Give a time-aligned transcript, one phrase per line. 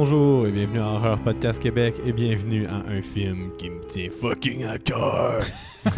[0.00, 4.08] Bonjour et bienvenue à Horror Podcast Québec et bienvenue à un film qui me tient
[4.08, 5.44] fucking à cœur.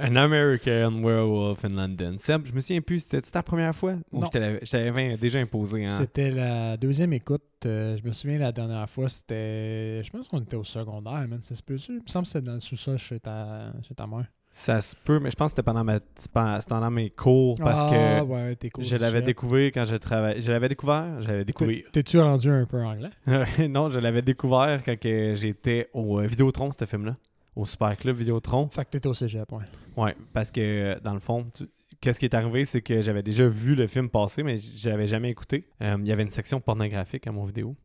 [0.00, 2.16] An American Werewolf in London.
[2.18, 3.94] Seb, je me souviens plus, c'était ta première fois?
[4.10, 4.26] Ou Non.
[4.26, 5.96] je t'avais- je t'avais déjà imposé hein?
[5.96, 7.44] C'était la deuxième écoute.
[7.66, 10.02] Euh, je me souviens la dernière fois, c'était.
[10.02, 11.38] Je pense qu'on était au secondaire, man.
[11.42, 11.92] Ça se peut-tu?
[11.92, 14.26] Il me semble que c'était dans le sous-sol chez ta, chez ta mère.
[14.52, 16.00] Ça se peut, mais je pense que c'était pendant, ma...
[16.16, 18.84] c'était pendant mes cours parce ah, que ouais, t'es cool.
[18.84, 20.40] je l'avais découvert quand je travaillais.
[20.40, 21.82] Je l'avais découvert, j'avais découvert.
[21.92, 23.10] T'es-tu rendu un peu anglais?
[23.68, 27.16] non, je l'avais découvert quand j'étais au euh, Vidéotron, ce film-là.
[27.54, 28.68] Au Super Club Vidéotron.
[28.68, 29.64] Fait que t'étais au cégep, ouais.
[29.96, 31.68] Ouais, parce que euh, dans le fond, tu-
[32.00, 35.06] qu'est-ce qui est arrivé, c'est que j'avais déjà vu le film passer, mais je l'avais
[35.06, 35.66] jamais écouté.
[35.82, 37.76] Euh, Il y avait une section pornographique à mon vidéo.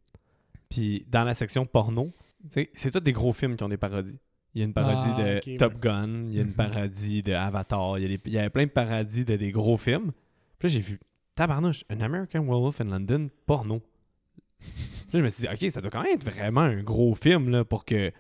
[0.70, 2.12] Puis dans la section porno,
[2.50, 4.20] c'est tous des gros films qui ont des parodies.
[4.56, 5.80] Il y a une parodie Ah, de Top ouais.
[5.82, 8.64] Gun, il y a une parodie de Avatar, il y, a il y avait plein
[8.66, 10.12] de parodies de des gros films.
[10.58, 11.00] Puis là, j'ai vu,
[11.36, 13.82] tabarnouche, An American Werewolf in London, porno.
[14.60, 14.70] Puis
[15.14, 17.50] là, je me suis dit, OK, ça doit quand même être vraiment un gros film
[17.50, 18.12] là, pour que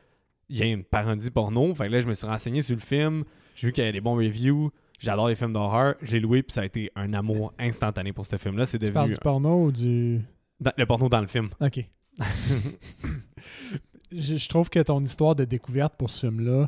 [0.50, 1.73] il y ait une parodie porno.
[1.73, 3.23] Fait que là, je me suis renseigné sur le film,
[3.55, 4.72] j'ai vu qu'il y avait des bons reviews.
[4.99, 5.95] J'adore les films d'horreur.
[6.02, 8.66] J'ai loué, puis ça a été un amour instantané pour ce film-là.
[8.66, 10.22] C'est Tu parles devenu du porno ou du.
[10.59, 11.49] dans- le porno dans le film.
[11.59, 11.86] Ok.
[14.11, 16.67] je, je trouve que ton histoire de découverte pour ce film-là,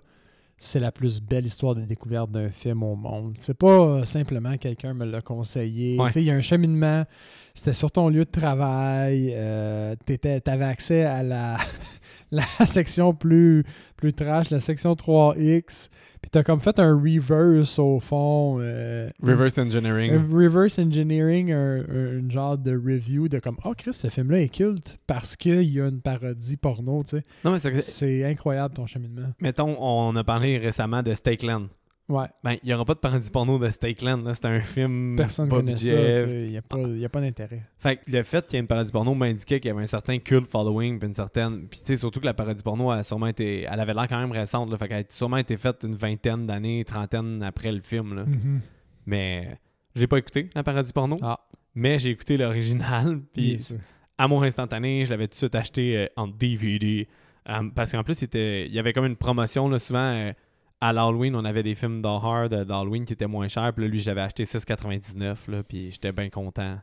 [0.60, 3.36] c'est la plus belle histoire de découverte d'un film au monde.
[3.40, 6.00] C'est pas euh, simplement quelqu'un me l'a conseillé.
[6.00, 6.08] Ouais.
[6.08, 7.06] Tu sais, Il y a un cheminement.
[7.54, 9.34] C'était sur ton lieu de travail.
[9.36, 11.58] Euh, tu avais accès à la,
[12.32, 13.64] la section plus,
[13.96, 15.90] plus trash, la section 3X.
[16.28, 18.58] Puis tu as comme fait un reverse au fond.
[18.60, 20.12] euh, Reverse Engineering.
[20.12, 24.50] un reverse engineering, un, un- genre de review de comme Oh Chris, ce film-là est
[24.50, 27.24] culte parce qu'il y a une parodie porno, tu sais.
[27.46, 29.30] Non, mais c'est C'est incroyable ton cheminement.
[29.40, 31.68] Mettons, on a parlé récemment de Stakeland.
[32.10, 34.22] Ouais, Ben, il n'y aura pas de parodie porno de Stakeland.
[34.24, 34.34] là.
[34.34, 36.24] C'est un film personne pas connaît budget.
[36.26, 37.64] ça, il n'y a pas, il pas d'intérêt.
[37.78, 39.86] Fait que le fait qu'il y ait une parodie porno m'indiquait qu'il y avait un
[39.86, 41.68] certain cult following, puis une certaine.
[41.68, 43.64] Puis tu sais, surtout que la parodie porno, a sûrement été...
[43.70, 44.70] elle avait l'air quand même récente.
[44.72, 48.16] Là, fait qu'elle a sûrement été faite une vingtaine d'années, trentaine après le film.
[48.16, 48.26] Là.
[48.26, 48.62] Mhm.
[49.06, 49.58] Mais
[49.96, 51.40] j'ai pas écouté la parodie porno, Ah,
[51.76, 53.20] mais j'ai écouté l'original.
[53.34, 53.78] Puis sûr.
[54.18, 57.08] amour instantané, je l'avais tout de suite acheté euh, en DVD.
[57.50, 60.32] Euh, parce qu'en plus, c'était- il y avait comme une promotion, là, souvent euh,
[60.80, 63.74] à l'Halloween, on avait des films d'horreur d'Halloween qui étaient moins chers.
[63.74, 66.78] Puis là, lui, je l'avais acheté 6,99, là, puis j'étais bien content.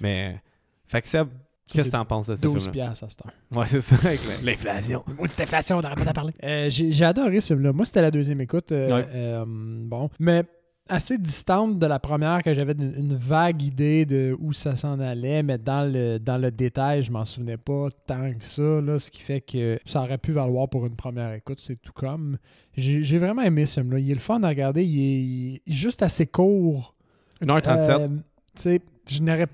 [0.00, 0.40] Mais,
[0.86, 1.28] fait que Seb,
[1.66, 2.72] qu'est-ce que t'en penses de ce 12 film-là?
[2.72, 3.32] piastres à cette heure.
[3.58, 5.04] Ouais, c'est ça, avec la- l'inflation.
[5.18, 6.34] Maudite inflation, on n'arrête pas d'en parler.
[6.42, 7.72] Euh, j'ai j'ai adoré ce film-là.
[7.72, 8.72] Moi, c'était la deuxième écoute.
[8.72, 9.06] euh, Ouais.
[9.14, 10.10] euh, bon.
[10.18, 10.44] Mais
[10.90, 15.42] assez distante de la première, que j'avais une, vague idée de où ça s'en allait,
[15.42, 18.62] mais dans le, dans le détail, je m'en souvenais pas tant que ça.
[18.80, 21.60] Là, ce qui fait que ça aurait pu valoir pour une première écoute.
[21.62, 22.36] C'est tout comme.
[22.76, 23.98] J'ai vraiment aimé ce film-là.
[23.98, 24.84] Il est le fun à regarder.
[24.84, 26.94] Il est, il est juste assez court.
[27.42, 27.90] 1h37.
[27.90, 29.46] Euh, tu sais, je n'aurais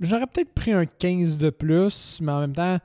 [0.00, 2.78] j'aurais peut-être pris un 15 de plus, mais en même temps,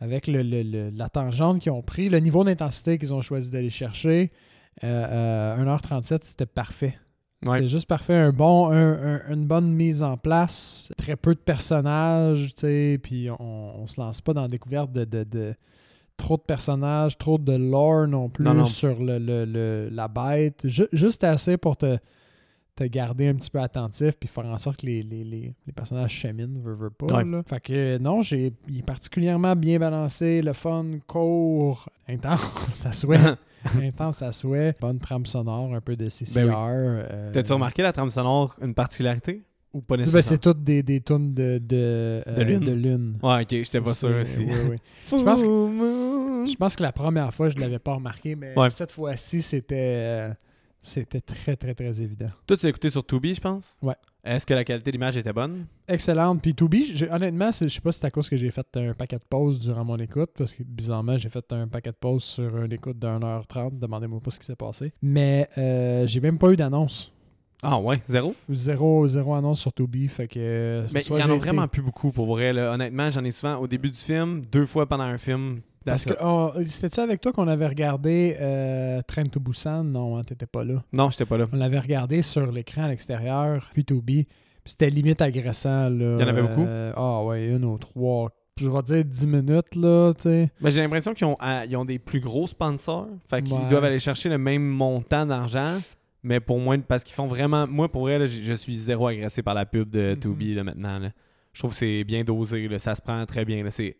[0.00, 3.50] avec le, le- le- la tangente qu'ils ont pris, le niveau d'intensité qu'ils ont choisi
[3.50, 4.30] d'aller chercher,
[4.84, 6.96] euh, euh, 1h37, c'était parfait.
[7.46, 7.60] Ouais.
[7.60, 8.16] C'est juste parfait.
[8.16, 12.98] Un bon, un- un- une bonne mise en place, très peu de personnages, tu sais,
[13.02, 15.54] puis on, on se lance pas dans la découverte de, de- de
[16.16, 18.64] trop de personnages, trop de lore non plus Non, non.
[18.64, 20.66] sur le, le- le- la bête.
[20.66, 21.98] Ju- juste assez pour te,
[22.74, 25.72] te garder un petit peu attentif puis faire en sorte que les, les, les, les
[25.72, 27.06] personnages cheminent, veut, veut pas.
[27.06, 27.24] Ouais.
[27.24, 27.42] là.
[27.46, 33.18] Fait que non, j'ai, il est particulièrement bien balancé, le fun, court, intense à souhait.
[33.82, 34.74] intense à souhait.
[34.80, 36.34] Bonne trame sonore, un peu de CCR.
[36.36, 36.52] Ben oui.
[36.56, 39.42] euh, T'as-tu remarqué la trame sonore, une particularité?
[39.74, 40.22] Ou pas ben, nécessairement?
[40.28, 42.60] c'est toutes des, des tunes de, de, euh, De lune.
[42.60, 43.18] de lune.
[43.22, 44.44] Ouais, ok, j'étais pas sûr aussi.
[44.44, 44.76] oui, oui.
[45.06, 46.46] Full pense que-.
[46.50, 48.70] Je pense que la première fois, je ne l'avais pas remarqué, mais Ouais.
[48.70, 50.28] cette fois-ci, c'était euh,
[50.80, 52.28] c'était très, très, très évident.
[52.46, 53.76] Toi, tu l'as écouté sur Tubi, je pense?
[53.82, 53.94] Ouais.
[54.24, 55.66] Est-ce que la qualité d'image était bonne?
[55.86, 56.42] Excellente.
[56.42, 56.54] Puis
[56.94, 59.24] j'ai- honnêtement, je sais pas si c'est à cause que j'ai fait un paquet de
[59.28, 62.72] pauses durant mon écoute, parce que bizarrement, j'ai fait un paquet de pauses sur une
[62.72, 63.78] écoute de 1h30.
[63.78, 64.92] Demandez-moi pas ce qui s'est passé.
[65.02, 67.12] Mais euh, j'ai même pas eu d'annonce.
[67.62, 68.36] Ah ouais, zéro?
[68.48, 70.06] Zéro, zéro annonce sur To Be.
[70.08, 70.38] Fait que.
[70.38, 72.52] euh, Mais il y en a vraiment plus beaucoup pour vrai.
[72.52, 72.72] là.
[72.72, 75.60] Honnêtement, j'en ai souvent au début du film, deux fois pendant un film.
[75.90, 79.84] Parce que oh, c'était-tu avec toi qu'on avait regardé euh, Train to Busan?
[79.84, 80.82] Non, hein, t'étais pas là.
[80.92, 81.46] Non, j'étais pas là.
[81.52, 84.24] On l'avait regardé sur l'écran à l'extérieur, puis To Be.
[84.64, 85.88] C'était limite agressant.
[85.88, 86.16] Là.
[86.18, 86.62] Il y en avait beaucoup?
[86.66, 88.30] Euh, Ah ouais, une ou trois.
[88.60, 90.50] Je vais dire 10 minutes, là, tu sais.
[90.60, 91.36] Ben, j'ai l'impression qu'ils ont,
[91.68, 93.06] ils ont des plus gros sponsors.
[93.30, 93.68] Fait qu'ils Ouais.
[93.68, 95.78] doivent aller chercher le même montant d'argent.
[96.24, 97.66] Mais pour moi, parce qu'ils font vraiment.
[97.68, 100.18] Moi, pour vrai, là, je je suis zéro agressé par la pub de Mhm.
[100.18, 100.98] Tubi là, maintenant.
[100.98, 101.10] là.
[101.52, 102.66] Je trouve que c'est bien dosé.
[102.68, 102.78] là.
[102.80, 103.64] Ça se prend très bien.
[103.70, 103.96] C'est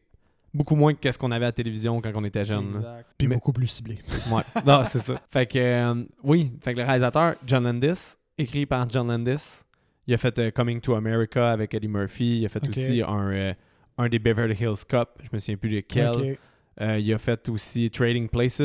[0.54, 2.72] beaucoup moins que ce qu'on avait à la télévision quand on était jeune.
[2.72, 2.78] là.
[2.78, 3.06] Exact.
[3.18, 3.98] Puis Mais- beaucoup plus ciblé.
[4.32, 5.20] Ouais, non, c'est ça.
[5.30, 9.62] Fait que, euh, oui, fait que le réalisateur, John Landis, écrit par John Landis,
[10.06, 13.30] il a fait euh, Coming to America avec Eddie Murphy, il a fait aussi un,
[13.30, 13.54] euh,
[13.98, 16.08] un des Beverly Hills Cup, je me souviens plus lequel.
[16.08, 16.38] Ok.
[16.80, 18.60] Euh, il a fait aussi Trading Places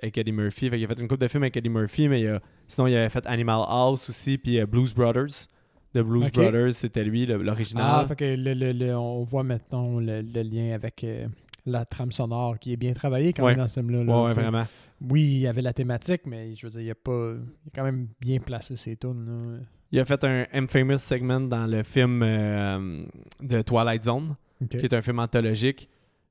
[0.00, 0.70] avec Eddie Murphy.
[0.70, 2.86] Fait il a fait une couple de films avec Eddie Murphy, mais il a- sinon,
[2.86, 5.48] il avait fait Animal House aussi, puis euh, Blues Brothers.
[5.94, 6.30] The Blues.
[6.32, 8.06] Brothers, c'était lui, le- Ah, l'original.
[8.06, 11.26] fait que le, le- le- on voit maintenant le, le lien avec euh,
[11.64, 13.52] la trame sonore qui est bien travaillée quand Ouais.
[13.52, 14.04] même dans ce film-là.
[14.04, 14.66] là, ouais, vraiment.
[15.00, 17.32] Oui, il y avait la thématique, mais je veux dire, il a pas.
[17.64, 19.64] Il a quand même bien placé ses tunes.
[19.92, 23.04] Il a fait un infamous segment dans le film euh,
[23.40, 24.34] de Twilight Zone,
[24.68, 25.88] qui est un film anthologique.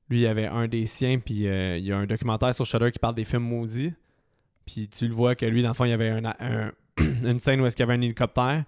[0.08, 2.92] Lui, il avait un des siens, puis euh, il y a un documentaire sur Shudder
[2.92, 3.92] qui parle des films maudits.
[4.64, 6.72] Puis tu le vois que lui, dans le fond, il y avait un- un-
[7.24, 8.64] une scène où est-ce qu'il y avait un hélicoptère.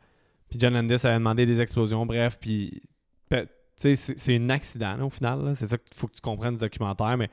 [0.51, 2.39] Puis John Landis avait demandé des explosions, bref.
[2.41, 2.83] Puis,
[3.31, 3.37] tu
[3.77, 5.53] sais, c'est un accident, là, au final.
[5.55, 7.17] C'est ça qu'il faut que tu comprennes du documentaire.
[7.17, 7.31] Mais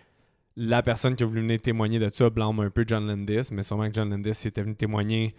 [0.55, 3.49] la personne qui a voulu venir témoigner de ça blâme un peu John Landis.
[3.51, 5.33] Mais sûrement que John Landis était venu témoigner.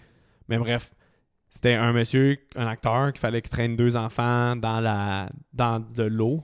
[0.48, 0.94] Mais bref,
[1.48, 6.02] c'était un monsieur, un acteur, qu'il fallait qu'il traîne deux enfants dans la dans de
[6.02, 6.42] l'eau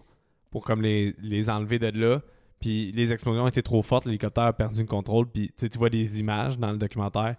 [0.50, 2.20] pour comme les, les enlever de là.
[2.60, 5.26] Puis les explosions étaient trop fortes, l'hélicoptère a perdu le contrôle.
[5.26, 7.36] Puis tu vois des images dans le documentaire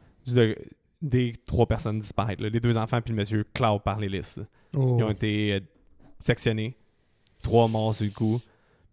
[1.03, 2.41] des trois personnes disparaître.
[2.41, 2.49] là.
[2.49, 4.39] Les deux enfants puis le monsieur cloud par l'hélice.
[4.75, 4.95] Oh.
[4.97, 5.59] Ils ont été euh,
[6.19, 6.75] sectionnés.
[7.43, 8.39] Trois morts sur le coup.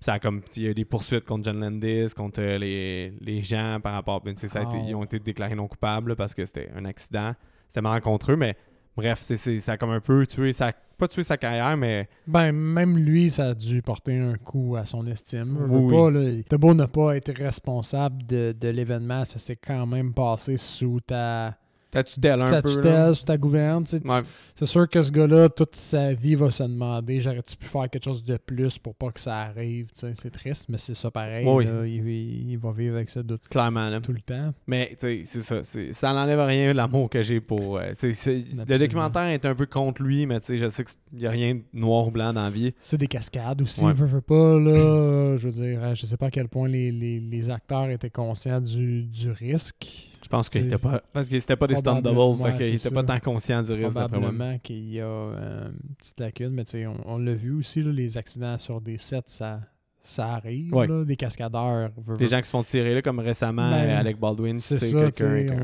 [0.01, 3.13] Ça a comme il y a eu des poursuites contre John Landis, contre euh, les,
[3.21, 4.21] les gens par rapport.
[4.23, 4.85] ben, ça a été- Oh.
[4.89, 7.33] ils ont été déclarés non coupables là, parce que c'était un accident.
[7.69, 8.57] C'était mal contre eux, mais
[8.97, 10.73] bref, c'est, c'est- ça a comme un peu tué sa.
[10.99, 14.85] Pas tué sa carrière, mais Ben, même lui, ça a dû porter un coup à
[14.85, 15.57] son estime.
[15.71, 20.59] Oui, T'as beau ne pas être responsable de, de l'événement, ça s'est quand même passé
[20.59, 21.57] sous ta,
[21.91, 22.69] ta tutelle un ta peu.
[22.69, 22.75] là.
[22.77, 23.85] tutelle, sous ta gouverne.
[23.85, 24.21] tu sais, tu- Ouais.
[24.55, 28.05] C'est sûr que ce gars-là, toute sa vie, va se demander j'aurais-tu pu faire quelque
[28.05, 29.87] chose de plus pour pas que ça arrive.
[29.95, 30.13] tu sais.
[30.15, 31.47] C'est triste, mais c'est ça pareil.
[31.49, 31.65] Oui.
[31.65, 31.87] là.
[31.87, 32.07] Il,
[32.51, 33.89] il va vivre avec ça de- Clairement.
[33.89, 34.01] là.
[34.01, 34.53] tout le temps.
[34.67, 35.63] Mais c'est ça.
[35.63, 37.79] ça n'enlève rien l'amour que j'ai pour.
[37.79, 41.55] euh, le documentaire est un peu contre lui, mais je sais qu'il n'y a rien
[41.55, 42.73] de noir ou blanc dans la vie.
[42.79, 43.93] C'est des cascades aussi, Ouais.
[43.93, 45.37] veux, veux pas, là.
[45.37, 48.11] Je veux dire, euh, je sais pas à quel point les, les- les acteurs étaient
[48.11, 50.09] conscients du, du risque.
[50.23, 51.03] Je pense qu'il C'est- était pas.
[51.13, 53.21] Parce qu'il c'était pas des stunt Probablement, double, ouais, fait qu'il c'est était pas tant
[53.21, 54.29] conscient du risque d'après moi.
[54.29, 57.53] Probablement qu'il y a euh, une petite lacune, mais tu sais, on, on l'a vu
[57.53, 59.61] aussi, là, les accidents sur des sets, ça,
[60.03, 60.75] ça arrive.
[60.75, 60.87] Ouais.
[60.87, 61.91] là, des cascadeurs.
[62.19, 65.09] Des gens qui se font tirer là, comme récemment Ben, Alec Baldwin, C'est ça,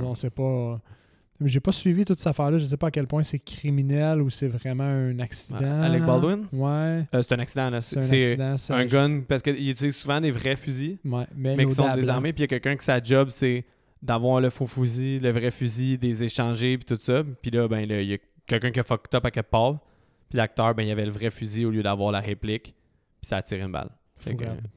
[0.03, 0.81] on, sait pas.
[1.45, 2.57] J'ai pas suivi toute cette affaire-là.
[2.57, 5.83] Je sais pas à quel point c'est criminel ou c'est vraiment un accident.
[5.83, 6.47] Alec Baldwin?
[6.51, 7.05] Ouais.
[7.15, 7.83] Euh, c'est un accident, là.
[7.83, 8.57] C'est un c'est accident.
[8.57, 11.95] ça- un gun, parce qu'il utilise souvent des vrais fusils, Ouais, mais, mais qui sont
[11.95, 13.67] désarmés, puis il y a quelqu'un qui sa job, c'est
[14.03, 17.23] d'avoir le faux fusil, le vrai fusil, des échangés, puis tout ça.
[17.43, 19.79] Puis là, ben, il y a quelqu'un qui a fucked up à quelque part.
[20.29, 22.75] Puis l'acteur, ben, il avait le vrai fusil au lieu d'avoir la réplique.
[23.21, 23.91] Puis ça a tiré une balle.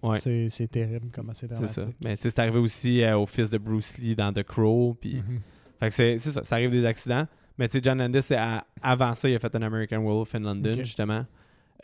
[0.04, 1.80] Ouais, C'est c'est terrible comment c'est c'est dramatique.
[1.84, 1.88] ça.
[2.04, 4.98] Mais tu sais, c'est arrivé aussi euh, au fils de Bruce Lee dans The Crow.
[5.00, 5.40] Puis, Mhm.
[5.80, 7.26] fait que c'est c'est ça, ça arrive des accidents.
[7.58, 10.36] Mais tu sais, John Landis, c'est à- avant ça, il a fait un American Wolf
[10.36, 11.26] in London, justement.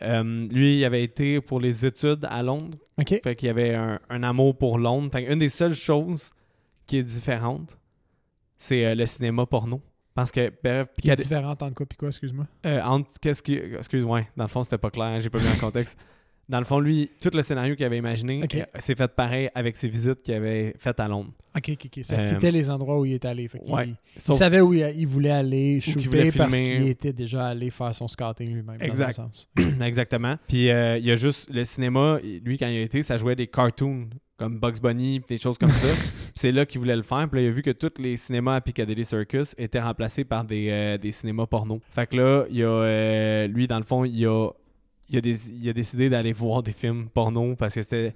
[0.02, 2.76] Euh, lui, il avait été pour les études à Londres.
[3.22, 5.08] Fait qu'il y avait un, un amour pour Londres.
[5.10, 6.30] Fait une des seules choses
[6.86, 7.78] qui est différente,
[8.56, 9.80] c'est euh, le cinéma porno.
[10.14, 12.46] Parce que, bref, Qui est différente entre quoi puis quoi, excuse-moi?
[12.64, 13.54] euh, entre qu'est-ce qui.
[13.54, 15.98] Excuse-moi, dans le fond, c'était pas clair, j'ai pas mis en contexte.
[16.48, 18.54] Dans le fond, lui, tout le scénario qu'il avait imaginé, Ok.
[18.54, 21.32] euh, c'est fait pareil avec ses visites qu'il avait faites à Londres.
[21.56, 22.04] OK, OK, OK.
[22.04, 23.48] Ça Euh, fitait les endroits où il était allé.
[23.48, 23.88] Fait ouais.
[23.88, 27.70] il, Sauf- savait où il, il voulait aller shooter voulait parce qu'il était déjà allé
[27.70, 28.76] faire son scouting lui-même.
[28.80, 29.14] Exact.
[29.14, 29.48] sens.
[29.80, 30.36] Exactement.
[30.46, 33.34] Puis euh, il y a juste le cinéma, lui, quand il a été, ça jouait
[33.34, 35.88] des cartoons comme Bugs Bunny, des choses comme ça.
[36.36, 37.26] C'est là qu'il voulait le faire.
[37.28, 40.44] Puis là, il a vu que tous les cinémas à Piccadilly Circus étaient remplacés par
[40.44, 41.80] des, euh, des cinémas porno.
[41.90, 44.50] Fait que là, il a, euh, lui, dans le fond, il a,
[45.08, 48.14] il a, des- il a décidé d'aller voir des films porno parce que c'était,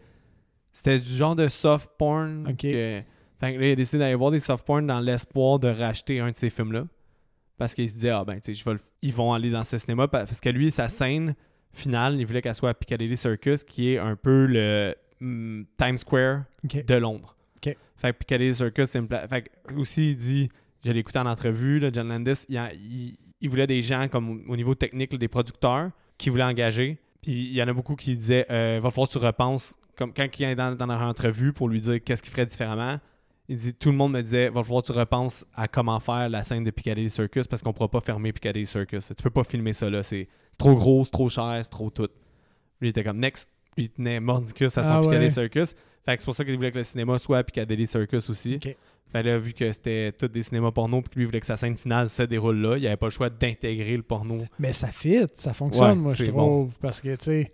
[0.72, 2.44] c'était du genre de soft porn.
[2.56, 3.02] Que-
[3.40, 6.20] fait que là, il a décidé d'aller voir des soft porn dans l'espoir de racheter
[6.20, 6.84] un de ces films-là.
[7.56, 8.70] Parce qu'il se disait, ah ben, tu sais,
[9.02, 10.08] ils vont aller dans ce cinéma.
[10.08, 11.34] pa- Parce que lui, sa scène
[11.72, 15.98] finale, il voulait qu'elle soit à Piccadilly Circus, qui est un peu le hum, Times
[15.98, 17.36] Square de Londres.
[17.96, 19.28] Fait que Piccadilly Circus, c'est une place.
[19.28, 20.48] Fait que aussi, il dit,
[20.82, 24.08] je l'ai écouté en entrevue, là, John Landis, il, a- il- il voulait des gens
[24.08, 26.98] comme au niveau technique, là, des producteurs, qui voulaient engager.
[27.22, 30.12] Puis il y en a beaucoup qui disaient, euh, va falloir que tu repenses, comme
[30.12, 32.98] quand il est dans, dans leur entrevue pour lui dire qu'est-ce qu'il ferait différemment.
[33.48, 36.28] Il dit, tout le monde me disait, va falloir que tu repenses à comment faire
[36.28, 39.08] la scène de Piccadilly Circus parce qu'on pourra pas fermer Piccadilly Circus.
[39.08, 42.08] Tu peux pas filmer ça là, c'est trop gros, trop cher, c'est trop tout.
[42.80, 43.50] Lui, il était comme next.
[43.76, 45.28] Il tenait mordicus à son Ah ouais.
[45.28, 45.74] Circus.
[46.04, 48.56] Fait que c'est pour ça qu'il voulait que le cinéma soit à Piccadilly Circus aussi.
[48.56, 48.76] OK.
[49.12, 51.56] Fait là, vu que c'était tous des cinémas porno, puis que lui voulait que sa
[51.56, 54.38] scène finale se déroule là, il avait pas le choix d'intégrer le porno.
[54.58, 56.72] Mais ça fit, ça fonctionne, Ouais, moi, je trouve.
[56.80, 57.52] Parce que, tu sais,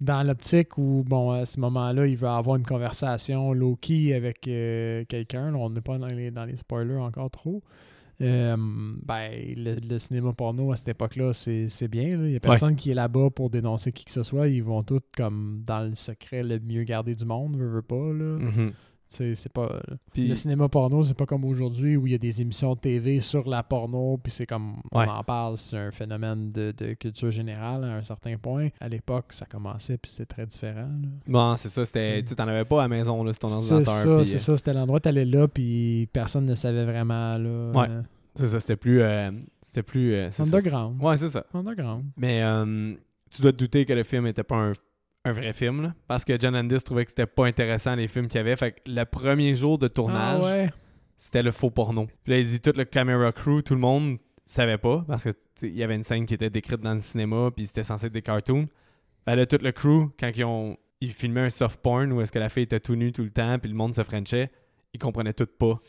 [0.00, 5.04] dans l'optique où, bon, à ce moment-là, il veut avoir une conversation low-key avec euh,
[5.08, 7.62] quelqu'un, on n'est pas dans les, dans les spoilers encore trop.
[8.22, 12.16] Euh, ben, le, le cinéma porno à cette époque-là, c'est c'est bien.
[12.16, 12.24] là.
[12.26, 14.48] Il n'y a personne qui est là-bas pour dénoncer qui que ce soit.
[14.48, 17.96] Ils vont tous comme dans le secret le mieux gardé du monde, veut, veut pas.
[17.96, 18.38] Là.
[18.38, 18.72] Mhm.
[18.72, 19.80] C'est c'est pas.
[20.12, 22.80] Puis- Le cinéma porno, c'est pas comme aujourd'hui où il y a des émissions de
[22.80, 25.06] TV sur la porno, puis c'est comme Ouais.
[25.06, 28.68] on en parle, c'est un phénomène de, de culture générale à un certain point.
[28.80, 30.88] À l'époque, ça commençait, puis c'était très différent.
[31.02, 31.08] là.
[31.26, 31.84] Bon, c'est ça.
[31.84, 33.94] C'était, C'est- tu t'en avais pas à la maison, là, sur ton C'est ordinateur.
[33.94, 34.56] ça, puis, c'est euh, ça.
[34.56, 37.36] C'était l'endroit t'allais là, puis personne ne savait vraiment.
[37.38, 37.86] Là, Ouais.
[37.90, 38.02] euh,
[38.34, 39.00] C'est ça, c'était plus.
[39.02, 40.14] euh, c'était plus.
[40.14, 40.56] euh, c'est ça.
[40.56, 41.02] underground.
[41.02, 41.44] Ouais, c'est ça.
[41.52, 42.04] Underground.
[42.16, 42.94] Mais euh,
[43.30, 44.72] tu dois te douter que le film était pas un,
[45.24, 48.26] un vrai film, là, parce que John Landis trouvait que c'était pas intéressant les films
[48.28, 48.56] qu'il y avait.
[48.56, 50.70] Fait que le premier jour de tournage, Ah ouais.
[51.18, 52.06] c'était le faux porno.
[52.24, 55.30] Puis là, il dit tout le camera crew, tout le monde savait pas, parce que
[55.62, 58.12] il y avait une scène qui était décrite dans le cinéma, puis c'était censé être
[58.12, 58.68] des cartoons.
[59.24, 60.76] Fait là, tout le crew, quand ils ont.
[61.00, 63.30] Ils filmaient un soft porn où est-ce que la fille était tout nue tout le
[63.30, 64.50] temps, puis le monde se frenchait,
[64.94, 65.80] ils comprenaient tout pas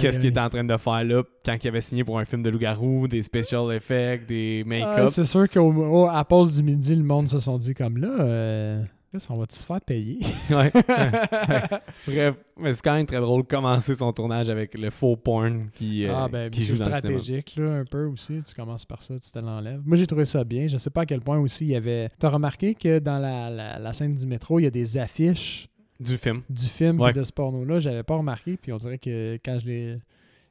[0.00, 2.42] Qu'est-ce qu'il était en train de faire là quand il avait signé pour un film
[2.42, 5.08] de loup-garou, des special effects, des Ah, make-up.
[5.10, 8.82] c'est sûr qu'à pause du midi, le monde se sont dit comme là, euh,
[9.28, 10.18] on va-tu se faire payer?
[10.50, 10.70] Ouais.
[12.06, 15.68] Bref, mais c'est quand même très drôle de commencer son tournage avec le faux porn
[15.74, 18.42] qui, euh, ah, ben, qui c'est joue dans le stratégique, là, un peu aussi.
[18.42, 19.80] Tu commences par ça, tu te l'enlèves.
[19.84, 20.66] Moi, j'ai trouvé ça bien.
[20.66, 22.08] Je sais pas à quel point aussi il y avait.
[22.18, 25.68] T'as remarqué que dans la, la- la scène du métro, il y a des affiches
[26.02, 26.42] Du film.
[26.50, 27.12] du film Ouais.
[27.12, 27.78] de ce porno-là.
[27.78, 29.96] J'avais pas remarqué, puis on dirait que quand je l'ai.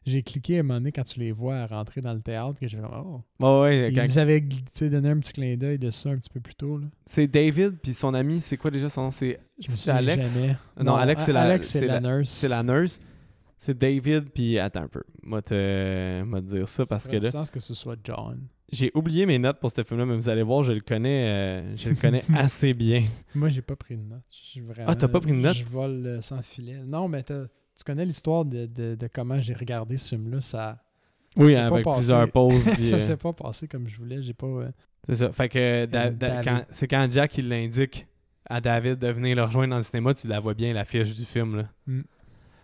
[0.04, 2.68] J'ai cliqué à un moment donné quand tu les vois rentrer dans le théâtre, que
[2.68, 3.22] j'ai fait Oh.
[3.62, 4.42] Ouais, Ils quand- nous avaient
[4.82, 6.80] donné un petit clin d'œil de ça un petit peu plus tôt.
[6.80, 6.88] Là.
[7.06, 9.12] C'est David, puis son ami, c'est quoi déjà son nom?
[9.12, 9.38] C'est
[9.88, 10.34] Alex?
[10.34, 10.56] jamais.
[10.84, 12.30] Non, Alex, c'est la- Alex, c'est la, la- nurse.
[12.32, 13.00] C'est la nurse.
[13.60, 15.04] C'est David, puis attends un peu.
[15.22, 18.40] Moi, te, moi te dire ça parce que là, sens que ce soit John.
[18.72, 21.76] J'ai oublié mes notes pour ce film-là, mais vous allez voir, je le connais, euh,
[21.78, 23.04] je le connais assez bien.
[23.36, 24.22] Moi, j'ai pas pris de notes.
[24.66, 25.56] Vraiment- Ah, t'as pas pris de notes?
[25.58, 26.80] Je vole euh, sans filet.
[26.86, 27.34] Non, mais tu
[27.86, 30.42] connais l'histoire de, de- de comment j'ai regardé ce film-là.
[30.42, 30.82] Ça
[31.36, 31.96] Oui, avec passé.
[31.98, 32.70] plusieurs pauses.
[32.72, 34.22] puis, ça euh, s'est pas passé comme je voulais.
[34.22, 34.48] J'ai pas.
[34.48, 34.70] euh,
[35.10, 35.32] C'est ça.
[35.32, 35.88] Fait que
[36.72, 38.08] c'est quand Jack il l'indique
[38.50, 41.24] à David de venir le rejoindre dans le cinéma, tu la vois bien l'affiche du
[41.26, 41.58] film.
[41.58, 41.70] Là.
[41.88, 42.02] Mm.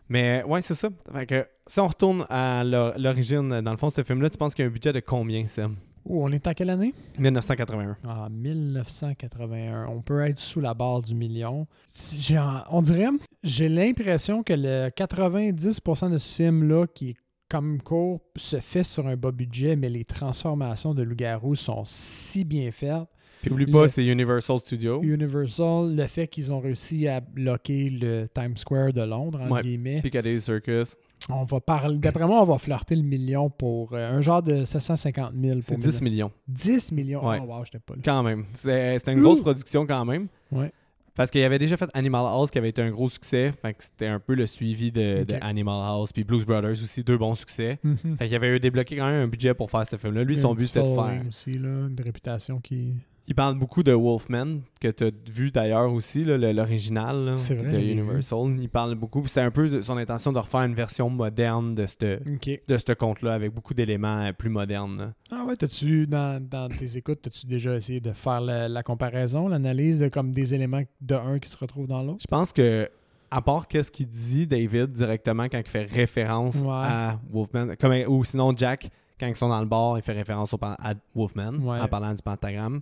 [0.10, 0.90] Mais ouais, c'est ça.
[1.14, 4.56] Fait que si on retourne à l'or- l'origine, dans le fond, ce film-là, tu penses
[4.56, 5.76] qu'il y a un budget de combien, Sam
[6.10, 6.94] Oh, on est en quelle année?
[7.20, 7.98] 1981.
[8.08, 9.88] En 1981.
[9.90, 11.68] On peut être sous la barre du million.
[11.88, 13.08] Si en- on dirait,
[13.44, 17.16] j'ai l'impression que le 90% de ce film-là, qui est
[17.50, 22.44] comme court, se fait sur un bas budget, mais les transformations de loup-garou sont si
[22.44, 23.08] bien faites.
[23.42, 25.02] Puis oublie pas, c'est Universal Studios.
[25.04, 29.62] Universal, le fait qu'ils ont réussi à bloquer le Times Square de Londres, entre Ouais.
[29.62, 30.02] guillemets.
[30.02, 30.98] Piccadilly Circus.
[31.30, 34.64] On va parler, d'après moi, on va flirter le million pour euh, un genre de
[34.64, 35.56] 750 000.
[35.56, 36.32] Pour C'est 10 millions.
[36.48, 37.28] 10 millions?
[37.28, 37.40] Ouais.
[37.42, 38.02] Oh, wow, j'étais pas là.
[38.04, 38.46] Quand même.
[38.54, 40.28] C'est- C'était une grosse production quand même.
[40.52, 40.72] Ouais.
[41.16, 43.52] Parce qu'il avait déjà fait Animal House qui avait été un gros succès.
[43.62, 45.26] Fait que c'était un peu le suivi de.
[45.42, 46.14] Animal House.
[46.14, 47.80] Puis Blues Brothers aussi, deux bons succès.
[47.84, 48.18] Mhm.
[48.20, 50.24] Fait qu'il avait débloqué quand même un budget pour faire ce film-là.
[50.24, 51.22] Lui, son but, c'était de faire.
[51.28, 52.94] aussi, là, une réputation qui.
[53.30, 58.56] Il parle beaucoup de Wolfman, que tu as vu d'ailleurs aussi, l'original de Universal.
[58.60, 59.28] Il parle beaucoup.
[59.28, 62.62] C'est un peu de son intention de refaire une version moderne de ce Ok.
[62.68, 64.98] de ce conte-là, avec beaucoup d'éléments euh, plus modernes.
[64.98, 65.14] là.
[65.32, 69.50] Ah ouais, t'as-tu, dans, dans tes écoutes, t'as-tu déjà essayé de faire la, la comparaison,
[69.50, 72.20] l'analyse de comme des éléments de un qui se retrouvent dans l'autre?
[72.22, 72.90] Je pense que,
[73.30, 76.70] à part qu'est-ce qu'il dit, David, directement, quand il fait référence Ouais.
[76.72, 80.54] à Wolfman, comme, ou sinon Jack, quand ils sont dans le bar, il fait référence
[80.54, 81.82] au, à Wolfman Ouais.
[81.82, 82.80] en parlant du pentagramme.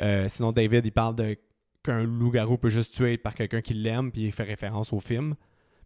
[0.00, 1.36] Euh, sinon, David, il parle de
[1.82, 5.34] qu'un loup-garou peut juste tuer par quelqu'un qui l'aime, puis il fait référence au film.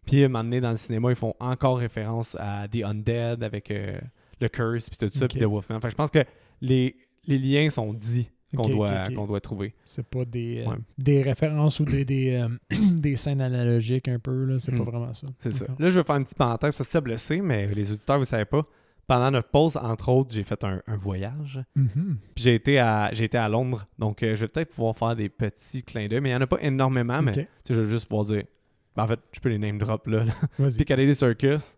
[0.05, 3.43] Puis, à un moment donné, dans le cinéma, ils font encore référence à The Undead
[3.43, 3.99] avec euh,
[4.41, 5.79] le Curse, puis tout ça, puis The Wolfman.
[5.79, 6.23] Fait que je pense que
[6.61, 9.73] les, les liens sont dits qu'on doit, qu'on doit trouver.
[9.85, 10.77] C'est pas des, euh, Ouais.
[10.97, 12.49] des références ou des, des, euh,
[12.91, 14.59] des scènes analogiques un peu, là.
[14.59, 14.77] C'est Hmm.
[14.79, 15.27] pas vraiment ça.
[15.39, 15.65] C'est ça.
[15.79, 18.17] Là, je vais faire une petite parenthèse parce que ça le sait, mais les auditeurs,
[18.19, 18.63] vous savez pas.
[19.13, 21.63] Pendant notre pause, entre autres, j'ai fait un, un voyage.
[21.75, 22.17] Mhm.
[22.33, 23.85] Puis j'ai été à j'ai été à Londres.
[23.99, 26.19] Donc euh, je vais peut-être pouvoir faire des petits clins d'œil.
[26.19, 28.43] Mais il n'y en a pas énormément, mais je vais juste pouvoir dire.
[28.95, 30.25] Ben, en fait, je peux les name drop là.
[30.25, 30.67] là.
[30.75, 31.77] Piccadilly Circus,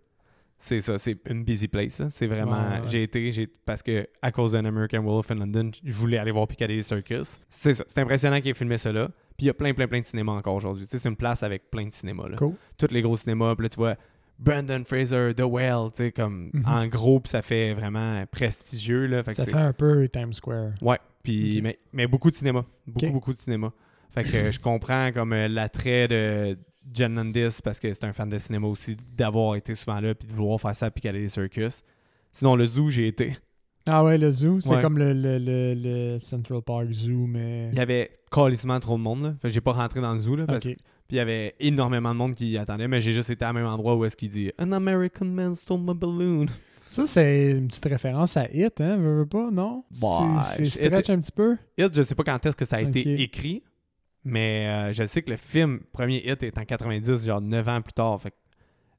[0.59, 2.01] c'est ça, c'est une busy place.
[2.09, 2.53] C'est vraiment.
[2.53, 2.87] Ouais, ouais, ouais.
[2.87, 6.31] J'ai été, j'ai parce que à cause d'un American Wolf in London, je voulais aller
[6.31, 7.41] voir Piccadilly Circus.
[7.49, 7.83] C'est ça.
[7.87, 9.09] C'est impressionnant qu'il ait filmé ça là.
[9.37, 10.85] Puis il y a plein, plein, plein de cinémas encore aujourd'hui.
[10.87, 12.29] C'est une place avec plein de cinémas.
[12.29, 12.53] Là Cool.
[12.77, 13.53] tous les gros cinémas.
[13.55, 13.95] Puis là, tu vois
[14.37, 16.63] Brandon Fraser, The Whale, tu sais, comme Mhm.
[16.65, 19.05] en gros, puis ça fait vraiment prestigieux.
[19.07, 20.71] Là, fait Ça fait un peu Times Square.
[20.81, 22.65] Ouais, puis mais, mais beaucoup de cinéma.
[22.85, 23.71] Beaucoup, beaucoup de cinéma.
[24.11, 26.57] Fait que euh, je comprends comme euh, l'attrait de
[26.93, 30.27] John Landis parce que c'est un fan de cinéma aussi d'avoir été souvent là puis
[30.27, 31.81] de vouloir faire ça à Piccadilly Circus.
[32.31, 33.33] Sinon, le zoo, j'ai été.
[33.87, 34.81] Ah ouais, le zoo, c'est Ouais.
[34.81, 35.73] comme le, le, le,
[36.13, 37.69] le Central Park Zoo, mais.
[37.71, 39.21] Il y avait calissement trop de monde.
[39.23, 39.33] Là.
[39.41, 40.35] Fait que j'ai pas rentré dans le zoo.
[40.35, 40.67] Là, parce.
[41.07, 43.65] Puis il y avait énormément de monde qui attendait, mais j'ai juste été à même
[43.67, 46.47] endroit où est-ce qu'il dit An American man stole my balloon.
[46.87, 48.97] Ça, c'est une petite référence à Hit, hein?
[48.97, 49.83] Veux, veux pas, non?
[50.01, 51.57] Bah, c'est stretch un petit peu?
[51.77, 53.63] Hit, je sais pas quand est-ce que ça a été écrit,
[54.23, 57.81] mais euh, je sais que le film, premier Hit, est en 90, genre 9 ans
[57.81, 58.19] plus tard.
[58.21, 58.35] Fait que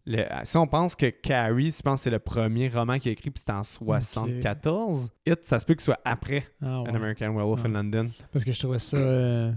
[0.06, 3.12] le- si on pense que Carrie, je pense que c'est le premier roman qu'il a
[3.12, 6.90] écrit, puis c'était en 74, Hit, ça se peut qu'il soit après Ah, ouais.
[6.90, 7.70] An American Werewolf Ouais.
[7.70, 8.10] in London.
[8.32, 9.52] Parce que je trouvais ça euh,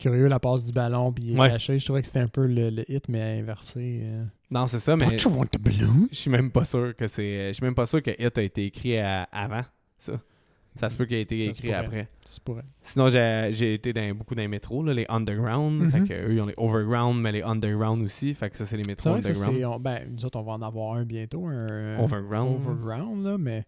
[0.00, 1.48] curieux, la passe du ballon, puis il est Ouais.
[1.48, 1.78] caché.
[1.78, 4.00] Je trouvais que c'était un peu le, le hit, mais inversé.
[4.04, 4.24] euh.
[4.50, 6.08] Non, c'est ça, mais Don't you want the balloon?
[6.10, 7.48] je suis même pas sûr que c'est.
[7.48, 9.62] Je suis même pas sûr que Hit a été écrit à- avant
[9.98, 10.14] ça.
[10.76, 12.08] Ça se peut qu'il ait été Ça écrit après.
[12.24, 12.62] Ça se pourrait.
[12.80, 15.82] Sinon, j'ai été dans beaucoup dans les métros, là, les underground.
[15.82, 15.90] Mhm.
[15.90, 18.32] Fait que eux, ils ont les overground, mais les underground aussi.
[18.34, 19.58] Fait que ça, c'est les C'est métros vrai que ça, underground.
[19.58, 19.64] c'est.
[19.64, 21.98] on- Ben, nous autres, on va en avoir un bientôt, un.
[21.98, 22.60] Overground.
[22.64, 23.64] Overground, là, mais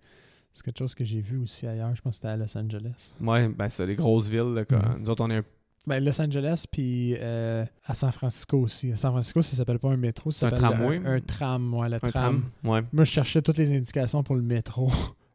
[0.52, 1.94] c'est quelque chose que j'ai vu aussi ailleurs.
[1.94, 3.14] Je pense que c'était à Los Angeles.
[3.20, 4.54] Ouais, ben ça, les grosses villes.
[4.54, 4.62] Là.
[4.70, 5.00] Mhm.
[5.00, 5.44] Nous autres, on est un,
[5.86, 8.92] Ben, Los Angeles, puis euh, à San Francisco aussi.
[8.92, 11.00] À San Francisco, ça s'appelle pas un métro, ça C'est un s'appelle tramway?
[11.04, 12.10] Un, un tram, ouais, le un tram.
[12.12, 12.44] tram.
[12.64, 12.82] Ouais.
[12.92, 14.90] Moi, je cherchais toutes les indications pour le métro.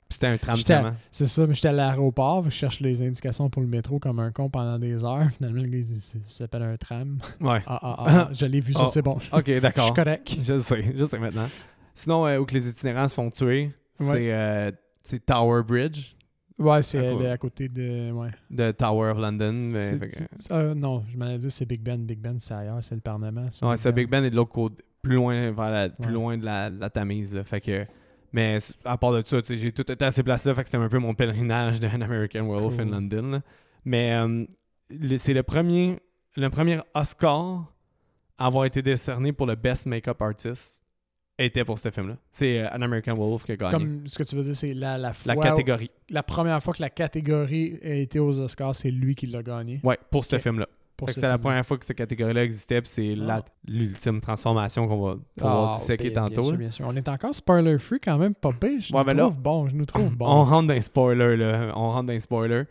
[0.09, 0.57] C'était un tram.
[1.11, 4.31] C'est ça, mais j'étais à l'aéroport, je cherche les indications pour le métro comme un
[4.31, 5.29] con pendant des heures.
[5.35, 7.19] Finalement, le gars, il dit ça s'appelle un tram.
[7.41, 7.61] Ouais.
[7.67, 9.17] Ah, ah, ah, je l'ai vu, ça, Oh, c'est bon.
[9.33, 9.93] Ok, Je suis d'accord.
[9.93, 10.37] correct.
[10.41, 11.47] Je le sais, je sais maintenant.
[11.93, 14.05] Sinon, euh, où que les itinérants se font tuer, Ouais.
[14.13, 14.71] c'est euh,
[15.03, 16.15] c'est Tower Bridge,
[16.59, 17.25] Ouais, c'est À elle quoi?
[17.25, 18.11] est à côté de.
[18.11, 18.29] Ouais.
[18.49, 19.53] de Tower of London.
[19.53, 22.03] mais C'est- fait que- c'est- euh, non, je m'en ai dit, c'est Big Ben.
[22.05, 23.49] Big Ben, c'est ailleurs, c'est le Parlement.
[23.51, 26.11] ça, Ouais, ça, Big Ben est de l'autre côté, plus loin, vers la, plus Ouais.
[26.13, 27.35] loin de la, de la Tamise.
[27.35, 27.43] Là.
[27.43, 27.85] Fait que,
[28.33, 30.89] mais à part de ça, j'ai tout été à ces places-là, fait que c'était un
[30.89, 32.85] peu mon pèlerinage de An American Werewolf in.
[32.85, 33.29] London.
[33.33, 33.41] là.
[33.85, 34.45] Mais euh,
[35.17, 35.99] c'est le premier,
[36.35, 37.71] le premier Oscar
[38.39, 40.76] à avoir été décerné pour le Best Makeup Artist
[41.39, 42.17] était pour ce film-là.
[42.31, 43.71] C'est euh, An American Werewolf qui a gagné.
[43.71, 45.33] Comme ce que tu veux dire, c'est la, la fois.
[45.33, 45.91] la où- catégorie.
[46.09, 49.79] la première fois que la catégorie a été aux Oscars, c'est lui qui l'a gagné.
[49.83, 50.67] Ouais, pour ce film-là.
[50.95, 53.43] Pour Fait que ce C'était la première fois que cette catégorie-là existait, puis c'est Ah.
[53.67, 56.41] l'ultime transformation qu'on va pouvoir Ah, disséquer bien- tantôt.
[56.41, 56.85] Bien sûr, bien sûr.
[56.87, 58.81] On est encore spoiler free quand même, pas pire.
[58.81, 59.67] Je Ouais, nous ben là, trouve bon.
[59.67, 60.25] Je nous trouve bon.
[60.25, 61.71] On rentre dans les spoilers, là.
[61.75, 62.63] On rentre dans les spoilers.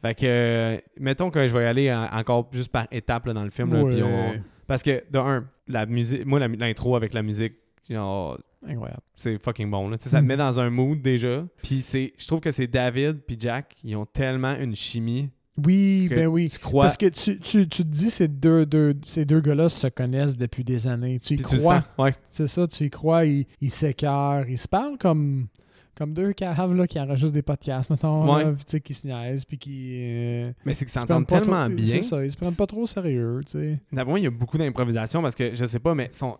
[0.00, 3.32] Fait que, euh, mettons que je vais y aller en- encore juste par étapes là,
[3.32, 3.72] dans le film.
[3.74, 7.54] là, on- Parce que, de un, la musique, moi, l'intro avec la musique,
[7.92, 9.00] genre, Incroyable.
[9.14, 9.88] c'est fucking bon.
[9.88, 9.98] Là.
[9.98, 10.28] Tu Ça te Mhm.
[10.28, 11.44] met dans un mood déjà.
[11.62, 15.30] Puis c'est, je trouve que c'est David puis Jack, ils ont tellement une chimie
[15.64, 16.48] Oui, ben oui.
[16.48, 16.84] tu crois.
[16.84, 20.36] Parce que tu, tu, tu te dis ces deux, deux, ces deux gars-là se connaissent
[20.36, 21.18] depuis des années.
[21.18, 21.80] Tu y puis tu crois.
[21.80, 21.88] sens.
[21.98, 22.14] Ouais.
[22.30, 25.48] C'est ça, tu y crois, ils ils s'écœurent, ils se parlent comme,
[25.94, 28.44] comme deux caves là, qui enregistrent des podcasts, mettons, Ouais.
[28.54, 29.98] tu sais, qui se niaisent, puis qui...
[30.00, 31.86] euh, Mais c'est qu'ils se s'entendent tellement trop- bien.
[31.86, 33.80] C'est ça, ils se prennent pas trop sérieux, tu sais.
[33.92, 36.38] D'abord, il y a beaucoup d'improvisation parce que je sais pas, mais son...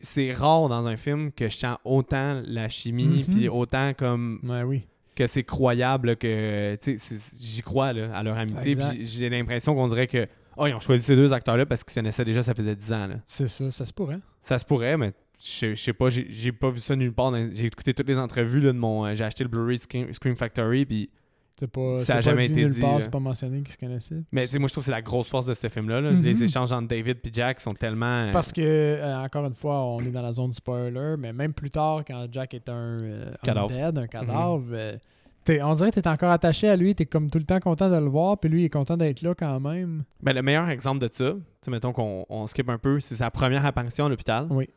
[0.00, 3.34] c'est rare dans un film que je sens autant la chimie, Mhm.
[3.34, 4.82] puis autant comme Ouais, oui.
[5.14, 8.74] que c'est croyable que tu sais, c'est- j'y crois là, à leur amitié.
[9.02, 12.00] J'ai l'impression qu'on dirait que oh, ils ont choisi ces deux acteurs-là parce qu'ils se
[12.00, 13.08] connaissaient déjà, ça faisait 10 ans.
[13.26, 14.18] C'est ça, ça se pourrait.
[14.42, 17.32] Ça se pourrait, mais je sais- pas, j'ai pas vu ça nulle part.
[17.52, 19.06] J'ai écouté toutes les entrevues là, de mon.
[19.06, 21.10] euh, j'ai acheté le Blu-ray Scream, Scream Factory, puis.
[21.58, 23.62] C'est pas, Ça c'est a pas jamais dit été nulle dit, part, c'est pas mentionné
[23.62, 24.22] qu'ils se connaissaient.
[24.30, 26.00] Mais tu sais, moi je trouve que c'est la grosse force de ce film-là.
[26.00, 26.12] là.
[26.12, 26.22] Mhm.
[26.22, 28.06] Les échanges entre David et Jack sont tellement.
[28.06, 31.52] euh, Parce que, euh, encore une fois, on est dans la zone spoiler, mais même
[31.52, 33.70] plus tard, quand Jack est un, euh, Cadavre.
[33.72, 34.96] undead, un cadavre, euh,
[35.44, 37.90] t'es- on dirait que t'es encore attaché à lui, t'es comme tout le temps content
[37.90, 40.04] de le voir, puis lui il est content d'être là quand même.
[40.22, 43.30] Ben, le meilleur exemple de ça, tu mettons qu'on on skip un peu, c'est sa
[43.32, 44.46] première apparition à l'hôpital.
[44.50, 44.68] Oui.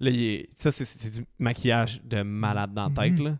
[0.00, 3.24] Là, il est- ça, c'est- c'est du maquillage de malade dans la tête, Mhm.
[3.26, 3.38] là.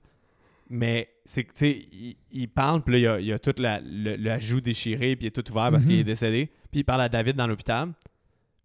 [0.71, 3.55] Mais c'est que, tu sais, il, il parle, puis là, il y a, a tout
[3.59, 5.91] la, le, la joue déchirée, puis il est tout ouvert parce Mhm.
[5.91, 6.51] qu'il est décédé.
[6.71, 7.89] Puis il parle à David dans l'hôpital.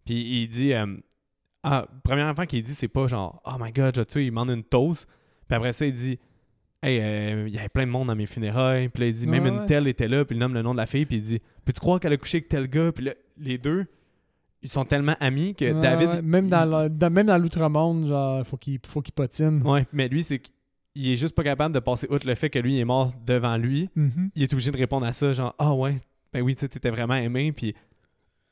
[0.05, 0.73] Puis il dit...
[0.73, 0.85] euh,
[1.65, 4.49] ah, première affaire qu'il dit, c'est pas genre «Oh my God, tu sais, il demande
[4.49, 5.07] une toast.»
[5.47, 6.19] Puis après ça, il dit
[6.83, 9.27] «Hey, euh, il y avait plein de monde dans mes funérailles.» Puis là, il dit
[9.27, 9.65] «Même Ouais, une ouais.
[9.65, 11.79] telle était là.» Puis il nomme le nom de la fille, puis il dit «Peux-tu
[11.79, 13.85] croire qu'elle a couché avec tel gars?» Puis là, les deux,
[14.61, 16.21] ils sont tellement amis que David...
[16.21, 19.61] même, il- dans le- dans, même dans l'outre-monde, genre, faut qu'il faut qu'il patine.
[19.65, 20.41] Ouais, mais lui, c'est
[20.95, 23.13] qu'il est juste pas capable de passer outre le fait que lui il est mort
[23.25, 23.89] devant lui.
[23.95, 24.29] Mhm.
[24.36, 25.97] Il est obligé de répondre à ça, genre Ah ouais,
[26.32, 27.73] ben oui, tu sais, t'étais vraiment aimé, puis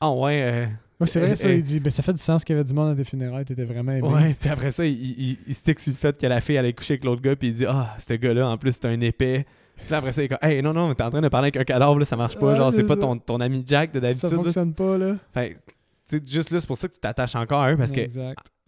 [0.00, 0.66] Ah ouais, euh,
[1.04, 1.56] c'est vrai, ça, Eh, eh.
[1.58, 3.44] il dit, ben, ça fait du sens qu'il y avait du monde à tes funérailles,
[3.44, 4.06] t'étais vraiment aimé.
[4.08, 4.36] ouais.
[4.40, 6.94] Puis après ça, il, il, il stick sur le fait que la fille allait coucher
[6.94, 9.44] avec l'autre gars, puis il dit Ah, ce gars-là, en plus, c'est un épais.
[9.76, 11.46] Puis là, après ça, il est comme Hey, non, non, t'es en train de parler
[11.46, 12.50] avec un cadavre, là, ça marche pas.
[12.52, 13.00] Ouais, genre, c'est pas ça.
[13.00, 14.30] ton, ton ami Jack de ça d'habitude.
[14.30, 14.36] là.
[14.44, 15.16] fonctionne pas, là.
[15.34, 15.56] Fait
[16.08, 18.00] tu sais, juste là, c'est pour ça que tu t'attaches encore à eux, parce que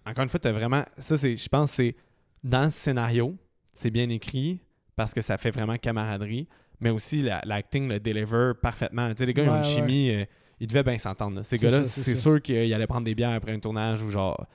[0.07, 0.83] encore une fois, t'as vraiment.
[0.99, 1.95] Ça, c'est, je pense, c'est
[2.43, 3.37] dans le scénario,
[3.75, 4.61] c'est bien écrit
[4.97, 6.49] parce que ça fait vraiment camaraderie,
[6.81, 9.09] mais aussi la- l'acting le deliver parfaitement.
[9.11, 9.65] Tu sais, les gars, ils ont une ouais.
[9.65, 10.25] chimie, euh,
[10.61, 11.43] ils devaient bien s'entendre.
[11.43, 14.47] Ces gars-là, c'est sûr qu'ils allaient prendre des bières après un tournage ou genre.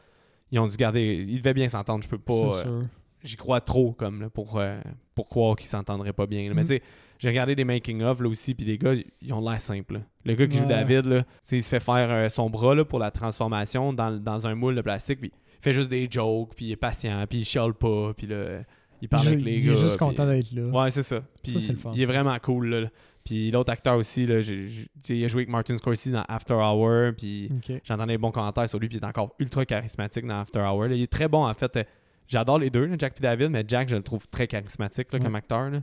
[0.51, 1.23] Ils ont dû garder.
[1.27, 2.03] Ils devaient bien s'entendre.
[2.03, 2.63] Je peux pas.
[2.65, 2.81] Euh.
[3.23, 4.79] J'y crois trop, comme, là, pour, euh,
[5.13, 6.47] pour croire qu'ils s'entendraient pas bien.
[6.47, 6.53] là.
[6.55, 6.67] Mais Mhm.
[6.67, 6.81] tu sais,
[7.19, 9.95] j'ai regardé des making-of là aussi, puis les gars, ils ont l'air simples.
[9.95, 9.99] là.
[10.23, 10.65] Le gars qui joue.
[10.65, 14.55] David, là, il se fait faire son bras là, pour la transformation dans, dans un
[14.55, 17.43] moule de plastique, puis il fait juste des jokes, puis il est patient, puis il
[17.45, 18.61] chiale pas, puis là,
[19.01, 19.71] il parle il, avec les il gars.
[19.71, 20.63] est juste puis- content d'être là.
[20.83, 21.21] Ouais, c'est ça.
[21.43, 22.11] Puis c'est le fun, il est ça.
[22.11, 22.67] vraiment cool.
[22.69, 22.87] Là.
[23.23, 27.11] Puis l'autre acteur aussi, là, il a joué avec Martin Scorsese dans After Hour.
[27.17, 27.49] Puis
[27.83, 28.87] j'entendais des bons commentaires sur lui.
[28.87, 30.85] Puis il est encore ultra charismatique dans After Hour.
[30.87, 30.95] là.
[30.95, 31.87] Il est très bon en fait.
[32.27, 35.19] J'adore les deux, là, Jack et David, mais Jack, je le trouve très charismatique Ouais.
[35.19, 35.69] comme acteur.
[35.69, 35.81] là.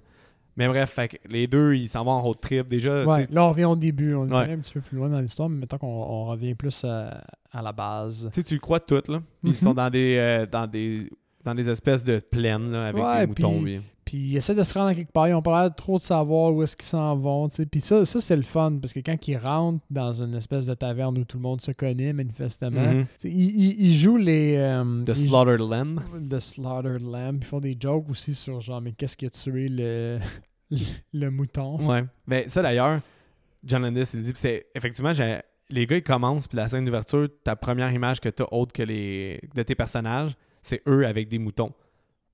[0.58, 2.68] Mais bref, fait les deux, ils s'en vont en road trip.
[2.68, 4.14] Déjà, Ouais, là, on revient au début.
[4.14, 4.52] On est Ouais.
[4.54, 7.60] un petit peu plus loin dans l'histoire, mais mettons qu'on on revient plus à, à
[7.62, 8.28] la base.
[8.32, 9.02] tu sais, tu le crois tout.
[9.08, 9.20] Là.
[9.42, 9.54] Ils Mhm.
[9.54, 11.10] sont dans des, euh, dans des
[11.46, 13.62] dans des espèces de plaines là, avec Ouais, des moutons.
[13.62, 15.26] puis- puis- Puis ils essaient de se rendre à quelque part.
[15.26, 17.48] Ils ont pas l'air trop de savoir où est-ce qu'ils s'en vont.
[17.48, 17.66] tu sais.
[17.66, 20.74] Puis ça, ça c'est le fun, parce que quand ils rentrent dans une espèce de
[20.74, 23.06] taverne où tout le monde se connaît, manifestement, Mhm.
[23.24, 23.30] ils,
[23.64, 24.54] ils- ils jouent les...
[24.58, 26.00] euh, The Slaughtered Lamb.
[26.30, 27.38] The Slaughtered Lamb.
[27.40, 30.20] Ils font des jokes aussi sur genre, mais qu'est-ce qui a tué le,
[31.12, 31.76] le mouton?
[31.88, 32.04] Ouais.
[32.28, 33.00] Mais ça d'ailleurs,
[33.64, 37.28] John Landis, il dit, c'est effectivement, j'ai- les gars ils commencent, puis la scène d'ouverture,
[37.42, 41.28] ta première image que tu as autre que les de tes personnages, c'est eux avec
[41.28, 41.72] des moutons.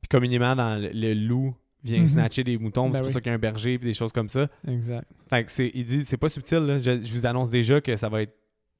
[0.00, 2.08] Puis communément, dans le, le loup vient Mhm.
[2.08, 3.12] snatcher des moutons, Ben c'est pour oui.
[3.12, 4.48] ça qu'il y a un berger, puis des choses comme ça.
[4.68, 5.06] Exact.
[5.28, 6.78] Fait que c'est, il dit, c'est pas subtil, là.
[6.78, 8.34] Je, je vous annonce déjà que ça va être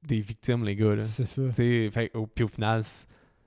[0.07, 0.97] des victimes, les gars.
[1.01, 1.41] C'est ça.
[1.51, 2.81] Fait, au- puis au final,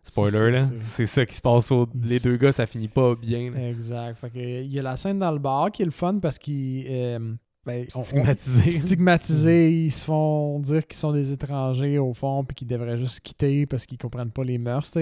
[0.02, 1.70] spoiler, C'est ça, là, c'est- ça qui se passe.
[1.72, 3.50] Au, les deux gars, ça finit pas bien.
[3.50, 3.68] là.
[3.70, 4.16] Exact.
[4.18, 6.38] Fait que, il y a la scène dans le bar qui est le fun parce
[6.38, 6.86] qu'ils.
[6.88, 8.70] euh, ben, on- on- Stigmatisé.
[8.70, 13.20] stigmatisés, ils se font dire qu'ils sont des étrangers au fond puis qu'ils devraient juste
[13.20, 14.92] quitter parce qu'ils comprennent pas les mœurs.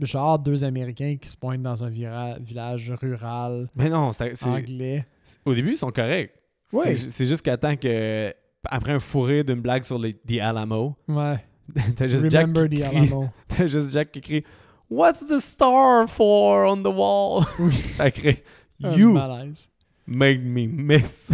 [0.00, 5.06] Genre deux Américains qui se pointent dans un village rural Mais non, c'est, anglais.
[5.44, 6.32] Au début, ils sont corrects.
[6.72, 6.94] Ouais.
[6.94, 8.32] C'est, juste qu'à temps que.
[8.64, 11.44] Après un fourré d'une blague sur les, The Alamo, Ouais.
[11.96, 13.28] t'as juste, Jack Remember qui the crie, Alamo.
[13.48, 14.44] t'as juste Jack qui crie
[14.90, 17.44] What's the star for on the wall?
[17.86, 18.42] Ça crée
[18.82, 19.70] Un You malaise.
[20.06, 21.30] made me miss.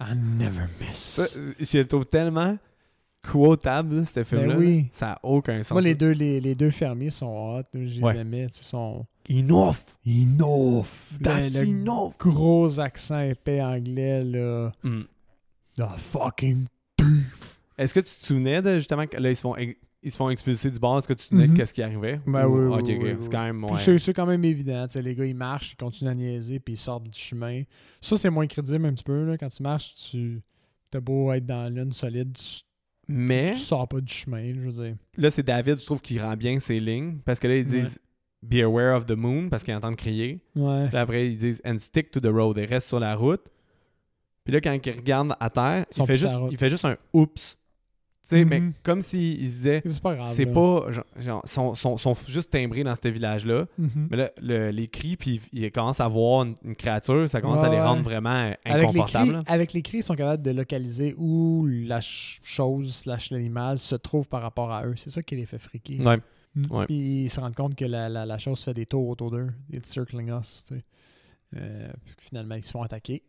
[0.00, 1.40] I never miss.
[1.60, 2.56] je le trouve tellement
[3.22, 4.54] quotable, ce film-là.
[4.54, 4.86] Ben oui.
[4.92, 5.72] Ça n'a aucun sens.
[5.72, 7.26] Moi, les deux, les, les deux fermiers sont
[7.58, 7.62] hot.
[7.74, 8.14] J'ai Ouais.
[8.14, 8.44] jamais.
[8.46, 9.06] Ils sont.
[9.28, 9.76] Enough!
[10.06, 10.86] Enough!
[11.22, 12.12] That's le, le enough!
[12.18, 14.72] gros accent épais anglais, là.
[14.82, 15.02] Hmm.
[15.76, 17.60] The fucking thief!
[17.78, 20.28] Est-ce que tu te souvenais de justement que là, ils se font, ils se font
[20.30, 20.98] expulser du bar?
[20.98, 21.56] Est-ce que tu te souvenais de Mhm.
[21.56, 22.20] qu'est-ce qui arrivait?
[22.26, 23.64] Ben Ou- oui, oui, ok, oui, ok, oui, c'est quand même.
[23.64, 23.98] Ouais.
[23.98, 24.86] c'est- quand même évident.
[24.96, 27.62] Les gars, ils marchent, ils continuent à niaiser, puis ils sortent du chemin.
[28.00, 29.24] Ça, c'est moins crédible un petit peu.
[29.26, 29.38] Là.
[29.38, 30.42] Quand tu marches, tu
[30.90, 32.62] t'as beau être dans l'une solide, tu,
[33.12, 34.96] Mais tu sors pas du chemin, je veux dire.
[35.16, 37.18] là, c'est David, je trouve, qui rend bien ses lignes.
[37.24, 37.80] Parce que là, ils Ouais.
[37.82, 37.98] disent
[38.42, 40.40] Be aware of the moon, parce qu'ils entendent crier.
[40.56, 40.88] Ouais.
[40.88, 42.56] Puis après, ils disent And stick to the road.
[42.58, 43.42] Ils restent sur la route.
[44.44, 47.58] Puis là, quand ils regardent à terre, il fait, juste, il fait juste un oups.
[48.32, 48.72] Mais Mhm.
[48.82, 50.32] comme s'il se disait C'est pas grave.
[50.32, 50.86] C'est pas.
[51.18, 53.66] Genre, sont, sont, sont juste timbrés dans ce village-là.
[53.78, 54.08] Mhm.
[54.10, 57.62] Mais là, le- les cris, puis ils commencent à voir une, une créature, ça commence
[57.62, 59.42] à les rendre vraiment Avec les, cris, inconfortables.
[59.46, 63.94] avec les cris, ils sont capables de localiser où la ch- chose slash l'animal se
[63.96, 64.94] trouve par rapport à eux.
[64.96, 65.98] C'est ça qui les fait friquer.
[66.00, 66.18] Ouais.
[66.54, 66.64] Mm.
[66.70, 66.86] Ouais.
[66.86, 69.48] Puis ils se rendent compte que la, la, la chose fait des tours autour d'eux.
[69.72, 70.64] It's circling us.
[70.66, 70.84] tu sais.
[71.56, 73.22] Euh, puis finalement, ils se font attaquer.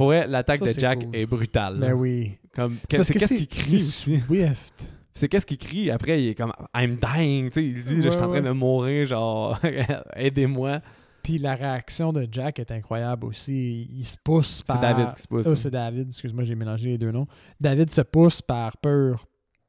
[0.00, 1.14] Pour l'attaque de c'est Jack cool.
[1.16, 1.76] est brutale.
[1.78, 2.32] Ben oui.
[2.54, 4.20] Comme, C'est c'est qu'est-ce c'est- qu'il crie c'est aussi.
[4.20, 4.74] Swift.
[5.12, 5.90] C'est qu'est-ce qu'il crie?
[5.90, 7.50] Après, il est comme I'm dying.
[7.50, 9.04] Tu sais, il dit Je Ouais, suis en train de mourir.
[9.06, 9.58] Genre,
[10.16, 10.80] aidez-moi.
[11.22, 13.88] Puis la réaction de Jack est incroyable aussi.
[13.94, 14.80] Il, se pousse C'est par.
[14.80, 15.46] David qui se pousse.
[15.46, 17.26] Oh, c'est David, excuse-moi, j'ai mélangé les deux noms.
[17.60, 19.26] David se pousse par peur.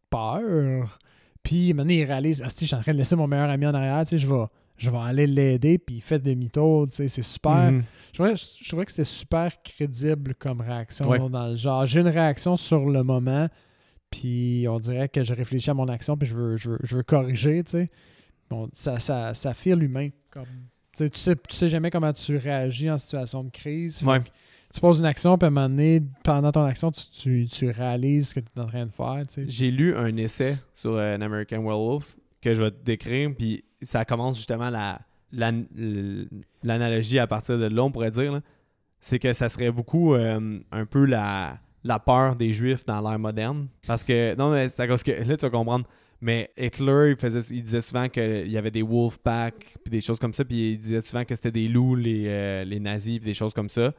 [0.10, 1.00] Peur.
[1.44, 3.66] Puis maintenant, il réalise Ah, si, je suis en train de laisser mon meilleur ami
[3.66, 4.44] en arrière, tu sais, je vais,
[4.82, 5.78] je vais aller l'aider.
[5.78, 7.72] Puis il fait demi-tour, c'est super.
[7.72, 7.84] Mhm.
[8.12, 11.08] Je, trouvais, je trouvais que c'était super crédible comme réaction.
[11.08, 11.20] Ouais.
[11.30, 13.48] Dans le genre, j'ai une réaction sur le moment.
[14.10, 16.18] Puis on dirait que je réfléchis à mon action.
[16.18, 17.92] Puis je veux, je veux, je veux corriger, tu sais.
[18.50, 20.10] Bon, ça, ça, ça file humain.
[20.32, 20.46] Comme,
[20.98, 24.02] tu sais, tu sais, jamais comment tu réagis en situation de crise.
[24.04, 24.20] Ouais.
[24.74, 27.70] tu poses une action, puis à un moment donné, pendant ton action, tu, tu, tu
[27.70, 29.24] réalises ce que tu es en train de faire.
[29.28, 29.46] tu sais.
[29.48, 33.64] J'ai lu un essai sur euh, An American Werewolf que je vais te décrire, puis
[33.82, 35.00] ça commence justement la,
[35.32, 35.52] la-
[36.64, 38.42] l'analogie à partir de là, on pourrait dire.
[39.00, 43.18] C'est que ça serait beaucoup euh, un peu la, la peur des Juifs dans l'ère
[43.20, 43.68] moderne.
[43.88, 45.86] Parce que, non, mais c'est à cause que, là, tu vas comprendre,
[46.22, 50.02] mais Hitler, il, faisait, il disait souvent qu'il y avait des wolf packs, puis des
[50.02, 53.18] choses comme ça, puis il disait souvent que c'était des loups, les, euh, les nazis,
[53.18, 53.92] puis des choses comme ça.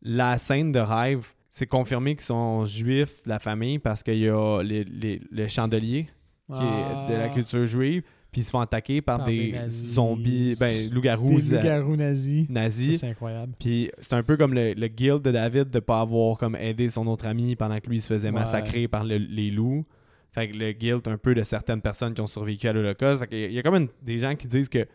[0.00, 4.62] La scène de rêve, c'est confirmé qu'ils sont juifs, la famille, parce qu'il y a
[4.62, 6.08] les, les- le chandelier
[6.50, 9.54] qui est de la Ah, culture juive, puis ils se font attaquer par, Par des,
[9.68, 12.46] zombies, ben, loups-garous Des euh, loups-garous nazis.
[12.46, 13.00] Ça, nazis.
[13.00, 13.52] C'est incroyable.
[13.58, 16.88] Puis c'est un peu comme le, le guilt de David de pas avoir comme aidé
[16.90, 18.34] son autre ami pendant que lui il se faisait Ouais.
[18.34, 19.86] massacrer par le- les loups.
[20.32, 23.20] Fait que le guilt un peu de certaines personnes qui ont survécu à l'Holocauste.
[23.20, 24.86] Fait qu'il y a comme une- des gens qui disent que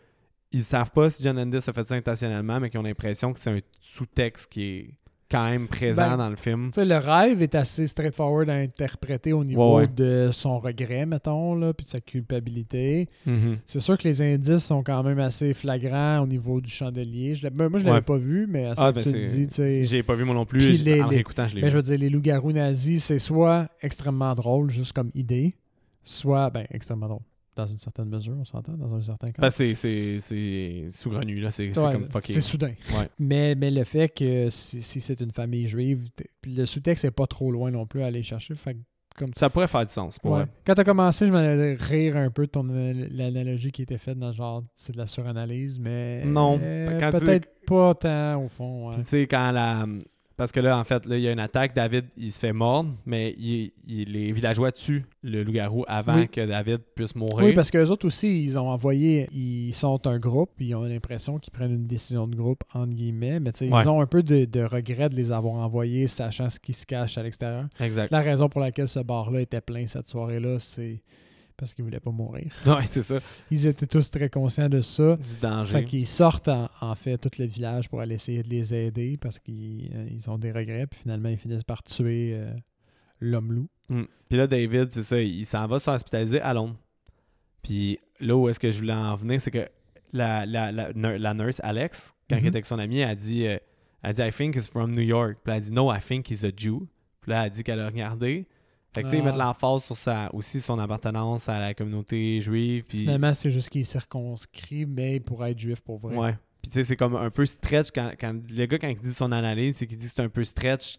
[0.52, 3.40] ils savent pas si John Landis a fait ça intentionnellement, mais qui ont l'impression que
[3.40, 4.94] c'est un sous-texte qui est
[5.34, 6.66] quand même présent Ben, dans le film.
[6.72, 9.88] Tu sais, le rêve est assez straightforward à interpréter au niveau Ouais, ouais.
[9.88, 13.08] de son regret, mettons, là, puis de sa culpabilité.
[13.26, 13.58] Mhm.
[13.66, 17.34] C'est sûr que les indices sont quand même assez flagrants au niveau du chandelier.
[17.34, 18.02] Je ben, moi, je l'avais Ouais.
[18.02, 19.18] pas vu, mais à ce Ah, que ben tu c'est.
[19.18, 20.82] le dis, tu sais, J'ai pas vu moi non plus.
[20.82, 21.72] Les- en réécoutant, je l'ai Ben, vu.
[21.72, 25.54] je veux dire, les loups-garous nazis, c'est soit extrêmement drôle, juste comme idée,
[26.02, 27.22] soit, ben, extrêmement drôle.
[27.56, 29.48] Dans une certaine mesure, on s'entend, dans un certain cas.
[29.50, 31.50] C'est- c'est c'est sous-grenu, là.
[31.52, 32.32] C'est comme fucké.
[32.32, 32.72] c'est soudain.
[32.98, 33.08] Ouais.
[33.18, 36.08] Mais, mais le fait que si, si c'est une famille juive,
[36.46, 38.54] le sous-texte n'est pas trop loin non plus à aller chercher.
[38.56, 38.76] Fait
[39.16, 40.18] comme Ça pourrait faire du sens.
[40.18, 40.44] Pour Ouais.
[40.66, 43.98] Quand t'as commencé, je m'en allais rire un peu de ton anal- l'analogie qui était
[43.98, 46.58] faite dans le genre c'est de la suranalyse, mais Non.
[46.60, 48.88] euh, tu- peut-être pas tant au fond.
[48.88, 48.94] ouais.
[48.94, 49.86] Puis tu sais, quand la.
[50.36, 52.52] Parce que là, en fait, là, il y a une attaque, David, il se fait
[52.52, 56.28] mordre, mais il- il- les villageois tuent le loup-garou avant Oui.
[56.28, 57.44] que David puisse mourir.
[57.46, 61.38] Oui, parce qu'eux autres aussi, ils ont envoyé, ils sont un groupe, ils ont l'impression
[61.38, 63.82] qu'ils prennent une décision de groupe, entre guillemets, mais tu sais, Ouais.
[63.84, 66.84] ils ont un peu de, de regret de les avoir envoyés, sachant ce qui se
[66.84, 67.66] cache à l'extérieur.
[67.78, 68.10] Exact.
[68.10, 71.00] La raison pour laquelle ce bar-là était plein cette soirée-là, c'est
[71.56, 72.52] parce qu'ils voulaient pas mourir.
[72.66, 73.18] Ouais, c'est ça.
[73.50, 75.16] Ils étaient tous très conscients de ça.
[75.16, 75.72] Du danger.
[75.72, 79.16] Fait qu'ils sortent en, en fait tout le village pour aller essayer de les aider
[79.20, 82.52] parce qu'ils euh, ils ont des regrets, puis finalement ils finissent par tuer euh,
[83.20, 83.68] l'homme loup.
[83.88, 84.02] Mm.
[84.28, 86.76] Puis là, David, c'est ça, il s'en va se faire hospitaliser à Londres.
[87.62, 89.68] Puis là où est-ce que je voulais en venir, c'est que
[90.12, 93.14] la, la, la, nur- la nurse Alex, quand elle était avec son ami, elle a
[93.14, 93.58] dit, euh,
[94.02, 95.38] elle dit I think he's from New York.
[95.42, 96.86] Puis elle a dit No, I think he's a Jew.
[97.20, 98.46] Puis là, elle a dit qu'elle a regardé.
[98.94, 99.24] Fait que tu sais, Ah.
[99.24, 102.84] mettent l'emphase sur sa, aussi son appartenance à la communauté juive.
[102.88, 106.16] Finalement, c'est juste qu'il est circonscrit, mais pour être juif pour vrai.
[106.16, 106.38] Ouais.
[106.62, 109.12] Puis tu sais, c'est comme un peu stretch quand, quand le gars, quand il dit
[109.12, 110.98] son analyse, c'est qu'il dit que c'est un peu stretch.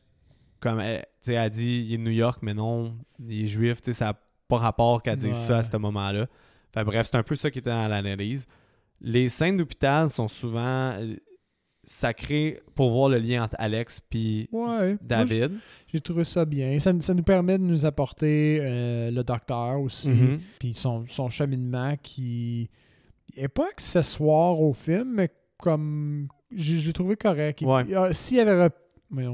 [0.59, 3.47] Comme, elle, tu sais, elle dit il est de New York, mais non, il est
[3.47, 3.81] juif.
[3.81, 6.27] Tu sais, ça n'a pas rapport qu'elle dise ça à ce moment-là.
[6.73, 8.45] Fait bref, c'est un peu ça qui était dans l'analyse.
[9.01, 10.97] Les scènes d'hôpital sont souvent
[11.85, 14.97] sacrées pour voir le lien entre Alex puis Ouais.
[15.01, 15.51] David.
[15.87, 16.77] J'ai trouvé ça bien.
[16.79, 20.39] Ça, ça nous permet de nous apporter euh, le docteur aussi, Mhm.
[20.59, 22.69] puis son, son cheminement qui
[23.37, 27.61] est pas accessoire au film, mais comme j'ai j'ai trouvé correct.
[27.61, 27.83] Ouais.
[27.95, 28.69] ah, S'il y avait...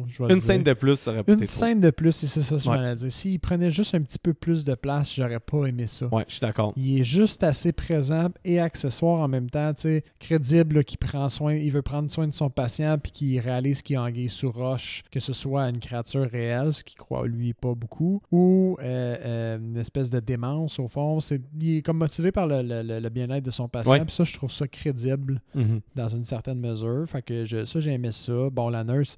[0.07, 1.45] je vais Une scène de plus, ça aurait Une trop.
[1.45, 2.95] scène de plus, c'est ça, je Ouais.
[2.95, 3.11] dire.
[3.11, 6.07] S'il prenait juste un petit peu plus de place, j'aurais pas aimé ça.
[6.07, 6.73] Ouais, je suis d'accord.
[6.77, 11.27] Il est juste assez présent et accessoire en même temps, tu sais, crédible, qui prend
[11.29, 14.51] soin, il veut prendre soin de son patient puis qui réalise qu'il a anguille sous
[14.51, 19.15] roche, que ce soit une créature réelle, ce qu'il croit lui pas beaucoup, ou euh,
[19.25, 21.19] euh, une espèce de démence au fond.
[21.19, 24.05] C'est, il est comme motivé par le, le- le- bien-être de son patient, Ouais.
[24.05, 25.81] puis ça, je trouve ça crédible Mhm.
[25.95, 27.05] dans une certaine mesure.
[27.07, 28.49] Fait que je, ça, j'ai aimé ça.
[28.51, 29.17] Bon, la nurse,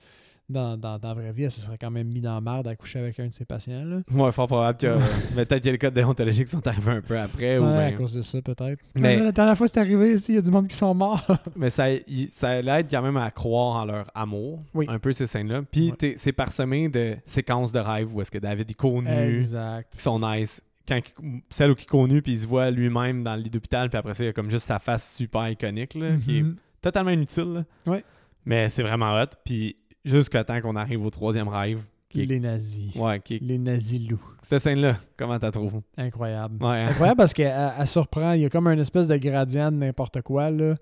[0.49, 2.67] dans, dans, dans la vraie vie, elle se serait quand même mis dans la merde
[2.67, 3.84] à coucher avec un de ses patients.
[3.86, 4.01] Là.
[4.12, 4.97] Ouais, fort probable que.
[5.36, 7.58] mais peut-être que les codes déontologiques sont arrivés un peu après.
[7.58, 8.79] ou Ouais, à ben- cause de ça, peut-être.
[8.95, 10.93] Mais- Mais la dernière fois, c'est arrivé ici, il y a du monde qui sont
[10.93, 11.25] morts.
[11.56, 11.86] Mais ça,
[12.27, 14.86] ça l'aide quand même à croire en leur amour, Oui.
[14.89, 15.62] un peu ces scènes-là.
[15.71, 16.13] Puis Ouais.
[16.17, 19.93] c'est parsemé de séquences de rêves où est-ce que David est connu, exact.
[19.93, 20.62] qui sont nice.
[20.86, 23.49] Quand, il- celle où il est connu, puis il se voit lui-même dans le lit
[23.49, 26.39] d'hôpital, puis après ça, il y a comme juste sa face super iconique, là, qui
[26.39, 26.58] est Mhm.
[26.82, 27.53] totalement inutile.
[27.53, 27.63] là.
[27.93, 28.03] Ouais.
[28.45, 29.27] Mais c'est vraiment hot.
[29.45, 32.26] Puis jusqu'à temps qu'on arrive au troisième rêve, qui est...
[32.26, 32.96] Les nazis.
[32.96, 33.39] Ouais, qui est...
[33.42, 34.22] Les nazis loups.
[34.42, 35.80] Cette scène-là, comment t'as trouvé?
[35.98, 36.63] Incroyable.
[36.63, 36.88] Ouais, hein?
[36.89, 38.34] Incroyable parce qu'elle elle- elle surprend.
[38.34, 40.50] Il y a comme un espèce de gradient de n'importe quoi.
[40.52, 40.76] Là.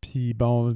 [0.00, 0.74] Puis bon,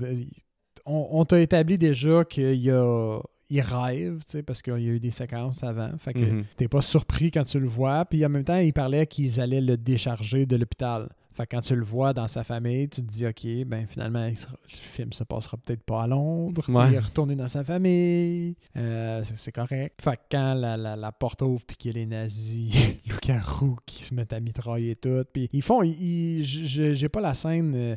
[0.86, 3.18] on, on t'a établi déjà qu'il y a.
[3.52, 5.90] Il rêve, tu sais, parce qu'il y a eu des séquences avant.
[5.98, 6.44] Fait que Mhm.
[6.56, 8.04] t'es pas surpris quand tu le vois.
[8.04, 11.08] Puis en même temps, il parlait qu'ils allaient le décharger de l'hôpital.
[11.40, 14.26] Fait que quand tu le vois dans sa famille, tu te dis, OK, ben finalement,
[14.26, 14.34] le
[14.68, 16.64] film se passera peut-être pas à Londres.
[16.68, 16.88] Ouais.
[16.90, 18.56] Il est retourné dans sa famille.
[18.76, 19.98] Euh, c'est correct.
[20.02, 22.74] Fait que quand la, la, la porte ouvre puis qu'il y a les nazis,
[23.06, 25.24] loups-garous qui se mettent à mitrailler tout.
[25.32, 27.96] Puis ils font, ils- j'ai pas la scène euh,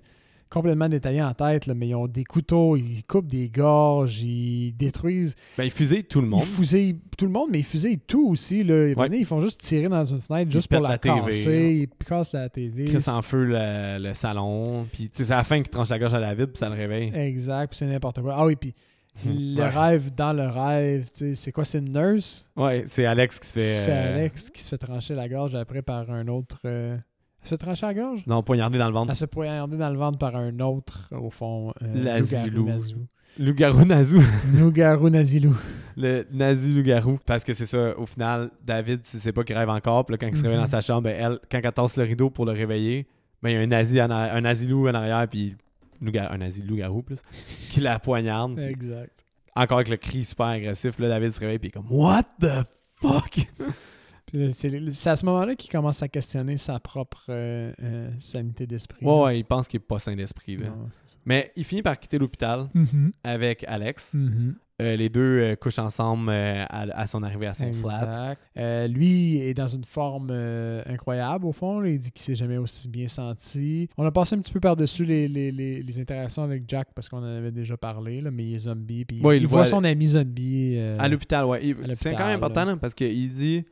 [0.53, 4.71] complètement détaillée en tête, là, mais ils ont des couteaux, ils coupent des gorges, ils
[4.77, 6.43] détruisent Ben, il fusille tout le monde.
[6.43, 8.63] ils fusillent tout le monde, mais ils fusillent tout aussi.
[8.63, 8.93] Là.
[8.95, 9.09] Ouais.
[9.11, 11.89] Ils font juste tirer dans une fenêtre Ils juste pour la, la TV, casser.
[11.99, 12.85] Ils cassent la TV.
[12.85, 14.85] Chris en feu le, le salon.
[14.93, 17.11] Puis c'est à la fin qu'il tranche la gorge à David, puis ça le réveille.
[17.15, 18.35] Exact, puis c'est n'importe quoi.
[18.37, 18.73] Ah oui, puis
[19.25, 19.69] le Ouais.
[19.69, 21.65] rêve dans le rêve, tu sais, c'est quoi?
[21.65, 22.49] C'est une nurse?
[22.55, 23.81] Ouais, c'est Alex qui se fait.
[23.85, 26.57] C'est euh, Alex qui se fait trancher la gorge après par un autre...
[26.65, 26.97] euh,
[27.43, 28.23] Elle se fait trancher la gorge?
[28.25, 29.10] Non, poignardé dans le ventre.
[29.10, 31.73] Elle se fait poignarder dans le ventre par un autre, au fond.
[31.82, 32.67] Euh, Lazilou.
[33.38, 34.21] loup-garou nazou.
[34.58, 35.56] Loup-garou nazilou.
[35.97, 37.19] le nazi loup-garou.
[37.25, 40.06] Parce que c'est ça, au final, David, tu sais pas qu'il rêve encore.
[40.06, 40.63] Puis là, quand il se réveille Mhm.
[40.65, 43.08] dans sa chambre, ben, elle, quand elle tasse le rideau pour le réveiller,
[43.41, 45.56] ben, il y a un nazi, en a- un nazi loup en arrière, puis
[46.01, 47.19] un nazi loup-garou plus,
[47.71, 48.56] qui la poignarde.
[48.56, 49.25] puis Exact.
[49.56, 52.23] encore avec le cri super agressif, là, David se réveille, puis il est comme What
[52.39, 52.63] the
[53.01, 53.47] fuck?
[54.51, 59.05] C'est à ce moment-là qu'il commence à questionner sa propre euh, euh, sanité d'esprit.
[59.05, 60.57] Ouais, ouais, il pense qu'il est pas sain d'esprit.
[61.25, 63.11] Mais il finit par quitter l'hôpital Mhm.
[63.23, 64.13] avec Alex.
[64.13, 64.55] Mhm.
[64.81, 68.35] Euh, les deux euh, couchent ensemble euh, à, à son arrivée à son flat.
[68.57, 71.83] Euh, lui est dans une forme euh, incroyable, au fond.
[71.83, 73.87] Il dit qu'il s'est jamais aussi bien senti.
[73.97, 77.07] On a passé un petit peu par-dessus les, les, les, les interactions avec Jack parce
[77.07, 79.05] qu'on en avait déjà parlé, là, mais il est zombie.
[79.05, 80.73] Puis Ouais, il, il voit voit- son ami zombie.
[80.75, 81.75] euh, À l'hôpital, ouais.
[81.93, 82.71] C'est quand même important là.
[82.71, 83.63] là, parce qu'il dit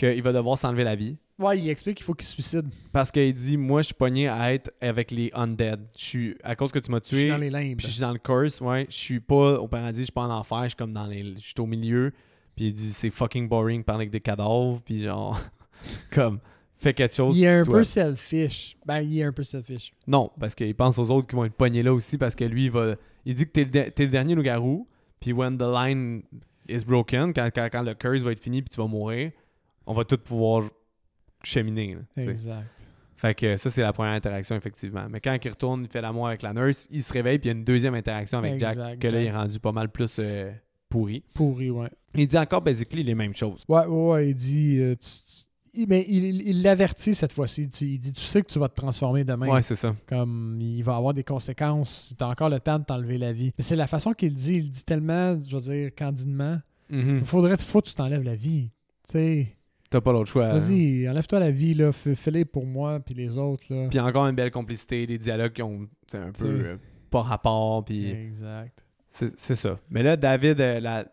[0.00, 1.16] qu'il va devoir s'enlever la vie.
[1.38, 2.66] Ouais, il explique qu'il faut qu'il se suicide.
[2.92, 5.80] Parce qu'il dit Moi, je suis pogné à être avec les undead.
[5.96, 7.76] Je suis, à cause que tu m'as Je suis tué, dans les limbes.
[7.78, 8.86] puis je suis dans le curse, ouais.
[8.90, 11.34] Je suis pas au paradis, je suis pas en enfer, je suis comme dans les.
[11.36, 12.12] Je suis au milieu.
[12.56, 14.80] Puis il dit C'est fucking boring de parler avec des cadavres.
[14.84, 15.40] Puis genre,
[16.10, 16.40] comme,
[16.76, 17.38] fais quelque chose.
[17.38, 18.76] Il est un peu selfish.
[18.84, 19.92] Ben, il est un peu selfish.
[20.06, 22.66] Non, parce qu'il pense aux autres qui vont être pognés là aussi, parce que lui,
[22.66, 22.96] il va.
[23.24, 24.86] Il dit que t'es le, de- le dernier loup-garou,
[25.20, 26.22] puis when the line
[26.68, 29.30] is broken, quand, quand, quand le curse va être fini, puis tu vas mourir,
[29.90, 30.62] on va tous pouvoir
[31.42, 31.94] cheminer.
[32.16, 32.22] là.
[32.22, 32.66] Exact.
[33.16, 35.06] Fait que ça, c'est la première interaction, effectivement.
[35.10, 37.52] Mais quand il retourne, il fait l'amour avec la nurse, il se réveille, puis il
[37.52, 40.16] y a une deuxième interaction avec Jack, que là, il est rendu pas mal plus
[40.18, 40.50] euh,
[40.88, 41.22] pourri.
[41.34, 41.90] Pourri, ouais.
[42.14, 43.62] Il dit encore, basically, les mêmes choses.
[43.68, 44.78] Ouais, ouais, ouais, il dit.
[44.78, 45.44] euh, tu- tu-
[45.82, 47.64] il- mais il l'avertit cette fois-ci.
[47.82, 49.48] Il dit Tu sais que tu vas te transformer demain.
[49.48, 49.94] Ouais, c'est ça.
[50.06, 52.14] Comme il va avoir des conséquences.
[52.16, 53.52] Tu as encore le temps de t'enlever la vie.
[53.58, 54.54] Mais c'est la façon qu'il dit.
[54.56, 56.58] Il dit tellement, je veux dire, candidement.
[56.88, 57.18] Mhm.
[57.18, 58.70] Il faudrait, faut que tu t'enlèves la vie.
[59.06, 59.56] Tu sais,
[59.90, 60.52] T'as pas l'autre choix.
[60.52, 61.90] vas-y, enlève-toi la vie, là.
[61.92, 63.88] Fais- Fais-les pour moi, puis les autres, là.
[63.90, 66.76] Puis encore une belle complicité, des dialogues qui ont un peu euh,
[67.10, 68.08] pas rapport, puis...
[68.10, 68.84] Exact.
[69.12, 69.76] C'est ça.
[69.90, 71.04] Mais là, David, euh, la-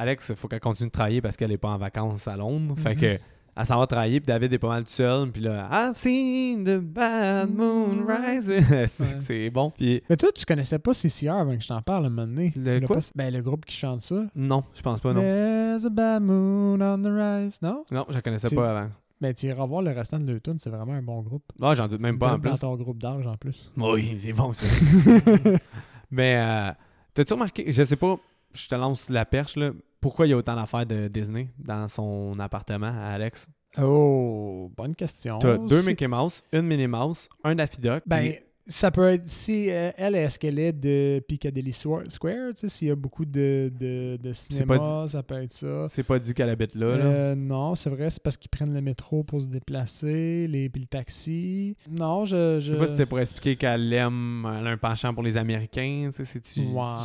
[0.00, 2.74] Alex, il faut qu'elle continue de travailler parce qu'elle est pas en vacances à Londres.
[2.78, 3.00] Fait Mhm.
[3.00, 3.18] que
[3.56, 5.30] elle s'en va travailler, puis David est pas mal tout seul.
[5.30, 8.64] Puis là, I've seen the bad moon rising.
[8.86, 9.50] c'est Ouais.
[9.50, 9.70] bon.
[9.70, 12.52] Puis Mais toi, tu connaissais pas CCR avant que je t'en parle un moment donné?
[12.56, 12.96] Le quoi?
[12.96, 14.24] pas- Ben, le groupe qui chante ça.
[14.34, 15.20] non, je pense pas, non.
[15.20, 17.58] There's a bad moon on the rise.
[17.62, 17.84] Non?
[17.90, 18.90] Non, je la connaissais pas avant.
[19.20, 21.44] Mais tu iras voir le restant de l'automne, c'est vraiment un bon groupe.
[21.62, 22.58] Ah, j'en doute même pas en Dans plus.
[22.58, 23.70] ton groupe d'âge en plus.
[23.76, 24.66] Oui, c'est bon ça.
[26.10, 26.72] Mais euh,
[27.14, 28.16] t'as-tu remarqué, je sais pas,
[28.52, 29.70] je te lance la perche, là.
[30.02, 33.48] Pourquoi il y a autant d'affaires de Disney dans son appartement à Alex?
[33.80, 35.38] Oh, bonne question.
[35.38, 38.02] T'as deux C'est- Mickey Mouse, une Minnie Mouse, un Daffy Duck.
[38.04, 38.34] Ben,
[38.66, 42.10] ça peut être si euh, elle est-ce qu'elle est de Piccadilly Square, tu
[42.56, 45.86] sais, s'il y a beaucoup de, de, de cinéma, ça peut être ça.
[45.88, 46.96] c'est pas dit qu'elle habite là.
[46.96, 47.04] là.
[47.04, 50.82] Euh, non, c'est vrai, c'est parce qu'ils prennent le métro pour se déplacer, les, puis
[50.82, 51.76] le taxi.
[51.90, 52.60] Non, je.
[52.60, 52.72] Je je...
[52.72, 56.10] sais pas si c'était pour expliquer qu'elle aime, elle a un penchant pour les Américains,
[56.10, 56.60] tu sais, c'est-tu-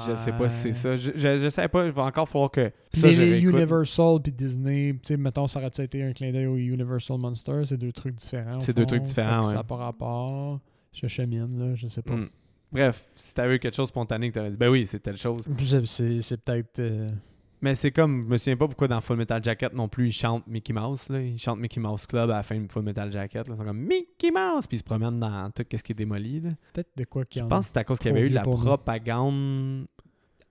[0.08, 0.96] je sais pas si c'est ça.
[0.96, 3.39] Je, je, je sais pas, il va encore falloir que ça, les.
[3.41, 7.67] Universal puis Disney, tu sais, mettons, ça aurait été un clin d'œil au Universal Monsters,
[7.67, 8.62] c'est deux trucs différents.
[8.62, 8.88] C'est deux fond.
[8.89, 9.50] trucs différents, ouais.
[9.50, 10.60] Ça n'a pas rapport.
[10.93, 12.15] Je chemine, là, je sais pas.
[12.15, 12.30] Hmm.
[12.71, 15.43] Bref, si t'avais eu quelque chose spontané que t'aurais dit, ben oui, c'est telle chose.
[15.86, 16.80] C'est- peut-être.
[16.80, 17.10] euh,
[17.62, 20.12] Mais c'est comme, je me souviens pas pourquoi dans Full Metal Jacket non plus, ils
[20.12, 21.21] chantent Mickey Mouse, là.
[21.21, 23.54] Ils chantent Mickey Mouse Club à la fin de Full Metal Jacket, là.
[23.56, 26.41] Ils sont comme Mickey Mouse, puis ils se promènent dans tout ce qui est démoli,
[26.41, 26.50] là.
[26.73, 28.26] peut-être de quoi qu'il y Je en pense que c'est à cause qu'il y avait
[28.28, 29.88] eu de la propagande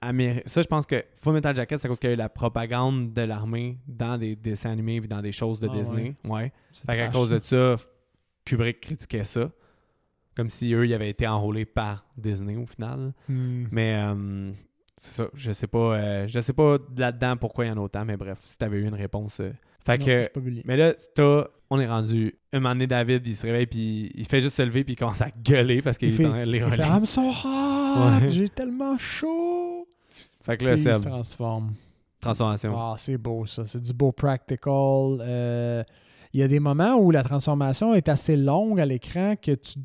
[0.01, 0.43] américaine.
[0.47, 2.29] Ça, je pense que Full Metal Jacket, c'est à cause qu'il y a eu la
[2.29, 6.17] propagande de l'armée dans des dessins animés et dans des choses de Ah Disney.
[6.25, 6.53] Ouais.
[6.73, 7.77] C'est Fait qu'à cause de ça,
[8.45, 9.51] Kubrick critiquait ça.
[10.37, 13.13] Comme si eux, ils avaient été enrôlés par Disney au final.
[13.29, 13.65] Hmm.
[13.71, 14.53] Mais euh,
[14.97, 15.29] c'est ça.
[15.35, 15.97] Je sais pas.
[15.97, 18.79] euh, je sais pas là-dedans pourquoi il y en a autant, mais bref, si t'avais
[18.79, 19.41] eu une réponse.
[19.41, 19.51] euh.
[19.85, 20.29] Fait Non, que.
[20.29, 20.41] pas.
[20.67, 22.35] Mais là, t'as- on est rendu.
[22.53, 24.97] Un moment donné, David, il se réveille, puis il fait juste se lever, puis il
[24.97, 26.85] commence à gueuler parce qu'il Il est fait- en les Il relire.
[26.87, 28.21] fait I'm so hot!
[28.23, 28.31] Ouais.
[28.31, 29.89] J'ai tellement chaud!
[30.43, 31.73] Fait que là, il se transforme.
[32.21, 32.75] transformation.
[32.77, 33.65] Ah, c'est beau ça.
[33.67, 35.19] C'est du beau practical.
[35.21, 35.83] Euh,
[36.33, 39.79] Il y a des moments où la transformation est assez longue à l'écran que tu.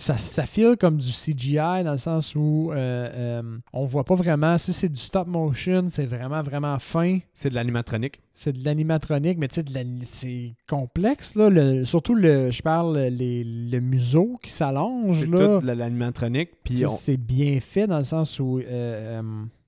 [0.00, 2.74] Ça, ça file comme du CGI dans le sens où euh,
[3.12, 4.56] euh, on voit pas vraiment.
[4.56, 7.18] Si c'est du stop motion, c'est vraiment, vraiment fin.
[7.34, 8.20] C'est de l'animatronique.
[8.32, 9.64] C'est de l'animatronique, mais tu sais,
[10.04, 11.34] c'est complexe.
[11.34, 11.50] Là.
[11.50, 15.18] Le- surtout, le, je parle les, le museau qui s'allonge.
[15.18, 16.50] C'est tout de l'animatronique.
[16.84, 19.22] On- C'est bien fait dans le sens où euh, euh,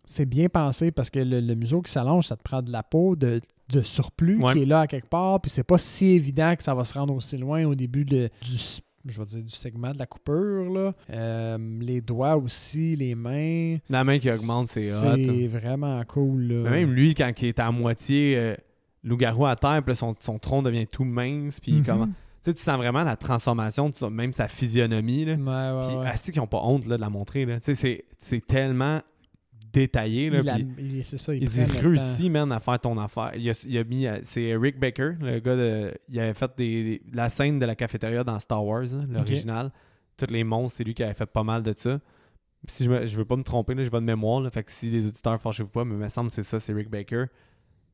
[0.04, 2.84] c'est bien pensé parce que le, le museau qui s'allonge, ça te prend de la
[2.84, 3.40] peau de,
[3.72, 4.52] de surplus Ouais.
[4.52, 5.40] qui est là à quelque part.
[5.40, 8.30] Puis c'est pas si évident que ça va se rendre aussi loin au début de,
[8.42, 8.56] du,
[9.06, 10.70] je vais dire, du segment de la coupure.
[10.72, 10.92] Là.
[11.10, 13.78] Euh, les doigts aussi, les mains.
[13.88, 15.16] la main qui augmente, c'est hot.
[15.16, 16.42] C'est vraiment cool.
[16.42, 16.70] Là.
[16.70, 18.54] Même lui, quand il est à moitié euh,
[19.04, 21.82] loup-garou à terre, puis là, son, son tronc devient tout mince, puis Mhm.
[21.84, 22.06] comment...
[22.06, 22.12] Tu
[22.50, 25.34] sais, tu sens vraiment la transformation, même sa physionomie, là.
[25.34, 25.38] Ouais,
[25.80, 26.06] ouais, Puis, ouais.
[26.06, 27.60] asti qu'ils ont pas honte là, de la montrer, là.
[27.60, 29.00] Tu sais, c'est- c'est tellement
[29.72, 30.58] détaillé, là.
[30.78, 33.32] Il c'est ça, il, il dit réussis, man, à faire ton affaire.
[33.36, 36.50] Il a, il a mis, euh, c'est Rick Baker, le gars de, il avait fait
[36.56, 39.72] des, la scène de la cafétéria dans Star Wars, là, l'original.
[40.16, 42.00] Tous les monstres, c'est lui qui avait fait pas mal de ça.
[42.68, 44.62] Si je, me, je veux pas me tromper, là, je vais de mémoire, là, fait
[44.62, 46.90] que si les auditeurs fâchez-vous pas, mais il me semble que c'est ça, c'est Rick
[46.90, 47.24] Baker.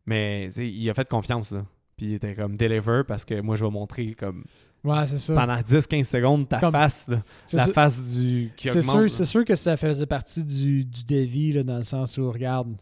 [0.07, 1.65] Mais il a fait confiance, là.
[1.97, 4.45] Puis il était comme deliver parce que moi, je vais montrer comme
[4.87, 5.35] Ouais, c'est ça.
[5.35, 7.23] pendant 10-15 secondes ta comme- face, là,
[7.53, 11.53] la sûr- face du qui C'est sûr, sûr que ça faisait partie du, du dévi
[11.53, 12.75] là, dans le sens où, regarde,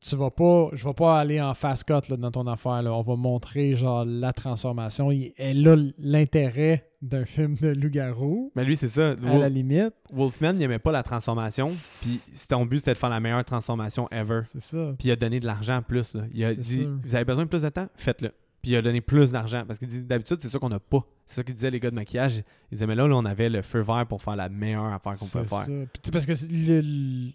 [0.00, 2.80] tu vas pas, je vais pas aller en fast cut là, dans ton affaire.
[2.82, 2.92] Là.
[2.94, 5.10] On va montrer genre la transformation.
[5.10, 9.10] Il- Et là, l'intérêt d'un film de loup-garou, Mais lui, c'est ça.
[9.10, 11.66] à Wolf- la limite, Wolfman, il aimait pas la transformation.
[12.02, 14.40] Puis ton but, c'était de faire la meilleure transformation ever.
[14.44, 14.94] c'est ça.
[14.98, 16.14] Puis il a donné de l'argent en plus.
[16.14, 16.22] Là.
[16.32, 16.86] Il a dit.
[17.04, 17.88] Vous avez besoin de plus de temps?
[17.96, 18.30] Faites-le.
[18.66, 19.62] Puis il a donné plus d'argent.
[19.64, 21.06] Parce qu'il dit D'habitude, c'est ça qu'on n'a pas.
[21.24, 22.38] C'est ça qu'il disait les gars de maquillage.
[22.38, 25.12] Il disait Mais là, là, on avait le feu vert pour faire la meilleure affaire
[25.12, 25.58] qu'on C'est peut faire.
[25.60, 25.72] ça.
[26.02, 27.30] Puis, parce que c'est le,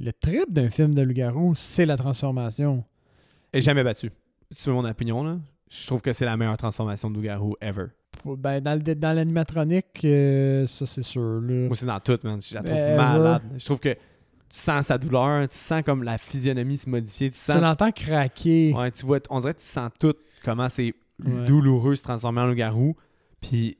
[0.00, 2.82] le, trip d'un film de loup-garou, c'est la transformation.
[3.52, 4.10] Et jamais battu.
[4.52, 5.38] Tu veux mon opinion, là
[5.70, 7.86] Je trouve que c'est la meilleure transformation de loup-garou ever.
[8.24, 11.40] Ben, dans le- dans l'animatronique, euh, ça c'est sûr.
[11.40, 11.68] Là.
[11.68, 12.42] Moi, c'est dans tout, man.
[12.42, 12.96] Je la trouve Ever.
[12.96, 13.42] malade.
[13.58, 13.94] Je trouve que
[14.54, 17.56] tu sens sa douleur, tu sens comme la physionomie se modifier, tu Tu sens.
[17.60, 18.72] l'entends craquer.
[18.74, 20.94] Ouais, tu vois, on dirait que tu sens tout comment c'est
[21.24, 21.44] Ouais.
[21.44, 22.96] douloureux se transformer en loup-garou.
[23.40, 23.78] Puis,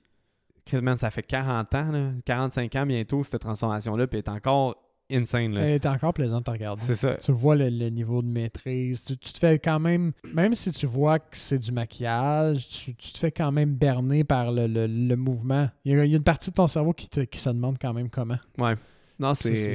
[0.64, 4.36] Chris, man, ça fait 40 ans, là, 45 ans bientôt, cette transformation-là, puis elle est
[4.36, 4.76] encore
[5.10, 5.52] insane.
[5.54, 5.62] Là.
[5.62, 6.80] Elle est encore plaisante à regarder.
[6.82, 7.14] C'est ça.
[7.16, 9.02] Tu vois le, le niveau de maîtrise.
[9.02, 12.94] Tu, tu te fais quand même, même si tu vois que c'est du maquillage, tu,
[12.94, 15.68] tu te fais quand même berner par le, le- le mouvement.
[15.84, 17.50] Il y, a, il y a une partie de ton cerveau qui, te, qui se
[17.50, 18.38] demande quand même comment.
[18.58, 18.74] Ouais.
[19.18, 19.74] Non, c'est.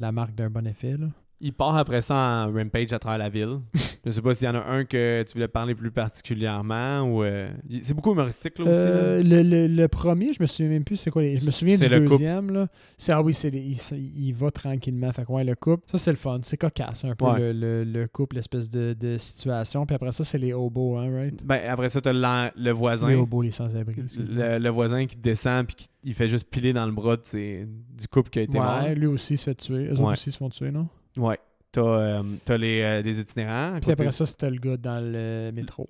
[0.00, 0.96] La marque d'un bon effet.
[0.96, 1.08] Là.
[1.44, 3.58] Il part après ça en rampage à travers la ville.
[4.06, 7.22] Je sais pas s'il y en a un que tu voulais parler plus particulièrement ou.
[7.22, 7.48] euh,
[7.82, 8.84] C'est beaucoup humoristique, là aussi.
[8.84, 8.86] là.
[8.90, 11.22] Euh, le, le- le premier, je me souviens même plus c'est quoi.
[11.22, 12.10] les- Je me souviens du le couple.
[12.10, 12.50] deuxième.
[12.50, 12.68] Là.
[12.96, 13.76] C'est, ah oui, c'est les- il,
[14.28, 15.12] il- va tranquillement.
[15.12, 15.84] Fait ouais, le couple.
[15.90, 16.40] Ça, c'est le fun.
[16.42, 17.38] C'est cocasse un peu Ouais.
[17.38, 19.84] le, le- le couple, l'espèce de, de situation.
[19.86, 21.44] Puis après ça, c'est les hobos, hein, right?
[21.44, 23.08] Ben, après ça, t'as le voisin.
[23.08, 23.94] Les hobos, les sans-abri.
[24.18, 28.08] Le, le voisin qui descend puis qui il fait juste piler dans le bras du
[28.10, 28.82] couple qui a été mort.
[28.82, 29.86] Ouais, lui aussi se fait tuer.
[29.88, 30.12] Eux autres Ouais.
[30.14, 30.88] aussi se font tuer, non?
[31.16, 31.38] Ouais.
[31.70, 33.78] T'as euh, t'as les, euh, itinérants.
[33.80, 35.88] Puis après ça, c'était le gars dans le métro.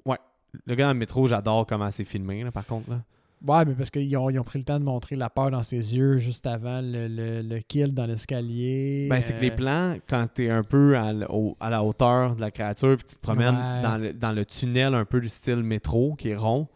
[0.67, 2.91] Le gars dans le métro, j'adore comment c'est filmé, là, par contre.
[2.91, 3.03] Là.
[3.45, 5.65] Ouais, mais parce qu'ils ont, ils ont pris le temps de montrer la peur dans
[5.65, 9.09] ses yeux juste avant le, le, le kill dans l'escalier.
[9.11, 12.37] Ben, c'est que les Euh, plans, quand t'es un peu à, au- à la hauteur
[12.37, 13.83] de la créature, puis tu te promènes Ouais.
[13.83, 16.69] dans, le, dans le tunnel un peu du style métro, qui est rond,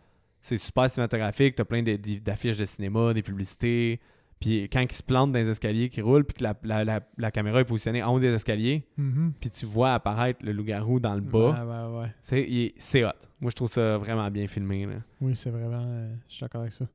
[0.42, 1.54] c'est super cinématographique.
[1.54, 4.00] T'as plein de- d'affiches de cinéma, des publicités.
[4.40, 7.00] Puis quand ils se plantent dans les escaliers qui roulent, puis que la, la- la-
[7.16, 9.32] la caméra est positionnée en haut des escaliers, mhm.
[9.40, 12.00] puis tu vois apparaître le loup-garou dans le bas, Ouais, ouais,
[12.40, 12.48] ouais.
[12.48, 13.10] il c'est hot.
[13.40, 14.84] Moi, je trouve ça vraiment bien filmé.
[14.86, 14.96] Là.
[15.22, 15.82] Oui, c'est vraiment.
[15.86, 16.86] euh, je suis d'accord avec ça.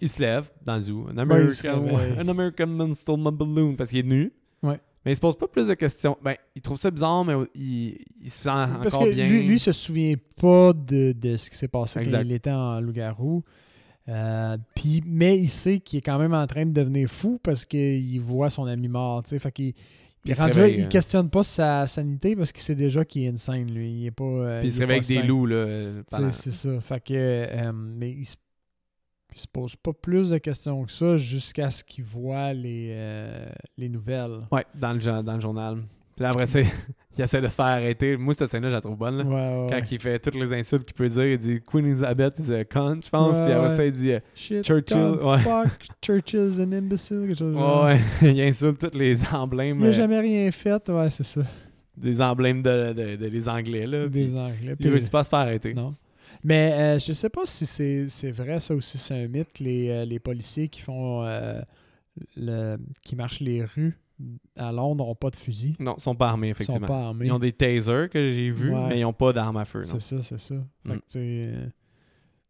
[0.00, 1.04] Il se lève dans le zoo.
[1.04, 1.12] Ouais,
[1.44, 2.18] il se American, réveille.
[2.20, 4.32] an American man stole my balloon parce qu'il est nu.
[4.62, 4.80] Ouais.
[5.04, 6.18] Mais il se pose pas plus de questions.
[6.22, 8.48] Ben, il trouve ça bizarre, mais il, il se sent
[8.82, 9.28] Parce encore que bien.
[9.28, 12.18] lui, lui se souvient pas de, de ce qui s'est passé Exact.
[12.18, 13.44] quand il était en loup-garou.
[14.08, 17.64] Euh, puis, mais il sait qu'il est quand même en train de devenir fou parce
[17.64, 19.22] qu'il voit son ami mort.
[19.26, 19.72] Fait qu'il
[20.26, 20.88] il là, réveille, il euh.
[20.88, 23.92] questionne pas sa sanité parce qu'il sait déjà qu'il est insane, lui.
[23.92, 24.24] Il est pas.
[24.24, 25.46] euh, Puis il se réveille avec des loups.
[25.46, 26.80] Là, pendant- C'est ça.
[26.80, 27.14] Fait que.
[27.14, 28.36] euh, mais il se,
[29.34, 32.94] il se pose pas plus de questions que ça jusqu'à ce qu'il voit les,
[33.76, 34.40] les nouvelles.
[34.52, 35.82] Ouais, dans le, dans le journal.
[36.16, 36.60] Puis là, après ça,
[37.18, 38.16] il essaie de se faire arrêter.
[38.16, 39.18] Moi, cette scène-là, je la trouve bonne.
[39.18, 39.24] là.
[39.24, 39.84] Ouais, ouais, Quand ouais.
[39.90, 43.00] il fait toutes les insultes qu'il peut dire, il dit Queen Elizabeth is a cunt,
[43.04, 43.38] je pense.
[43.40, 45.68] Puis après ça, il dit euh, Shit, Churchill, God, fuck,
[46.04, 47.26] Churchill's an imbecile.
[47.26, 47.56] quelque chose.
[47.56, 49.78] Ouais, il insulte tous les emblèmes.
[49.80, 51.42] Il a euh, jamais rien fait, ouais, c'est ça.
[51.96, 53.86] des emblèmes de, de, de- des Anglais.
[53.86, 54.56] Là, puis Des Anglais.
[54.70, 55.74] il Puis- réussit pas à se faire arrêter.
[55.74, 55.94] Non.
[56.46, 59.88] Mais euh, je sais pas si c'est c'est vrai, ça aussi, c'est un mythe, les,
[59.88, 61.24] euh, les policiers qui font.
[61.24, 61.60] euh,
[62.36, 63.98] le, qui marchent les rues
[64.56, 65.74] à Londres n'ont pas de fusil.
[65.78, 66.86] Non, ils sont pas armés, Ils sont effectivement.
[66.86, 67.26] pas armés.
[67.26, 68.88] Ils ont des tasers que j'ai vus, Ouais.
[68.88, 69.82] mais ils ont pas d'armes à feu.
[69.82, 70.54] C'est ça, c'est ça.
[70.86, 70.98] Fait Mm.
[70.98, 71.66] que, sais, euh,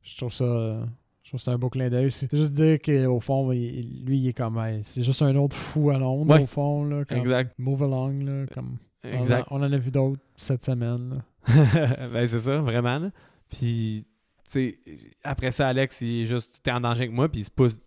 [0.02, 0.44] je trouve ça.
[0.44, 0.84] euh,
[1.22, 2.10] Je trouve ça un beau clin d'œil.
[2.10, 4.60] C'est juste dire qu'au fond, il- lui, il est comme.
[4.82, 6.42] c'est juste un autre fou à Londres, Ouais.
[6.42, 6.84] au fond.
[6.84, 7.54] Là, comme, Exact.
[7.58, 8.24] Move along.
[8.26, 9.46] Là, comme, on en- Exact.
[9.50, 11.22] On, en a vu d'autres cette semaine.
[12.12, 12.98] ben, c'est ça, vraiment.
[12.98, 13.10] là.
[13.48, 14.04] Puis,
[14.46, 14.78] tu sais,
[15.22, 17.78] après ça, Alex, il est juste, t'es en danger avec moi, puis il se pousse.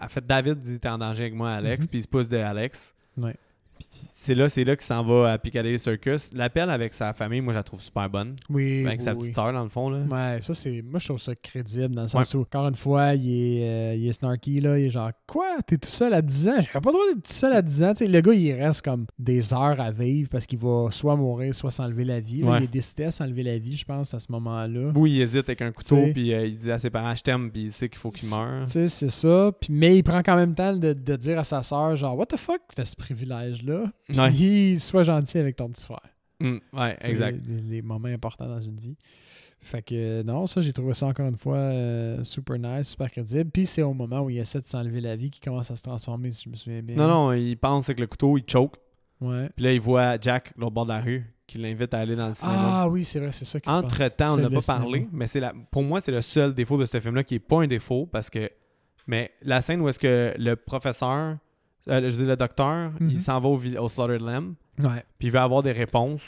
[0.00, 1.88] En fait, David dit t'es en danger avec moi, Alex, Mhm.
[1.88, 2.94] puis il se pousse de Alex.
[3.16, 3.43] Ouais.
[3.90, 6.30] C'est là, c'est là qu'il s'en va à Piccadilly Circus.
[6.32, 8.36] L'appel avec sa famille, moi, je la trouve super bonne.
[8.48, 8.86] Oui.
[8.86, 9.34] avec sa oui, petite oui.
[9.34, 10.00] sœur, dans le fond, là.
[10.10, 10.82] Ouais, ça c'est.
[10.82, 13.94] Moi je trouve ça crédible dans le sens où, encore une fois, il est, euh,
[13.96, 15.56] il est snarky là, il est genre Quoi?
[15.66, 16.52] T'es tout seul à 10 ans?
[16.60, 17.92] J'aurais pas le droit d'être tout seul à 10 ans.
[18.00, 21.70] Le gars il reste comme des heures à vivre parce qu'il va soit mourir, soit
[21.70, 22.42] s'enlever la vie.
[22.42, 22.50] là.
[22.52, 22.58] Ouais.
[22.60, 24.92] Il est décidé à s'enlever la vie, je pense, à ce moment-là.
[24.94, 27.50] Où il hésite avec un couteau, puis euh, il dit à ses parents, je t'aime,
[27.50, 28.66] puis il sait qu'il faut qu'il meure.
[28.66, 29.52] Tu sais, c'est ça.
[29.60, 32.16] Puis, mais il prend quand même le temps de, de dire à sa sœur, genre,
[32.16, 33.73] What the fuck, t'as ce privilège-là?
[34.08, 34.30] Ouais.
[34.30, 36.00] Puis, sois gentil avec ton petit frère.
[36.40, 37.38] Mm, ouais, exact.
[37.46, 38.96] Les, les moments importants dans une vie.
[39.64, 43.10] Fait que euh, non, ça, j'ai trouvé ça encore une fois euh, super nice, super
[43.10, 43.50] crédible.
[43.50, 45.82] Puis c'est au moment où il essaie de s'enlever la vie qu'il commence à se
[45.82, 46.96] transformer, si je me souviens bien.
[46.96, 48.74] Non, non, il pense avec le couteau, il choke.
[49.22, 49.48] Ouais.
[49.56, 52.28] Puis là, il voit Jack, l'autre bord de la rue, qui l'invite à aller dans
[52.28, 52.58] le cinéma.
[52.62, 53.84] Ah oui, c'est vrai, c'est ça qui se passe.
[53.84, 54.82] Entre-temps, on n'a pas cinéma.
[54.82, 57.40] parlé, mais c'est la, pour moi, c'est le seul défaut de ce film-là qui est
[57.40, 58.50] pas un défaut parce que.
[59.06, 61.38] Mais la scène où est-ce que le professeur,
[61.88, 63.10] euh, je dis le docteur, Mhm.
[63.10, 65.04] il s'en va au, Slaughtered Lamb, Ouais.
[65.18, 66.22] puis il veut avoir des réponses.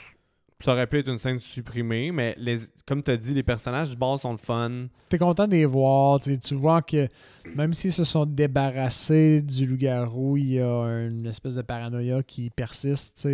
[0.58, 3.90] Ça aurait pu être une scène supprimée, mais les, comme tu as dit, les personnages
[3.90, 4.86] du bord sont le fun.
[5.10, 6.18] T'es content de les voir.
[6.20, 7.08] tu vois que
[7.54, 12.48] même s'ils se sont débarrassés du loup-garou, il y a une espèce de paranoïa qui
[12.48, 13.28] persiste,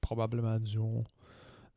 [0.00, 1.04] probablement dû au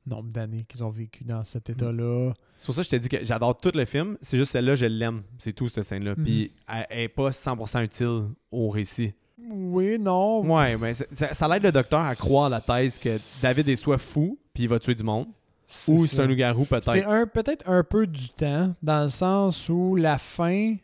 [0.08, 2.34] nombre d'années qu'ils ont vécu dans cet état-là.
[2.58, 4.18] C'est pour ça que je t'ai dit que j'adore tout le film.
[4.22, 5.22] C'est juste celle-là, je l'aime.
[5.38, 6.16] C'est tout, cette scène-là.
[6.18, 6.24] Mhm.
[6.24, 9.14] Puis elle, elle est pas 100% utile au récit.
[9.52, 10.42] Oui, non.
[10.42, 13.10] Ouais, mais c'est- ça, ça l'aide le docteur à croire la thèse que
[13.42, 15.28] David est soit fou, puis il va tuer du monde,
[15.88, 17.08] ou c'est un loup-garou C'est peut-être.
[17.08, 20.76] un peut-être un peu du temps, dans le sens où la fin,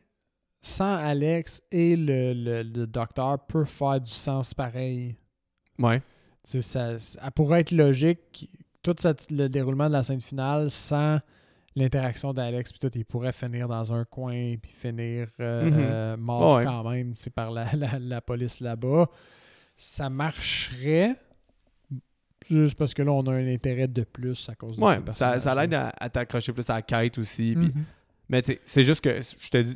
[0.62, 5.16] sans Alex et le, le- le docteur, peut faire du sens pareil.
[5.80, 6.01] Ouais.
[6.43, 8.49] Ça, ça pourrait être logique,
[8.82, 11.20] tout cette- le déroulement de la scène finale, sans
[11.76, 15.74] l'interaction d'Alex, puis tout, il pourrait finir dans un coin, puis finir euh, Mhm.
[15.78, 16.64] euh, mort Ouais.
[16.64, 19.10] quand même, tu sais, par la, la- la police là-bas.
[19.76, 21.16] Ça marcherait,
[22.50, 25.14] juste parce que là, on a un intérêt de plus à cause de Ouais, ces
[25.14, 27.54] ça, ça l'aide à, à t'accrocher plus à la quête aussi.
[27.56, 27.84] puis- Mhm.
[28.30, 29.76] Mais tu sais, c'est juste que, je te dis,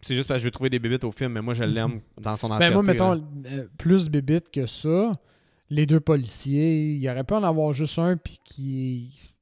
[0.00, 2.00] c'est juste parce que je veux trouver des bébites au film, mais moi je l'aime
[2.20, 2.74] dans son Ben entièreté.
[2.74, 2.92] moi, là.
[2.92, 5.12] mettons, euh, plus bébite que ça,
[5.68, 9.33] les deux policiers, il aurait pu en avoir juste un, puis qui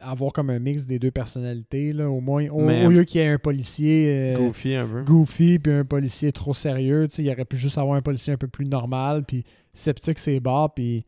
[0.00, 3.20] avoir comme un mix des deux personnalités, là, au moins, au, Mais- au lieu qu'il
[3.20, 5.02] y ait un policier euh, Goofy un peu.
[5.02, 8.32] goofy, puis un policier trop sérieux, tu sais, il aurait pu juste avoir un policier
[8.32, 11.04] un peu plus normal, puis sceptique ses barres, puis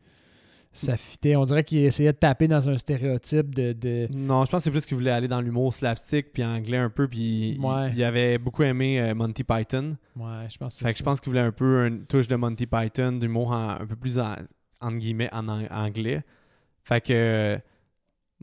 [0.75, 1.35] ça fitait.
[1.35, 3.73] On dirait qu'il essayait de taper dans un stéréotype de...
[3.73, 6.77] de- Non, je pense que c'est plus qu'il voulait aller dans l'humour slapstick puis anglais
[6.77, 7.91] un peu, puis il- Ouais.
[7.95, 9.97] il, avait beaucoup aimé euh, Monty Python.
[10.15, 12.35] Ouais, je pense que Fait que je pense qu'il voulait un peu une touche de
[12.35, 14.35] Monty Python, d'humour un peu plus en,
[14.81, 16.23] entre guillemets en ang- anglais.
[16.83, 17.59] Fait que,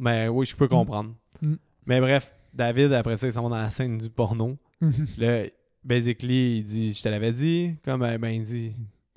[0.01, 1.15] ben oui, je peux comprendre.
[1.41, 1.55] Mm.
[1.87, 4.59] Mais bref, David, après ça, ils s'en vont dans la scène du porno.
[5.19, 5.45] Là,
[5.85, 7.77] basically, il dit Je te l'avais dit.
[7.85, 8.73] Comme, euh, ben, il dit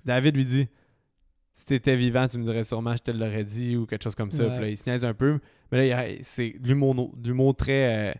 [0.06, 0.68] David lui dit
[1.54, 4.32] Si t'étais vivant, tu me dirais sûrement Je te l'aurais dit ou quelque chose comme
[4.32, 4.44] ça.
[4.44, 4.52] Ouais.
[4.52, 5.40] Puis là, il se niaise un peu.
[5.72, 8.12] Mais là, il- c'est de l'humour très.
[8.12, 8.14] euh,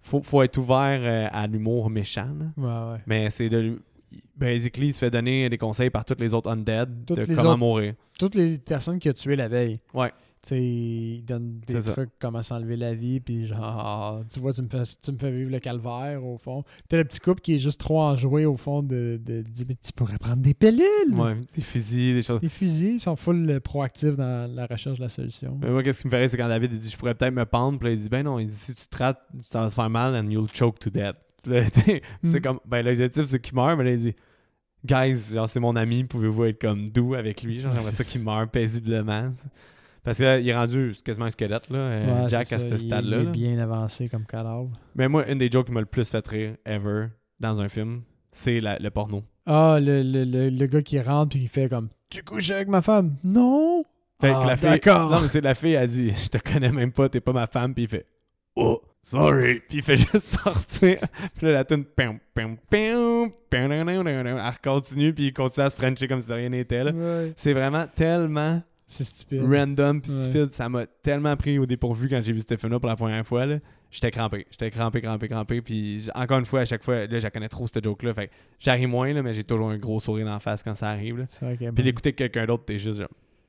[0.00, 2.28] faut, faut être ouvert euh, à l'humour méchant.
[2.38, 2.46] là.
[2.56, 3.00] Ouais, ouais.
[3.06, 3.80] Mais c'est de.
[4.36, 7.34] Basically, il se fait donner des conseils par tous les autres undead Toutes de les
[7.34, 7.94] comment autres- mourir.
[8.18, 9.80] toutes les personnes qu'il a tuées la veille.
[9.94, 10.12] Ouais.
[10.48, 11.92] Sais, il donne des C'est ça.
[11.92, 15.18] trucs comment s'enlever la vie, puis genre, ah, tu vois, tu me, fais, tu me
[15.18, 16.62] fais vivre le calvaire, au fond.
[16.88, 19.92] T'as le petit couple qui est juste trop enjoué, au fond, de, de, mais tu
[19.92, 20.84] pourrais prendre des pilules!
[21.14, 22.40] Ouais, des fusils, des choses.
[22.42, 25.58] Les fusils ils sont full euh, proactifs dans la recherche de la solution.
[25.60, 27.44] Mais moi, qu'est-ce qui me ferait, c'est quand David il dit Je pourrais peut-être me
[27.44, 27.78] pendre.
[27.80, 29.74] Puis là, il dit Ben non, il dit Si tu te rates, ça va te
[29.74, 31.16] faire mal and you'll choke to death.
[31.46, 32.42] Sais, c'est Mm.
[32.42, 33.76] comme Ben l'objectif, c'est qu'il meurt.
[33.78, 34.14] Mais là, il dit
[34.84, 37.58] Guys, genre, c'est mon ami, pouvez-vous être comme doux avec lui?
[37.58, 39.32] Genre, j'aimerais ça qu'il meure paisiblement.
[40.06, 42.76] Parce que là, il est rendu quasiment un squelette, là, euh, Ouais, Jack, à ce
[42.78, 43.18] stade-là.
[43.22, 44.70] Il est bien avancé comme cadavre.
[44.94, 47.08] Mais moi, une des jokes qui m'a le plus fait rire ever
[47.40, 48.02] dans un film,
[48.32, 49.22] c'est le porno.
[49.44, 52.68] Ah, le, le, le, le gars qui rentre, puis il fait comme, tu couches avec
[52.68, 53.16] ma femme?
[53.22, 53.84] Non!
[54.20, 54.70] Fait que Ah, la fille.
[54.70, 55.10] d'accord.
[55.10, 57.46] Non, mais c'est la fille, elle dit Je te connais même pas, t'es pas ma
[57.46, 57.74] femme.
[57.74, 58.06] Puis il fait
[58.54, 59.60] Oh, sorry.
[59.68, 60.98] Puis il fait juste sortir.
[61.36, 61.84] Puis là, la tune.
[61.84, 66.08] pam, pam, pam, pam, pam, pam, pam, Elle continue, puis il continue à se frencher
[66.08, 66.84] comme si de rien n'était.
[66.84, 66.92] là.
[66.92, 67.32] Ouais.
[67.36, 69.42] C'est vraiment tellement C'est stupide.
[69.42, 70.02] random Ouais.
[70.20, 70.52] stupide.
[70.52, 73.46] Ça m'a tellement pris au dépourvu quand j'ai vu ce film-là pour la première fois.
[73.46, 73.58] là.
[73.90, 74.46] J'étais crampé.
[74.50, 75.60] J'étais crampé, crampé, crampé.
[75.62, 78.14] Puis encore une fois, à chaque fois, là, je connais trop, cette joke-là.
[78.14, 80.74] Fait que j'arrive moins, là, mais j'ai toujours un gros sourire dans la face quand
[80.74, 81.18] ça arrive.
[81.18, 81.24] là.
[81.72, 83.08] Puis avec quelqu'un d'autre, t'es juste genre.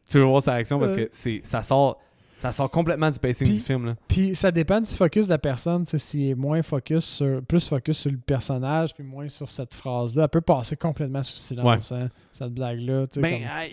[0.10, 2.00] Tu veux voir sa réaction parce que c'est ça sort
[2.38, 3.96] ça sort complètement du pacing du film.
[4.08, 5.86] Puis ça dépend du focus de la personne.
[5.86, 10.24] S'il est moins focus sur, plus focus sur le personnage, puis moins sur cette phrase-là,
[10.24, 13.08] elle peut passer complètement sous silence, hein, cette blague-là.
[13.16, 13.66] Ben comme- ah,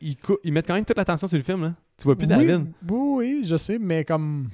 [0.00, 1.74] ils, mettent quand même toute l'attention sur le film là.
[1.98, 2.66] Tu vois plus oui, David.
[2.90, 4.48] Oui, je sais, mais comme.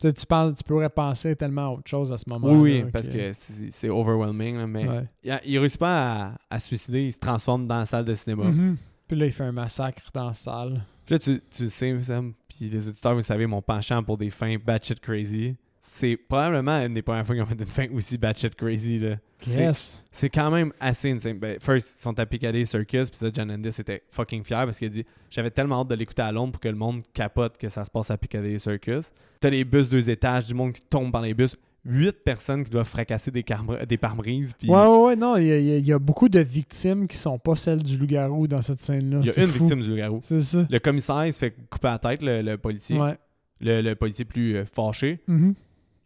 [0.00, 2.54] tu Tu, penses, tu pourrais penser tellement à autre chose à ce moment-là.
[2.54, 5.04] Oui, parce que c'est c'est overwhelming là, mais Ouais.
[5.22, 8.14] il, il réussit pas à, à se suicider, il se transforme dans la salle de
[8.14, 8.44] cinéma.
[8.44, 8.76] Mhm.
[9.06, 10.84] Puis là, il fait un massacre dans la salle.
[11.10, 14.16] Puis là tu, tu le sais Sam, puis les auditeurs vous savez mon penchant pour
[14.16, 15.56] des fins batshit crazy.
[15.80, 19.16] C'est probablement une des premières fois qu'ils ont fait une fin aussi batshit crazy là.
[19.38, 20.04] C'est- Yes.
[20.12, 21.38] C'est quand même assez insane.
[21.38, 24.78] Ben, first, ils sont à Piccadilly Circus, puis ça, John Landis était fucking fier parce
[24.78, 27.56] qu'il a dit J'avais tellement hâte de l'écouter à Londres pour que le monde capote
[27.58, 29.10] que ça se passe à Piccadilly Circus.
[29.40, 32.70] T'as les bus deux étages, du monde qui tombe par les bus, huit personnes qui
[32.70, 33.44] doivent fracasser des,
[33.88, 37.08] des pare-brises, puis Ouais, ouais, ouais, non, il y, a- y y beaucoup de victimes
[37.08, 39.20] qui sont pas celles du loup-garou dans cette scène-là.
[39.22, 39.60] il y a une fou.
[39.64, 40.20] victime du garou.
[40.22, 40.66] C'est ça.
[40.68, 42.98] Le commissaire, il se fait couper la tête, le, le policier.
[43.00, 43.16] Ouais.
[43.62, 45.20] Le, le policier plus euh, fâché.
[45.26, 45.54] Mhm.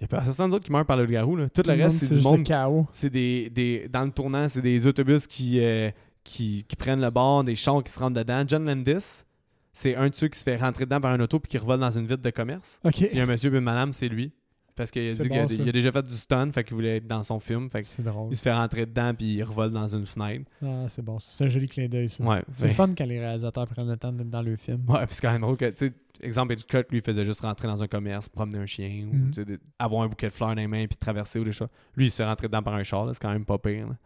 [0.01, 1.37] Il y a personne d'autre qui meurt par le garou.
[1.37, 1.49] Là.
[1.49, 2.87] Tout, Tout le reste, c'est du monde le chaos.
[2.93, 5.91] c'est des, des dans le tournant, c'est des autobus qui, euh,
[6.25, 8.43] qui, qui prennent le bord, des chars qui se rentrent dedans.
[8.47, 9.25] John Landis,
[9.73, 11.79] c'est un de ceux qui se fait rentrer dedans par un auto puis qui revole
[11.81, 12.81] dans une vitre de commerce.
[12.85, 12.95] Ok.
[12.97, 14.33] S'il y a un monsieur et une madame, c'est lui.
[14.77, 17.07] Parce qu'il a dit qu'il a, il déjà fait du stun, fait qu'il voulait être
[17.07, 17.71] dans son film.
[17.71, 18.29] Fait C'est drôle.
[18.29, 20.51] qu'il se fait rentrer dedans puis il revole dans une fenêtre.
[20.65, 21.19] Ah, c'est bon.
[21.21, 22.25] C'est un joli clin d'œil, ça.
[22.25, 22.43] Ouais.
[22.55, 24.83] C'est fun quand les réalisateurs prennent le temps d'être dans le film.
[24.89, 27.69] Ouais, puis c'est quand même drôle que, tu sais, exemple, Hitchcock, lui, faisait juste rentrer
[27.69, 29.31] dans un commerce, promener un chien, ou Mhm.
[29.45, 31.69] de- avoir un bouquet de fleurs dans les mains, puis traverser ou des choses.
[31.97, 33.87] Lui, il se fait rentrer dedans par un char, là, c'est quand même pas pire.
[33.89, 33.97] là.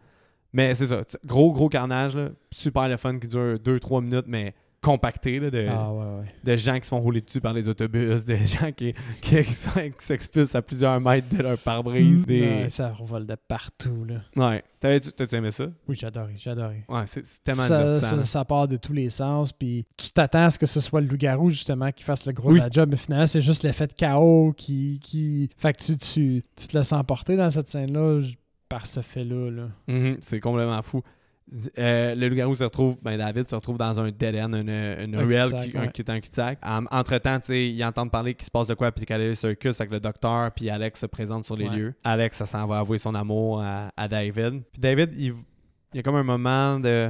[0.53, 4.53] Mais c'est ça, gros, gros carnage, là, super le fun qui dure 2-3 minutes, mais
[4.81, 6.33] compacté, là, de, Ah, ouais, ouais.
[6.43, 9.43] de gens qui se font rouler dessus par les autobus, des gens qui, qui,
[9.97, 12.25] s'expulsent à plusieurs mètres de leur pare-brise.
[12.25, 12.41] Des...
[12.41, 14.21] Ouais, ça revole de partout, là.
[14.35, 14.63] Ouais.
[14.79, 15.65] T'as-tu aimé ça?
[15.87, 16.85] Oui, j'ai adoré.
[16.87, 20.49] Ouais, c'est c'est tellement ça, ça, part de tous les sens, puis tu t'attends à
[20.49, 22.59] ce que ce soit le loup-garou, justement, qui fasse le gros Oui.
[22.59, 25.49] de la job, mais finalement, c'est juste l'effet de chaos qui, qui...
[25.57, 28.21] Fait que tu, tu, tu te laisses emporter dans cette scène-là
[28.69, 29.67] par ce fait-là, là.
[29.87, 31.01] Mhm, c'est complètement fou.
[31.79, 35.15] Euh, le loup-garou se retrouve, ben David se retrouve dans un dead end, une, une
[35.15, 35.91] Un ruelle qui, un- ouais.
[35.91, 36.59] qui est un cul-de-sac.
[36.63, 39.27] En- Entre-temps, tu sais, ils entendent parler qu'il se passe de quoi, puis qu'elle est
[39.29, 41.75] le circus, que le docteur puis Alex se présentent sur les Ouais.
[41.75, 41.93] lieux.
[42.03, 44.61] Alex, ça s'en va avouer son amour à, à David.
[44.71, 45.33] Puis David, il,
[45.93, 47.09] il y a comme un moment de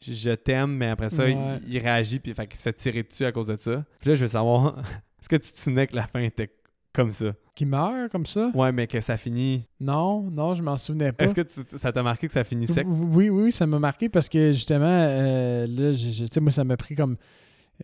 [0.00, 1.60] je je t'aime, mais après ça, il- Ouais.
[1.66, 3.84] il, réagit, puis fait qu'il se fait tirer dessus à cause de ça.
[4.00, 4.78] Puis là, je veux savoir,
[5.20, 6.50] est-ce que tu te souvenais que la fin était
[6.94, 7.26] comme ça?
[7.54, 8.50] Qui meurt comme ça?
[8.54, 9.64] Ouais, mais que ça finit.
[9.80, 11.24] Non, non, je m'en souvenais pas.
[11.24, 12.86] Est-ce que tu- ça t'a marqué que ça finit sec?
[12.88, 16.76] Oui, oui, ça m'a marqué parce que justement, euh, là, tu sais, moi, ça m'a
[16.76, 17.16] pris comme.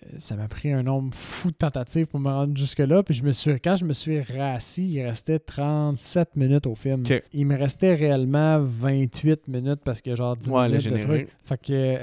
[0.05, 3.03] euh, Ça m'a pris un nombre fou de tentatives pour me rendre jusque-là.
[3.03, 7.03] Puis je me suis, quand je me suis rassis, il restait 37 minutes au film.
[7.33, 11.29] Il me restait réellement 28 minutes parce que genre 10 Ouais, le minutes de trucs.
[11.45, 11.97] Fait que euh,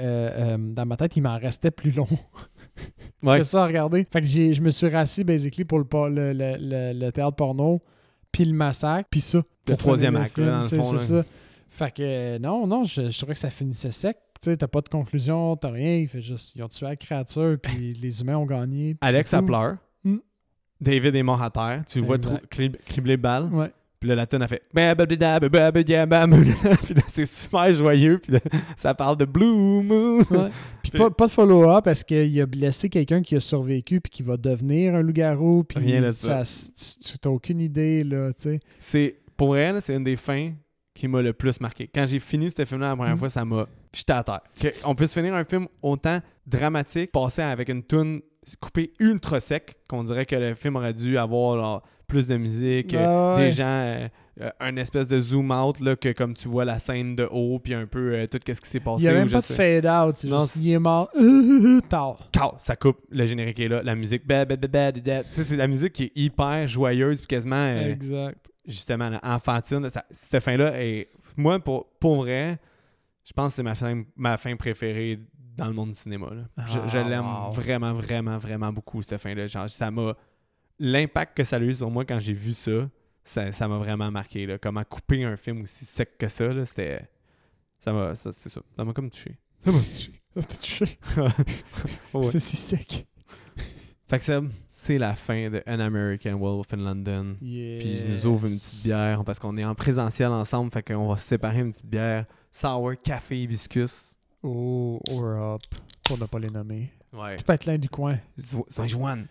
[0.54, 2.08] euh, dans ma tête, il m'en restait plus long.
[3.22, 3.38] Ouais.
[3.38, 4.04] C'est ça, regardez.
[4.04, 7.36] Fait que j'ai- je me suis rassis basically pour le, le, le, le- le théâtre
[7.36, 7.82] porno,
[8.30, 9.42] puis le massacre, puis ça.
[9.66, 11.24] Le troisième acte, là, dans le tu sais, fond, C'est ça.
[11.68, 14.16] Fait que euh, non, non, je, je trouvais que ça finissait sec.
[14.40, 15.96] Tu sais, t'as pas de conclusion, t'as rien.
[15.96, 18.96] Il fait juste, ils ont tué la créature, puis les humains ont gagné.
[19.00, 19.42] Alex, tout.
[19.44, 19.76] pleure.
[20.04, 20.16] Mm.
[20.80, 21.82] David est mort à terre.
[21.86, 22.18] Tu vois
[22.48, 23.44] cribler le bal.
[23.52, 23.72] Ouais.
[24.00, 24.62] Puis là, la tonne a fait.
[26.84, 28.18] Puis là, c'est super joyeux.
[28.18, 28.40] Puis là,
[28.76, 30.20] ça parle de Blue Moon.
[30.82, 34.36] Puis pas, de follow-up parce qu'il a blessé quelqu'un qui a survécu puis qui va
[34.36, 35.64] devenir un loup-garou.
[35.64, 36.42] Puis Rien ça,
[37.02, 39.16] tu t'as aucune idée, là, tu sais.
[39.36, 40.52] Pour elle, c'est une des fins
[40.94, 41.88] qui m'a le plus marqué.
[41.92, 43.66] Quand j'ai fini ce film-là la première fois, ça m'a.
[43.92, 44.40] J'étais à terre.
[44.60, 48.20] Que- on puisse finir un film autant dramatique, passer avec une tune
[48.60, 53.04] coupée ultra sec, qu'on dirait que le film aurait dû avoir plus de musique, euh,
[53.06, 53.44] Ah ouais.
[53.44, 54.08] des gens, euh,
[54.40, 57.58] euh, un espèce de zoom out, là, que comme tu vois la scène de haut,
[57.58, 59.04] puis un peu euh, tout ce qui s'est passé.
[59.04, 59.54] Il n'y a même pas de sais.
[59.82, 60.16] fade-out.
[60.16, 61.10] C'est juste, il est mort.
[61.88, 62.54] Tard.
[62.58, 64.22] Ça coupe, le générique est là, la musique,
[65.30, 68.50] c'est la musique qui est hyper joyeuse, puis quasiment, euh, Exact.
[68.66, 69.88] justement, là, enfantine.
[69.88, 72.58] Ça- cette fin-là est, moi, pour, pour vrai,
[73.24, 75.18] je pense que c'est ma fin, ma fin préférée
[75.56, 76.28] dans le monde du cinéma.
[76.32, 76.64] là.
[76.66, 77.50] je je Ah, l'aime wow.
[77.50, 79.46] vraiment, vraiment, vraiment beaucoup, cette fin-là.
[79.46, 80.14] Genre, ça m'a.
[80.78, 82.88] L'impact que ça a eu sur moi quand j'ai vu ça,
[83.24, 84.46] ça m'a vraiment marqué.
[84.46, 84.58] Là.
[84.58, 87.08] Comment couper un film aussi sec que ça, c'était.
[87.80, 88.14] Ça m'a.
[88.14, 88.60] ça- C'est ça.
[88.76, 89.36] Ça m'a comme touché.
[89.64, 90.12] Ça m'a touché.
[90.34, 90.98] Ça t'a touché.
[92.14, 92.22] Ouais.
[92.30, 93.06] C'est si sec.
[94.08, 97.36] Fait que ça, c'est la fin de An American Wolf in London.
[97.40, 100.70] Puis je nous ouvre une petite bière parce qu'on est en présentiel ensemble.
[100.72, 102.24] Fait qu'on va se séparer une petite bière.
[102.50, 104.14] Sour, café, hibiscus.
[104.42, 105.60] Oh, Europe.
[106.04, 106.90] Pour ne pas les nommer.
[107.12, 107.36] Ouais.
[107.36, 108.18] Tu peux être l'un du coin.
[108.68, 109.26] Saint-Joanne.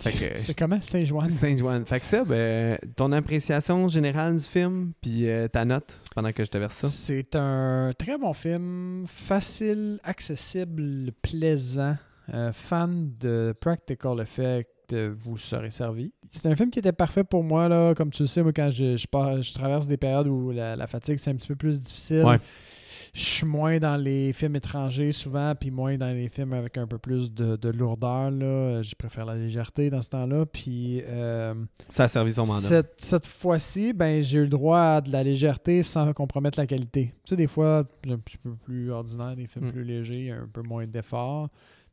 [0.00, 0.80] C'est comment?
[0.80, 1.30] Saint-Joanne?
[1.30, 1.86] Saint-Joanne.
[1.86, 6.44] Fait que ça, ben, ton appréciation générale du film, puis euh, ta note pendant que
[6.44, 6.88] je te verse ça?
[6.88, 11.96] C'est un très bon film, facile, accessible, plaisant.
[12.34, 16.12] Euh, fan de Practical Effect, euh, vous serez servi.
[16.32, 17.94] C'est un film qui était parfait pour moi, là.
[17.94, 20.74] Comme tu le sais, moi, quand je, je, pars- je traverse des périodes où la,
[20.74, 22.24] la fatigue, c'est un petit peu plus difficile.
[22.24, 22.38] Ouais.
[23.14, 26.86] Je suis moins dans les films étrangers souvent, puis moins dans les films avec un
[26.86, 28.30] peu plus de, de lourdeur.
[28.30, 28.82] Là.
[28.82, 30.46] Je préfère la légèreté dans ce temps-là.
[30.46, 31.54] Puis euh,
[31.88, 32.60] Ça a servi son mandat.
[32.66, 36.66] cette, cette fois-ci, ben, j'ai eu le droit à de la légèreté sans compromettre la
[36.66, 37.14] qualité.
[37.24, 39.72] Tu sais, des fois, un petit peu plus ordinaire, des films Mm.
[39.72, 41.48] plus légers, un peu moins d'effort.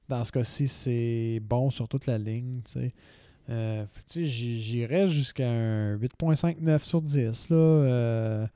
[0.09, 2.61] Dans ce cas-ci, c'est bon sur toute la ligne.
[2.65, 2.91] Tu sais,
[3.49, 3.83] Euh,
[4.15, 7.49] j'irais jusqu'à un 8.59 sur 10.
[7.49, 8.47] Là, euh,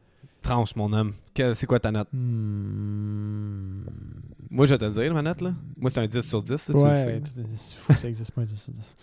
[0.42, 1.14] Tranche, mon homme.
[1.54, 2.08] C'est quoi ta note?
[2.14, 3.84] hmm,
[4.50, 5.54] Moi, je vais te le dire, ma note, là.
[5.78, 6.88] Moi, c'est un 10 sur 10, ça, tu le sais.
[6.88, 7.22] Ouais,
[7.58, 8.98] c'est fou que ça existe pas un 10 sur 10.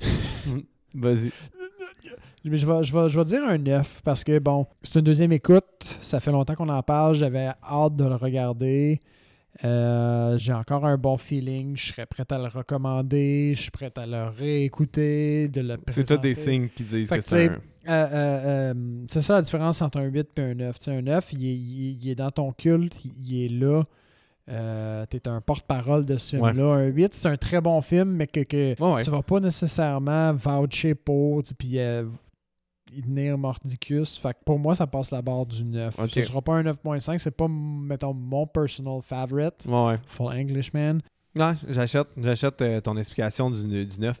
[0.94, 1.32] Vas-y.
[2.44, 5.04] Mais je vais, je, vais, je vais dire un 9 parce que, bon, c'est une
[5.04, 5.64] deuxième écoute.
[6.00, 7.14] Ça fait longtemps qu'on en parle.
[7.16, 9.00] J'avais hâte de le regarder.
[9.64, 11.76] Euh, J'ai encore un bon feeling.
[11.76, 13.52] Je serais prêt à le recommander.
[13.56, 17.18] Je suis prêt à le réécouter, de le C'est tous des signes qui disent Fait
[17.18, 17.92] que que, c'est tu un...
[17.92, 18.74] Euh, euh,
[19.08, 20.78] c'est ça la différence entre un 8 et un 9.
[20.78, 23.48] Tu sais, un 9, il est, il est- il est dans ton culte, il, est
[23.48, 23.82] là.
[24.48, 26.64] Euh, t'es un porte-parole de ce film-là.
[26.74, 29.02] Un 8, c'est un très bon film, mais que, que Ouais, ouais.
[29.04, 31.78] tu vas pas nécessairement voucher pour, tu puis
[33.02, 34.16] tenir mordicus.
[34.18, 35.98] Fait que pour moi, ça passe la barre du 9.
[35.98, 36.10] Ok.
[36.10, 39.64] Ce sera pas un 9.5, c'est pas, mettons, mon personal favorite.
[39.66, 39.98] Ouais.
[40.06, 40.98] Full Englishman.
[41.34, 44.18] Non, j'achète, j'achète euh, ton explication du, du 9.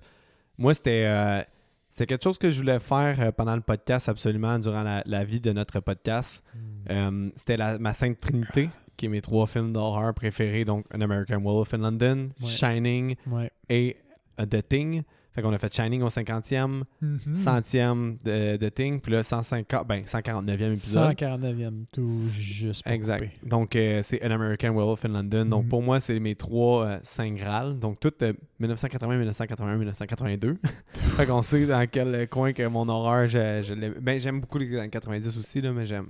[0.58, 1.42] Moi, c'était, euh,
[1.90, 5.24] c'était quelque chose que je voulais faire euh, pendant le podcast, absolument, durant la, la
[5.24, 6.42] vie de notre podcast.
[6.90, 11.40] Euh, c'était ma Sainte Trinité, qui est mes trois films d'horreur préférés, donc An American
[11.40, 12.48] Wolf in London, Ouais.
[12.48, 13.50] Shining Ouais.
[13.68, 13.96] et
[14.40, 15.02] euh, The Thing.
[15.36, 17.18] Fait qu'on a fait Shining au 50e, Mhm.
[17.36, 21.04] 100e de, de Thing, puis là 150, ben, 149e épisode.
[21.12, 22.82] 149e, tout juste.
[22.82, 23.18] pour Exact.
[23.22, 23.46] couper.
[23.48, 25.44] Donc, euh, c'est An American Werewolf in London.
[25.44, 25.68] Donc, Mhm.
[25.68, 27.78] pour moi, c'est mes trois euh, Saint Graal.
[27.78, 30.56] Donc, tout euh, 1980, 1981, 1982.
[30.94, 33.94] fait qu'on sait dans quel coin que mon horreur, je, je l'aime.
[34.00, 36.06] Ben, j'aime beaucoup les années 90 aussi, là, mais j'aime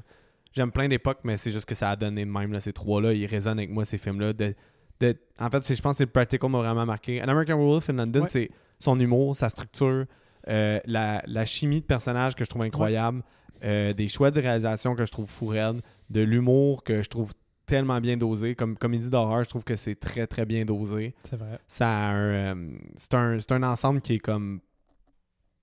[0.53, 3.13] j'aime plein d'époques, mais c'est juste que ça a donné de même, là, ces trois-là.
[3.13, 4.33] Ils résonnent avec moi, ces films-là.
[4.33, 4.55] De,
[5.01, 7.21] de- en fait, je pense que c'est le practical m'a vraiment marqué.
[7.21, 8.29] An American Werewolf in London, Ouais.
[8.29, 10.05] c'est son humour, sa structure,
[10.49, 13.23] euh, la, la chimie de personnage que je trouve incroyable,
[13.65, 17.33] euh, des choix de réalisation que je trouve fou raide, de l'humour que je trouve
[17.65, 18.55] tellement bien dosé.
[18.55, 21.15] Comme comédie d'horreur, je trouve que c'est très très bien dosé.
[21.25, 21.59] C'est vrai.
[21.67, 22.55] Ça euh,
[22.97, 24.61] c'est un, c'est un ensemble qui est comme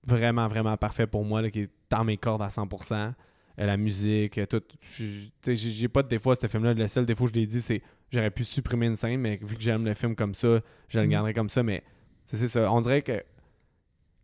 [0.05, 3.13] vraiment vraiment parfait pour moi, là, qui est dans mes cordes à 100%.
[3.59, 4.63] Euh, la musique, tout.
[5.47, 6.73] J'ai pas de défaut à ce film-là.
[6.73, 9.61] Le seul défaut, je l'ai dit, c'est j'aurais pu supprimer une scène, mais vu que
[9.61, 10.59] j'aime le film comme ça,
[10.89, 11.09] je le Mm.
[11.09, 11.61] garderai comme ça.
[11.63, 11.83] Mais
[12.25, 12.71] c'est ça.
[12.71, 13.23] On dirait que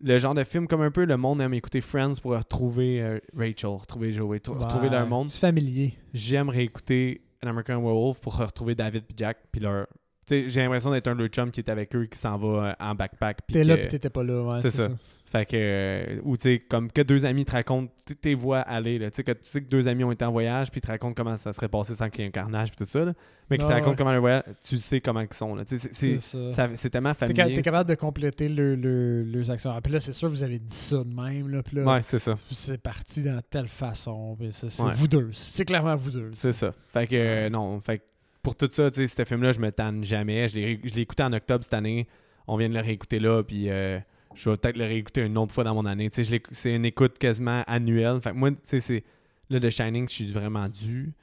[0.01, 3.19] le genre de film comme un peu le monde aime écouter Friends pour retrouver euh,
[3.35, 5.29] Rachel, retrouver Joey, tr- retrouver leur monde.
[5.29, 5.93] C'est familier.
[6.13, 9.87] J'aime réécouter An American Werewolf pour retrouver David et Jack puis leur
[10.25, 12.47] tu sais, j'ai l'impression d'être un de chums qui est avec eux qui s'en va
[12.47, 14.43] euh, en backpack puis T'es là pis t'étais pas là.
[14.43, 14.89] Ouais, c'est ça.
[15.31, 18.97] Fait que euh, ou tu sais comme que deux amis te racontent tes voix aller
[18.99, 20.87] tu sais que tu sais que deux amis ont été en voyage puis ils te
[20.87, 23.13] racontent comment ça serait passé sans qu'il y ait un carnage puis tout ça là.
[23.49, 23.95] mais qui te racontent ouais.
[23.95, 26.51] comment le voyage, tu sais comment ils sont là, c'est- C'est c'est ça.
[26.53, 27.53] ça- c'est tellement familier.
[27.55, 29.71] t'es capable de compléter le, le- leurs actions.
[29.75, 31.49] Ah, puis là, c'est sûr, vous avez dit ça de même.
[31.49, 32.33] Là, puis là, Ouais, c'est ça.
[32.49, 34.35] c'est parti dans telle façon.
[34.39, 34.93] puis c'est Ouais.
[34.95, 35.29] vous deux.
[35.33, 36.29] C'est clairement vous deux.
[36.33, 36.73] C'est ça.
[36.93, 38.03] Fait que euh, non, fait que
[38.41, 40.47] pour tout ça, tu sais, ce film-là, je me tanne jamais.
[40.47, 42.07] Je l'ai ré- je l'ai écouté en octobre cette année.
[42.47, 43.99] On vient de le réécouter là, puis euh,
[44.35, 46.09] je vais peut-être le réécouter une autre fois dans mon année.
[46.09, 48.19] Tu c'est une écoute quasiment annuelle.
[48.21, 49.03] Fait que moi, tu sais, c'est
[49.49, 51.13] là The Shining, je suis vraiment dû.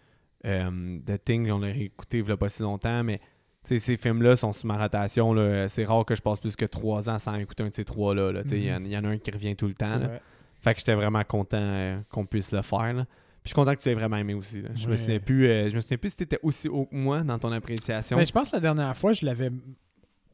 [0.44, 3.20] Euh, The Thing, on l'a réécouté il y a pas si longtemps, mais
[3.66, 5.34] tu ces films-là sont sur ma rotation.
[5.68, 8.30] C'est rare que je passe plus que trois ans sans écouter un de ces trois-là.
[8.32, 8.44] là.
[8.44, 9.98] Tu Il y en- il y, en a un qui revient tout le temps.
[9.98, 10.20] Là.
[10.62, 12.92] Fait que j'étais vraiment content euh, qu'on puisse le faire.
[12.94, 13.04] là.
[13.42, 14.62] Puis je suis content que tu aies vraiment aimé aussi.
[14.62, 14.68] là.
[14.74, 14.96] Je me Ouais.
[14.96, 15.46] souviens plus.
[15.48, 18.16] euh, je me souviens plus si t'étais aussi haut que moi dans ton appréciation.
[18.16, 19.50] Mais je pense que la dernière fois, je l'avais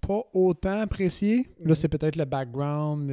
[0.06, 1.48] pas autant apprécié.
[1.64, 3.10] Là, c'est peut-être le background,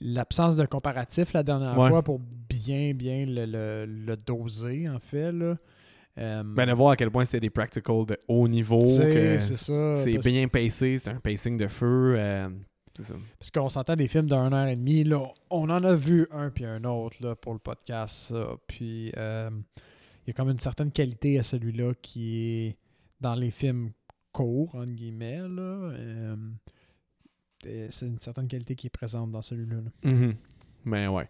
[0.00, 1.88] l'absence de comparatif la dernière Ouais.
[1.88, 2.18] fois pour
[2.48, 5.32] bien, bien le, le- le doser, en fait.
[5.32, 5.56] Là.
[6.18, 8.84] Euh, Ben, de voir à quel point c'était des practicals de haut niveau.
[8.84, 9.94] c'est ça.
[9.94, 10.98] C'est bien pacé.
[10.98, 12.14] C'est un pacing de feu.
[12.18, 12.48] euh,
[13.00, 13.14] ça.
[13.38, 15.02] Parce qu'on s'entend des films d'une heure et demie.
[15.02, 15.20] Là,
[15.50, 18.28] on en a vu un puis un autre là, pour le podcast.
[18.28, 18.46] ça.
[18.68, 19.50] Puis euh,
[20.24, 22.76] il y a comme une certaine qualité à celui-là qui est
[23.20, 23.90] dans les films
[24.34, 25.38] courts, entre guillemets.
[25.38, 25.62] Là.
[25.96, 26.36] Euh,
[27.90, 29.76] c'est une certaine qualité qui est présente dans celui-là.
[29.76, 30.10] là.
[30.10, 30.34] Mhm.
[30.84, 31.26] Ben ouais.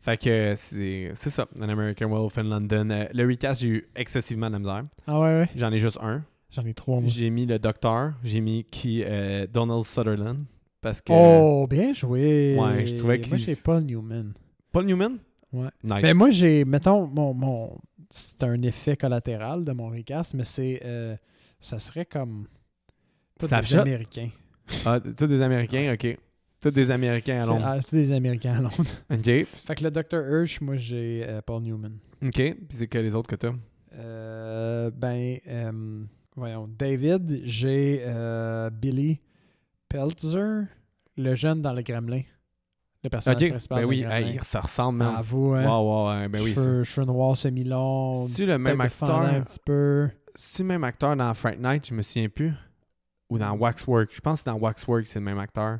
[0.00, 1.46] Fait que c'est c'est ça.
[1.60, 2.88] An American Wolf in London.
[2.90, 4.82] Euh, le recast, j'ai eu excessivement de la misère.
[5.06, 5.48] Ah ouais, ouais?
[5.56, 6.22] J'en ai juste un.
[6.50, 7.08] J'en ai trois, moi.
[7.08, 8.12] J'ai mis le docteur.
[8.22, 10.44] J'ai mis qui euh, Donald Sutherland.
[10.80, 11.12] Parce que.
[11.12, 12.56] Oh, bien joué.
[12.58, 14.32] Ouais, je trouvais Moi, qu'il- j'ai Paul Newman.
[14.72, 15.18] Paul Newman?
[15.52, 15.68] Ouais.
[15.82, 16.00] Nice.
[16.02, 17.78] Mais moi, j'ai, mettons, mon, mon
[18.10, 21.16] c'est un effet collatéral de mon recast, mais c'est, euh,
[21.64, 22.46] ça serait comme
[23.38, 23.76] tous des?
[23.76, 24.28] Américains.
[24.84, 26.18] Ah, tous des Américains, ok.
[26.60, 27.64] Tous des Américains à Londres.
[27.66, 28.84] ah, tous des Américains à Londres.
[29.10, 29.24] Ok.
[29.24, 30.16] fait que le Dr.
[30.30, 31.98] Hirsch, moi, j'ai euh, Paul Newman.
[32.22, 32.32] Ok.
[32.34, 33.52] Puis c'est que les autres que t'as?
[33.94, 36.04] Euh, ben, euh,
[36.36, 38.04] voyons, David, j'ai
[38.72, 39.20] Billy
[39.88, 40.64] Peltzer,
[41.16, 42.22] le jeune dans le Gremlin.
[43.02, 43.48] Le personnage Ok.
[43.50, 43.82] principal.
[43.82, 45.14] Ben oui, hey, ça ressemble, man.
[45.16, 45.66] À vous, hein?
[45.66, 46.54] Wow, ben oui.
[46.54, 48.26] cheveux, cheveux noirs semi-longs.
[48.28, 49.20] C'est-tu le même acteur?
[49.20, 50.08] Un petit peu.
[50.34, 51.86] C'est-tu le même acteur dans Fright Night?
[51.88, 52.52] Je me souviens plus.
[53.30, 55.78] Ou dans Waxwork Je pense que dans Waxwork, c'est le même acteur.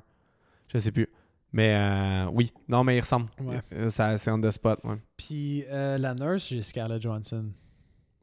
[0.72, 1.08] Je sais plus.
[1.52, 2.52] Mais euh, oui.
[2.68, 3.26] Non, mais il ressemble.
[3.40, 3.60] Ouais.
[3.74, 4.96] Euh, ça, c'est on the spot, ouais.
[5.16, 7.46] Puis euh, la nurse, j'ai Scarlett Johansson.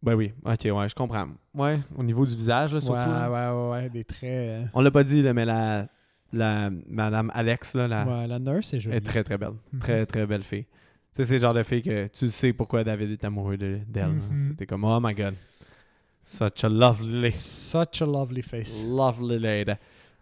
[0.04, 0.34] Ben oui.
[0.44, 1.28] Ok, ouais, je comprends.
[1.54, 3.00] Ouais, au niveau du visage, là, surtout.
[3.00, 3.30] ouais, là.
[3.54, 4.24] ouais, ouais, ouais, des traits.
[4.24, 5.88] euh, On l'a pas dit, là, mais la,
[6.34, 8.98] la Madame Alex, là, la, Ouais, la nurse, c'est joli.
[8.98, 9.54] est très, très belle.
[9.72, 9.80] Mhm.
[9.80, 10.64] Très, très belle fille.
[10.66, 10.70] Tu
[11.14, 14.06] sais, c'est le genre de fille que tu sais pourquoi David est amoureux de- d'elle.
[14.08, 14.12] là.
[14.30, 14.56] Mhm.
[14.58, 15.36] T'es comme, oh my god.
[16.24, 18.84] Such a lovely, Such a lovely face.
[18.88, 19.72] lovely lady.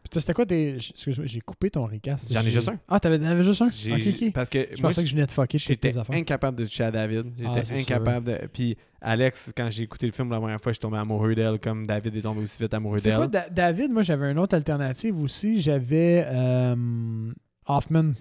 [0.02, 0.76] Putain, C'était quoi tes.
[0.76, 2.32] Excuse-moi, j'ai coupé ton recast.
[2.32, 2.80] J'en ai juste un.
[2.88, 3.70] Ah, t'avais t'avais juste un?
[3.70, 4.32] J'ai- Ok, ok.
[4.34, 6.92] Parce que Je moi, pensais que je venais de fucker j'étais incapable de toucher à
[6.92, 7.26] David.
[7.28, 8.48] Ah, J'étais c'est incapable de.
[8.52, 11.60] Puis Alex, quand j'ai écouté le film la première fois, je suis tombé amoureux d'elle,
[11.60, 13.44] comme David est tombé aussi vite amoureux C'est quoi, d'elle.
[13.44, 15.62] Da- David, moi j'avais une autre alternative aussi.
[15.62, 17.32] J'avais euh,
[17.68, 18.14] Hoffman.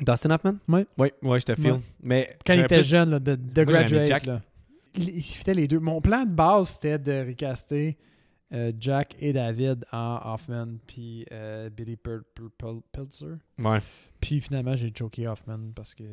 [0.00, 0.56] Dustin Hoffman?
[0.68, 0.86] Ouais.
[0.96, 1.60] Oui, ouais, je te.
[1.60, 1.80] Ouais.
[2.02, 4.06] Mais Quand il était plus- jeune, là, de, de Moi, Graduate.
[4.06, 4.26] Jack.
[4.26, 4.42] Là.
[4.98, 5.78] Il, fitait les deux.
[5.80, 7.96] Mon plan de base, c'était de recaster
[8.52, 13.36] euh, Jack et David en Hoffman, puis euh, Billy Pilzer.
[13.58, 13.80] Ouais.
[14.20, 16.04] Puis finalement, j'ai choqué Hoffman parce que.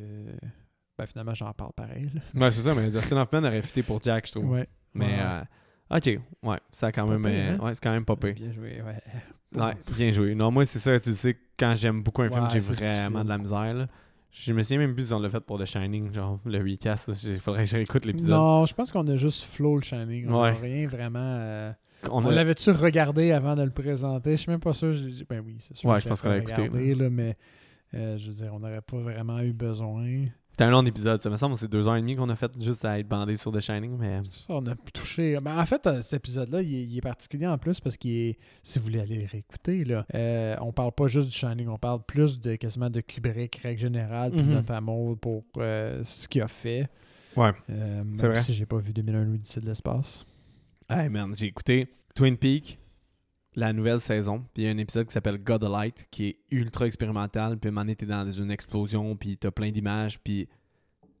[0.98, 2.10] Ben finalement, j'en parle pareil.
[2.14, 2.40] là.
[2.40, 4.50] Ouais, c'est ça, mais Dustin Hoffman aurait fité pour Jack, je trouve.
[4.50, 4.66] Ouais.
[4.94, 5.18] Mais, Ouais.
[5.20, 7.22] euh, ok, ouais, ça a quand même.
[7.22, 7.58] pire, euh, hein?
[7.64, 8.34] ouais, c'est quand même pas pire.
[8.34, 9.02] Bien joué, ouais.
[9.60, 10.34] Ouais, bien joué.
[10.34, 13.22] Non, moi, c'est ça, tu sais, quand j'aime beaucoup un film, j'ai vraiment difficile.
[13.24, 13.86] de la misère, là.
[14.38, 17.10] Je me souviens même plus si on l'a fait pour The Shining, genre le recast.
[17.24, 18.30] Il faudrait que je réécoute l'épisode.
[18.34, 20.28] Non, je pense qu'on a juste Flow le Shining.
[20.28, 20.52] On Ouais.
[20.52, 21.18] n'a rien vraiment.
[21.38, 21.72] euh,
[22.10, 24.32] On On a- l'avait-tu regardé avant de le présenter?
[24.32, 24.92] Je suis même pas sûr.
[24.92, 25.88] j'ai- Ben oui, c'est sûr.
[25.88, 27.34] Ouais, que je pense qu'on l'a écouté, regardé, là, mais
[27.94, 30.26] euh, je veux dire, on n'aurait pas vraiment eu besoin.
[30.58, 32.34] C'était un long épisode, ça me semble que c'est deux heures et demie qu'on a
[32.34, 35.36] fait juste à être bandé sur The Shining, mais Ça, on a touché.
[35.42, 38.10] Ben, en fait, euh, cet épisode-là, il, est- il est particulier en plus parce qu'il
[38.12, 38.38] est.
[38.62, 41.76] Si vous voulez aller le réécouter, là, euh, on parle pas juste du Shining, on
[41.76, 44.54] parle plus de quasiment de Kubrick, règle générale, puis de Mhm.
[44.54, 46.88] notre amour pour euh, ce qu'il a fait.
[47.36, 47.52] Ouais.
[47.68, 48.40] Euh, C'est même vrai.
[48.40, 50.24] si j'ai pas vu 2001 l'Odyssée de l'espace.
[50.88, 52.78] Hey man, j'ai écouté Twin Peaks,
[53.56, 56.86] la nouvelle saison, puis il y a un épisode qui s'appelle Godlight, qui est ultra
[56.86, 60.46] expérimental, puis à un moment donné, t'es dans une explosion, puis t'as plein d'images, puis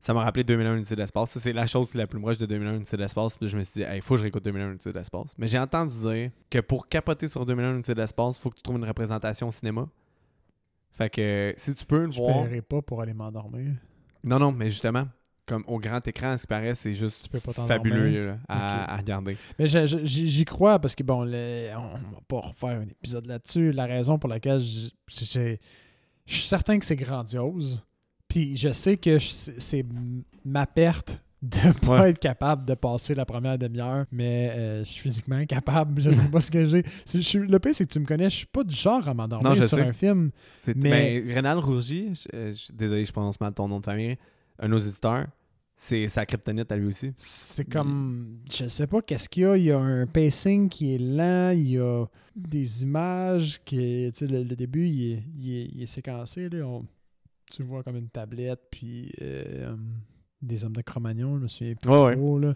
[0.00, 1.30] ça m'a rappelé 2001 Unité de l'espace.
[1.30, 3.62] Ça, c'est la chose la plus proche de 2001 Unité de l'espace, puis je me
[3.62, 5.34] suis dit, hey, faut que je réécoute 2001 Unité de l'espace.
[5.38, 8.62] Mais j'ai entendu dire que pour capoter sur 2001 Unité de l'espace, faut que tu
[8.62, 9.88] trouves une représentation au cinéma.
[10.92, 12.44] Fait que si tu peux le Je voir...
[12.44, 13.74] paierai pas pour aller m'endormir.
[14.22, 15.06] Non, non, mais justement,
[15.46, 19.36] comme au grand écran, ce qui paraît, c'est juste pas fabuleux là, à, regarder.
[19.58, 23.70] Mais j'y crois parce que, bon, on va pas refaire un épisode là-dessus.
[23.72, 24.88] La raison pour laquelle je
[26.26, 27.82] suis certain que c'est grandiose.
[28.28, 29.84] Puis je sais que c'est
[30.44, 32.10] ma perte de pas Ouais.
[32.10, 36.00] être capable de passer la première demi-heure, mais euh, je suis physiquement incapable.
[36.02, 36.82] Je sais pas ce que j'ai.
[37.38, 39.68] Le pire, c'est que tu me connais, je suis pas du genre à m'endormir sur
[39.68, 39.80] sais.
[39.80, 40.30] un film.
[40.74, 44.16] Mais- Mais Rénal Rougy, je- euh, je- désolé, je prononce mal ton nom de famille,
[44.58, 45.26] un de nos éditeurs,
[45.78, 47.12] c'est sa kryptonite à lui aussi.
[47.16, 49.56] C'est comme, je sais pas qu'est-ce qu'il y a?
[49.58, 54.18] Il y a un pacing qui est lent, il y a des images qui, tu
[54.20, 56.48] sais, le, le début, il est, il est- il est séquencé.
[56.48, 56.66] Là.
[56.66, 56.86] On-
[57.52, 59.76] tu vois comme une tablette, puis euh,
[60.42, 62.40] des hommes de Cro-Magnon, je me souviens plus Ouais, ouais.
[62.40, 62.54] là.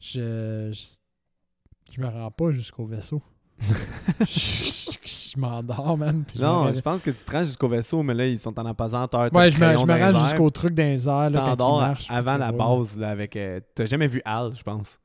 [0.00, 3.22] Je, je, je me rends pas jusqu'au vaisseau.
[4.20, 4.91] je
[5.34, 6.24] je m'endors, man.
[6.34, 8.66] je Non, je pense que tu te rends jusqu'au vaisseau, mais là, ils sont en
[8.66, 9.32] apesanteur.
[9.32, 12.52] Ouais, je me, je me les rends jusqu'au truc les airs, Tu t'endors avant la
[12.52, 13.36] base là, avec.
[13.36, 14.98] euh, T'as jamais vu Al, je pense?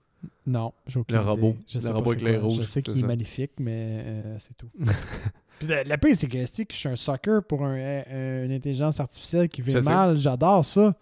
[0.45, 1.55] Non, j'ai aucune Le robot.
[1.67, 2.47] Je Le robot avec c'est l'œil quoi.
[2.49, 4.67] rouge, Je sais qu'il est magnifique, mais euh, c'est tout.
[5.59, 6.37] Puis le, le pire, c'est que,
[6.73, 9.89] je suis un sucker pour un- un- une intelligence artificielle qui sais.
[9.89, 10.15] mal.
[10.17, 10.93] J'adore ça.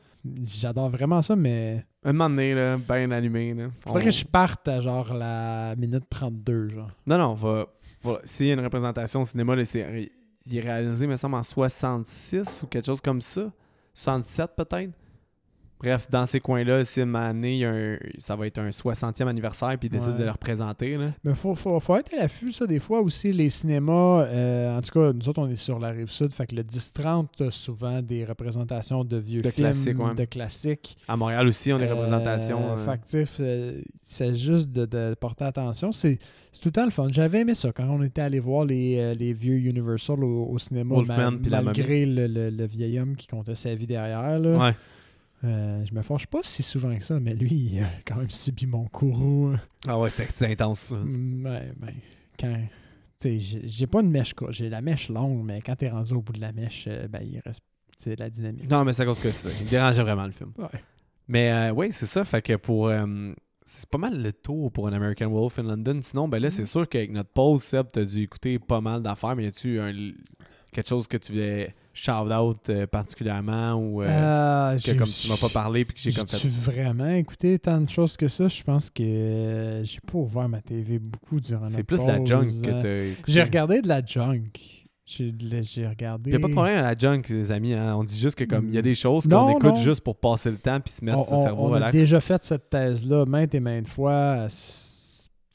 [0.43, 3.53] J'adore vraiment ça, mais Un moment donné, là, bien allumé.
[3.53, 3.67] Là.
[3.81, 6.89] faudrait On- que je parte à genre la minute 32, genre.
[7.05, 7.65] Non, non, va,
[8.11, 10.11] a une représentation au cinéma, c'est,
[10.45, 13.51] il est réalisé, me semble, en 66 ou quelque chose comme ça.
[13.93, 14.91] 67 peut-être.
[15.85, 18.71] Bref, dans ces coins-là, si une année, il y a un- ça va être un
[18.71, 20.19] 60e anniversaire, puis ils décident Ouais.
[20.19, 20.97] de le représenter.
[20.97, 21.11] Là.
[21.23, 22.65] Mais faut, faut, faut être à l'affût, ça.
[22.65, 25.89] Des fois aussi, les cinémas, euh, en tout cas, nous autres, on est sur la
[25.89, 29.71] rive sud, fait que le 10-30 a souvent des représentations de vieux De films,
[30.01, 30.15] ouais.
[30.15, 30.97] de classiques.
[31.07, 32.59] À Montréal aussi, on a des Euh, représentations.
[32.77, 35.91] euh, tu sais, euh, c'est juste de, de porter attention.
[35.91, 36.17] C'est
[36.51, 37.07] c'est tout le temps le fun.
[37.11, 40.95] J'avais aimé ça quand on était allé voir les, les vieux Universal au, au cinéma,
[40.95, 44.39] Wolfman ma- puis la malgré le, le- le vieil homme qui comptait sa vie derrière.
[44.39, 44.57] Là.
[44.57, 44.73] ouais.
[45.45, 48.29] Euh, je me fâche pas si souvent que ça, mais lui, il a quand même
[48.29, 49.53] subi mon courroux.
[49.87, 50.79] Ah ouais, c'était intense.
[50.79, 50.95] ça.
[50.95, 51.93] Mm, Ouais, ben,
[52.39, 52.57] quand.
[53.19, 56.13] Tu sais, j'ai pas une mèche courte, j'ai la mèche longue, mais quand t'es rendu
[56.13, 57.61] au bout de la mèche, euh, ben, il reste
[57.97, 58.69] c'est de la dynamique.
[58.69, 59.55] Non, mais c'est à cause que c'est ça.
[59.59, 60.51] Il me dérangeait vraiment le film.
[60.57, 60.67] Ouais.
[61.29, 62.25] Mais euh, oui, c'est ça.
[62.25, 62.87] Fait que pour.
[62.89, 63.31] euh,
[63.67, 65.99] c'est pas mal le tour pour un American Wolf in London.
[66.01, 69.35] Sinon, ben là, c'est sûr qu'avec notre pause, Seb, t'as dû écouter pas mal d'affaires,
[69.35, 69.91] mais y a-tu un,
[70.71, 75.37] quelque chose que tu voulais shout-out euh, particulièrement ou euh, Euh, que comme tu m'as
[75.37, 76.47] pas parlé puis que j'ai comme fait.
[76.47, 78.47] vraiment écouté tant de choses que ça?
[78.47, 82.27] Je pense que euh, j'ai pas ouvert ma TV beaucoup durant C'est plus la pause.
[82.27, 83.31] junk que Euh, t'as écouté.
[83.31, 84.49] J'ai regardé de la junk.
[85.07, 86.31] J'ai regardé...
[86.31, 87.73] Y a pas de problème à la junk, les amis.
[87.73, 87.95] hein.
[87.95, 89.75] On dit juste que comme il y a des choses qu'on écoute non.
[89.75, 91.91] juste pour passer le temps puis se mettre On, son on- cerveau on a relax.
[91.93, 94.47] déjà fait cette thèse-là maintes et maintes fois.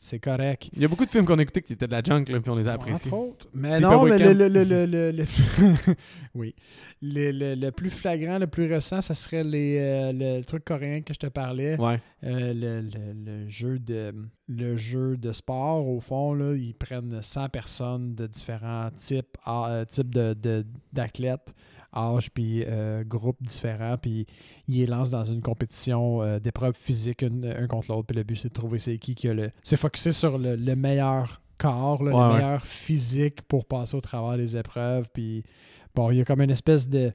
[0.03, 0.71] C'est correct.
[0.73, 2.41] Il y a beaucoup de films qu'on a écoutés qui étaient de la junk, là,
[2.41, 3.11] puis on les a appréciés.
[3.53, 5.25] Mais non, mais le, le, le, le,
[6.35, 6.55] oui.
[7.03, 11.03] Le, le- le plus flagrant, le plus récent, ça serait les, euh, le truc coréen
[11.03, 11.79] que je te parlais.
[11.79, 12.01] Ouais.
[12.25, 14.15] Euh, le, le- le jeu de,
[14.49, 19.71] le jeu de sport, au fond, là, ils prennent 100 personnes de différents types, ah,
[19.71, 20.65] euh, types de, de-
[21.95, 24.27] âges, puis euh, groupes différents, puis
[24.69, 28.23] ils les lancent dans une compétition euh, d'épreuves physiques, une- un contre l'autre, puis le
[28.25, 29.51] but, c'est de trouver c'est qui qui a le...
[29.63, 32.39] C'est focusé sur le, le meilleur corps, là, Ouais, le ouais.
[32.43, 35.43] meilleur physique pour passer au travers des épreuves, puis
[35.95, 37.13] bon, il y a comme une espèce de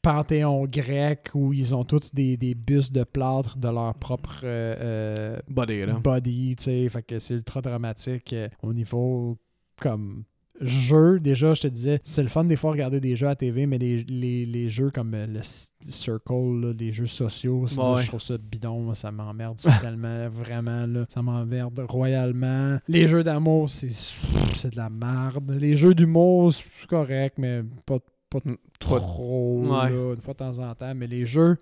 [0.00, 4.74] panthéon grec où ils ont tous des, des bustes de plâtre de leur propre euh,
[4.80, 5.94] euh, Body, là.
[6.00, 9.38] body, tu sais, fait que c'est ultra dramatique au niveau
[9.80, 10.24] comme
[10.66, 13.66] jeu, déjà, je te disais, c'est le fun des fois regarder des jeux à TV,
[13.66, 15.40] mais les, les, les jeux comme euh, le
[15.88, 18.02] Circle, là, les jeux sociaux, ça, Ouais.
[18.02, 22.78] je trouve ça bidon, ça m'emmerde socialement, vraiment, là, ça m'emmerde royalement.
[22.88, 25.50] Les jeux d'amour, c'est de la merde.
[25.58, 27.98] Les jeux d'humour, c'est correct, mais pas,
[28.30, 29.90] pas Mm, trop, Ouais.
[29.90, 31.58] là, une fois de temps en temps, mais les jeux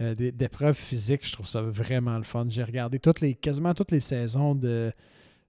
[0.00, 2.46] euh, d'é- d'épreuves physiques, je trouve ça vraiment le fun.
[2.48, 4.90] J'ai regardé toutes les, quasiment toutes les saisons de.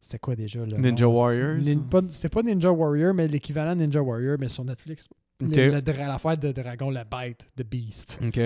[0.02, 1.14] C'était quoi déjà le Ninja nom?
[1.20, 1.58] Warriors?
[1.64, 5.08] Nin- C'était pas Ninja Warrior, mais l'équivalent Ninja Warrior, mais sur Netflix.
[5.44, 5.56] Ok.
[5.56, 8.20] Le- le dra- L'affaire de Dragon, la bête, The Beast.
[8.26, 8.40] Ok.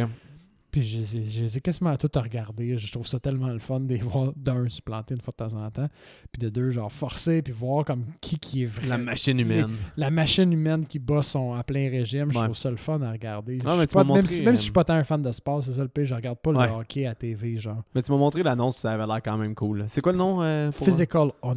[0.73, 2.77] Puis je les ai- je les ai quasiment toutes à regarder.
[2.79, 5.45] Je trouve ça tellement le fun de les voir d'un se planter une fois de
[5.45, 5.87] temps en temps.
[6.31, 8.87] Puis de deux, genre forcer, puis voir comme qui qui est vrai.
[8.87, 9.75] La machine humaine.
[9.95, 13.11] La machine humaine qui bat son à plein régime, je trouve ça le fun à
[13.11, 13.59] regarder.
[13.65, 14.95] Ah, mais tu pas- m'as même, montré, si, même si je euh, suis pas tant
[14.95, 16.67] un fan de sport, c'est ça le pire, je regarde pas Ouais.
[16.67, 17.83] le hockey à TV, genre.
[17.93, 19.85] Mais tu m'as montré l'annonce, puis ça avait l'air quand même cool.
[19.87, 21.55] C'est quoi le nom euh, pour Physical 100.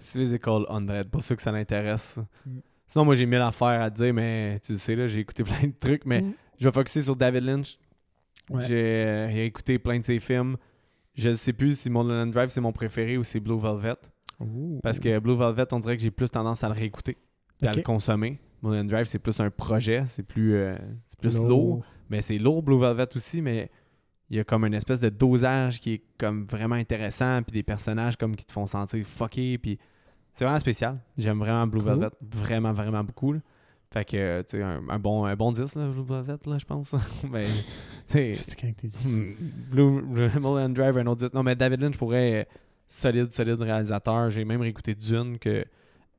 [0.00, 0.86] Physical 100.
[1.10, 2.16] Pas sûr que ça l'intéresse.
[2.46, 2.50] Mm.
[2.88, 5.42] Sinon, moi, j'ai mille affaires à te dire, mais tu le sais, là, j'ai écouté
[5.44, 6.32] plein de trucs, mais Mm.
[6.58, 7.78] je vais focuser sur David Lynch.
[8.50, 8.64] Ouais.
[8.66, 10.56] J'ai écouté plein de ses films.
[11.14, 13.96] Je ne sais plus si Mulholland Drive, c'est mon préféré ou c'est Blue Velvet.
[14.82, 17.16] Parce que Blue Velvet, on dirait que j'ai plus tendance à le réécouter
[17.62, 18.38] à le consommer.
[18.62, 21.48] Mulholland Drive, c'est plus un projet, c'est plus, euh, c'est plus Lourd.
[21.48, 21.84] lourd.
[22.10, 23.70] Mais c'est lourd, Blue Velvet aussi, mais
[24.28, 27.62] il y a comme une espèce de dosage qui est comme vraiment intéressant, puis des
[27.62, 29.78] personnages comme qui te font sentir fucké, puis
[30.34, 30.98] c'est vraiment spécial.
[31.16, 31.88] J'aime vraiment Blue Cool.
[31.90, 33.32] Velvet, vraiment, vraiment beaucoup.
[33.32, 33.40] là.
[33.92, 36.64] Fait que, tu sais, un, un bon, un bon 10, là, Blue Velvet, là, je
[36.66, 36.94] pense.
[37.30, 37.44] mais,
[38.08, 38.74] tu sais.
[39.04, 39.34] Hmm,
[39.70, 41.34] Blue, Blue Mulholland Drive, un autre 10.
[41.34, 42.44] Non, mais David Lynch pourrait euh,
[42.86, 44.28] solide, solide réalisateur.
[44.30, 45.64] J'ai même réécouté Dune que,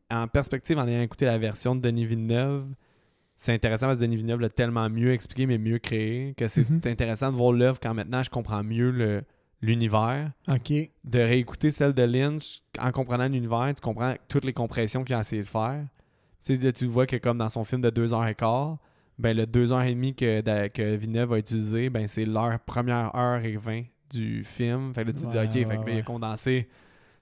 [0.09, 2.65] en perspective, en ayant écouté la version de Denis Villeneuve,
[3.35, 6.67] c'est intéressant parce que Denis Villeneuve l'a tellement mieux expliqué, mais mieux créé, que c'est
[6.67, 6.81] Mhm.
[6.85, 9.23] intéressant de voir l'œuvre quand maintenant je comprends mieux le-
[9.61, 10.31] l'univers.
[10.47, 10.71] Ok.
[11.03, 15.19] De réécouter celle de Lynch, en comprenant l'univers, tu comprends toutes les compressions qu'il a
[15.19, 15.85] essayé de faire.
[16.45, 18.77] Tu sais, là, tu vois que comme dans son film de 2h15,
[19.19, 23.83] ben le 2h30 que, que Villeneuve a utilisé, ben c'est leur première heure et 20
[24.11, 24.93] du film.
[24.93, 26.67] Fait que là, tu te dis, Ouais, OK, fait que ouais, il a condensé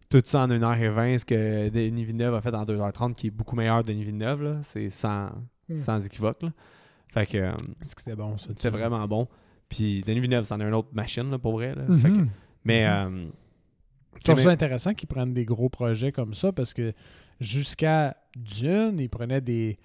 [0.10, 3.56] tout ça en 1h20, ce que Denis Villeneuve a fait en 2h30, qui est beaucoup
[3.56, 4.60] meilleur que Denis Villeneuve, là.
[4.64, 5.30] C'est sans,
[5.68, 5.78] Hmm.
[5.78, 6.50] sans équivoque, là.
[7.08, 7.52] Fait que euh,
[7.82, 8.50] c'était bon, ça.
[8.56, 9.28] c'est vraiment bon.
[9.68, 11.84] Puis Denis Villeneuve, c'en est une autre machine, là, pour vrai, là.
[11.98, 12.26] Fait que-
[12.64, 12.84] mais...
[12.86, 12.92] Mhm.
[13.18, 13.26] euh,
[14.20, 16.94] Je trouve ça intéressant qu'ils prennent des gros projets comme ça parce que
[17.40, 19.78] jusqu'à Dune, ils prenaient des,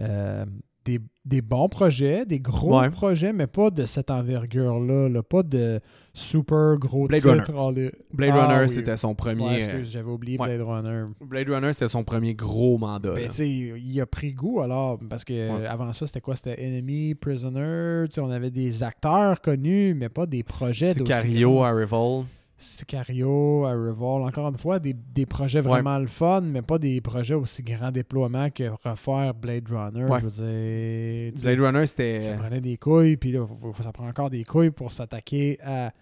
[0.00, 0.44] euh,
[0.84, 2.90] des, des bons projets, des gros Ouais.
[2.90, 5.08] projets, mais pas de cette envergure-là.
[5.08, 5.80] là, pas de
[6.14, 7.24] super gros Blade.
[7.54, 8.68] Holly- Blade Ah Runner, oui.
[8.68, 9.44] c'était son premier...
[9.44, 10.46] Ouais, excuse, j'avais oublié ouais.
[10.56, 11.04] Blade Runner.
[11.20, 13.14] Blade Runner, c'était son premier gros mandat.
[13.14, 16.36] Ben, il a pris goût alors, parce que avant ça, c'était quoi?
[16.36, 18.04] C'était Enemy, Prisoner.
[18.18, 21.62] On avait des acteurs connus, mais pas des projets Sicario.
[21.64, 22.24] Arrival.
[22.58, 25.68] Sicario, Arrival, encore une fois, des, des projets Ouais.
[25.68, 30.04] vraiment le fun, mais pas des projets aussi grand déploiement que refaire Blade Runner.
[30.04, 30.20] Ouais.
[30.20, 32.20] Je veux dire, Blade Runner, c'était.
[32.20, 33.46] ça prenait des couilles, puis là,
[33.80, 35.92] ça prend encore des couilles pour s'attaquer à.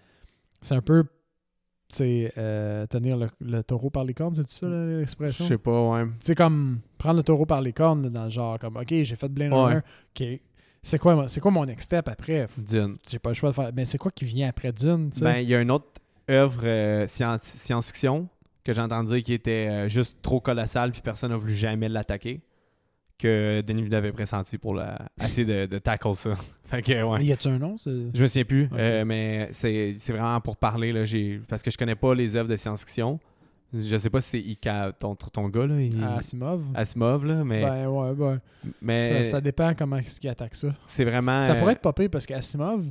[0.61, 1.09] C'est un peu, tu
[1.97, 5.45] sais, euh, tenir le, le taureau par les cornes, c'est ça là, Je l'expression?
[5.45, 6.05] sais pas, ouais.
[6.21, 9.29] C'est comme prendre le taureau par les cornes dans le genre, comme, OK, j'ai fait
[9.29, 9.59] Blade Ouais.
[9.59, 9.81] Runner,
[10.19, 10.41] OK,
[10.81, 12.47] c'est quoi, quoi mon next step après?
[12.57, 12.95] Dune.
[13.09, 13.71] J'ai pas le choix de faire.
[13.75, 15.09] Mais c'est quoi qui vient après Dune?
[15.21, 15.87] Ben, il y a une autre
[16.29, 18.27] œuvre euh, scien- science-fiction
[18.63, 21.89] que j'ai entendu dire qui était euh, juste trop colossale puis personne n'a voulu jamais
[21.89, 22.41] l'attaquer.
[23.17, 24.97] Que Denis Villeneuve avait pressenti pour la...
[25.23, 26.33] essayer de, de tackle ça.
[26.65, 27.23] fait que, ouais.
[27.23, 27.77] Y a-tu un nom?
[27.85, 30.91] Je me souviens plus, euh, mais c'est vraiment pour parler.
[30.91, 31.03] Là,
[31.47, 33.17] parce que je connais pas les œuvres de science-fiction.
[33.73, 36.61] Je sais pas si c'est Ika, ton, ton gars, là, il- Asimov?
[36.75, 38.41] Asimov, là, mais, Ben ouais, ben.
[38.81, 40.73] mais Ça, ça dépend comment est-ce qu'il attaque ça.
[40.85, 41.41] c'est vraiment.
[41.43, 42.85] Ça pourrait être pire parce qu'Asimov,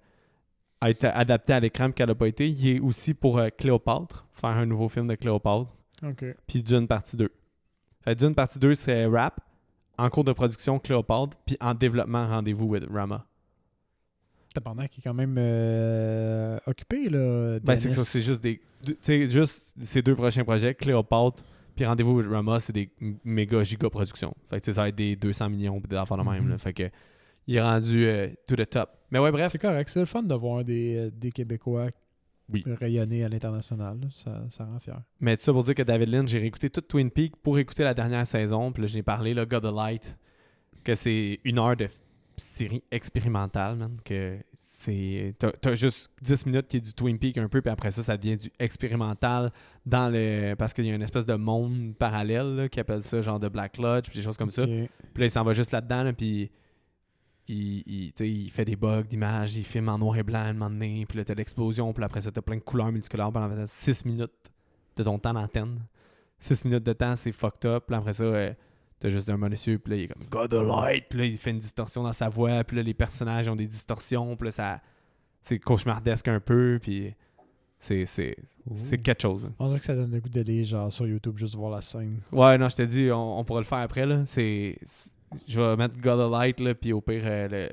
[0.81, 2.49] être adaptée à l'écran, puis qu'elle n'a pas été.
[2.49, 6.25] Il est aussi pour euh, Cléopâtre, faire un nouveau film de Cléopâtre, Ok.
[6.47, 7.29] puis Dune partie 2.
[8.03, 9.41] Fait Dune partie 2, c'est rap,
[9.97, 13.25] en cours de production Cléopâtre, puis en développement Rendez-vous with Rama.
[14.63, 17.59] Pendant qu'il est quand même euh, occupé, là.
[17.59, 18.09] Ben, c'est que ça, Dennis.
[18.09, 18.59] c'est juste des.
[18.85, 21.43] Tu sais, juste ces deux prochains projets, Cléopâtre,
[21.75, 22.89] puis Rendez-vous with Rama, c'est des
[23.23, 24.33] méga giga productions.
[24.49, 26.43] Fait que tu sais, ça va être des 200 millions, puis des affaires de même.
[26.43, 26.49] Mhm.
[26.49, 26.57] là.
[26.57, 26.89] Fait que
[27.49, 28.91] il est rendu euh, to the top.
[29.09, 29.51] Mais ouais, bref.
[29.51, 31.87] C'est correct, c'est le fun de voir des, euh, des Québécois
[32.47, 32.63] Oui.
[32.79, 33.97] rayonner à l'international.
[34.11, 35.01] Ça, ça rend fier.
[35.19, 37.83] Mais tout ça pour dire que David Lynch, j'ai réécouté toute Twin Peaks pour écouter
[37.83, 38.71] la dernière saison.
[38.71, 40.15] Puis là, j'ai parlé, là, God of Light,
[40.83, 41.87] que c'est une heure de
[42.37, 43.97] série expérimentale, man.
[44.05, 45.33] Que c'est.
[45.39, 48.03] T'as, t'as juste 10 minutes qui est du Twin Peaks un peu, puis après ça,
[48.03, 49.51] ça devient du expérimental
[49.87, 50.53] dans le.
[50.53, 53.49] Parce qu'il y a une espèce de monde parallèle, là, qui appelle ça genre de
[53.49, 54.65] Black Lodge, puis des choses comme ça.
[54.67, 54.87] Puis
[55.17, 56.51] là, il s'en va juste là-dedans, là, puis
[57.49, 60.69] il, il, fait des bugs d'images, il filme en noir et blanc à un moment
[60.69, 64.05] donné, puis là, t'as l'explosion, puis après ça, t'as plein de couleurs multicolores pendant 6
[64.05, 64.51] minutes
[64.95, 65.79] de ton temps d'antenne.
[66.39, 67.85] 6 minutes de temps, c'est fucked up.
[67.87, 68.53] Puis après ça, euh,
[68.99, 71.37] t'as juste un monsieur, puis là, il est comme God of Light, puis là, il
[71.37, 74.51] fait une distorsion dans sa voix, puis là, les personnages ont des distorsions, puis là,
[74.51, 74.81] ça,
[75.41, 77.15] c'est cauchemardesque un peu, puis
[77.79, 78.37] c'est, c'est,
[78.75, 79.49] c'est quelque chose.
[79.57, 82.19] On dirait que ça donne le goût d'aller genre sur YouTube juste voir la scène.
[82.31, 84.23] Ouais, non, je te dis, on, on pourra le faire après, là.
[84.27, 84.77] C'est...
[84.83, 85.09] c'est-
[85.47, 87.69] Je vais mettre God of Light, là, puis au pire, euh, le...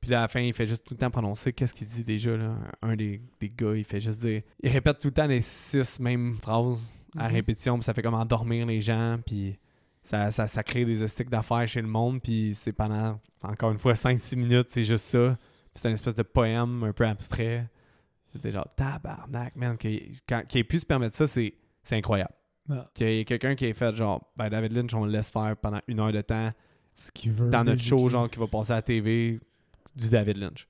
[0.00, 2.04] Puis là, à la fin, il fait juste tout le temps prononcer qu'est-ce qu'il dit
[2.04, 2.54] déjà, là.
[2.82, 4.42] Un des, des gars, il fait juste dire...
[4.62, 7.34] Il répète tout le temps les six mêmes phrases à Mhm.
[7.34, 9.58] répétition, puis ça fait comme endormir les gens, puis
[10.04, 13.78] ça, ça, ça crée des estiques d'affaires chez le monde, puis c'est pendant, encore une
[13.78, 15.36] fois, 5-6 minutes, c'est juste ça.
[15.74, 17.66] Puis c'est une espèce de poème un peu abstrait.
[18.32, 19.76] C'était genre, tabarnak, man.
[20.28, 22.32] Quand- qu'il ait pu se permettre ça, c'est c'est incroyable.
[22.68, 22.84] Ah.
[22.94, 25.56] Qu'il y ait quelqu'un qui ait fait genre, ben David Lynch, on le laisse faire
[25.56, 26.50] pendant une heure de temps
[26.96, 27.48] Ce qu'il veut.
[27.50, 29.38] dans notre show, genre, qui va passer à la TV,
[29.94, 30.66] du David Lynch.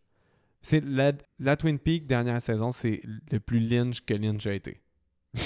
[0.60, 3.00] C'est la, la Twin Peaks dernière saison, c'est
[3.30, 4.80] le plus Lynch que Lynch a été.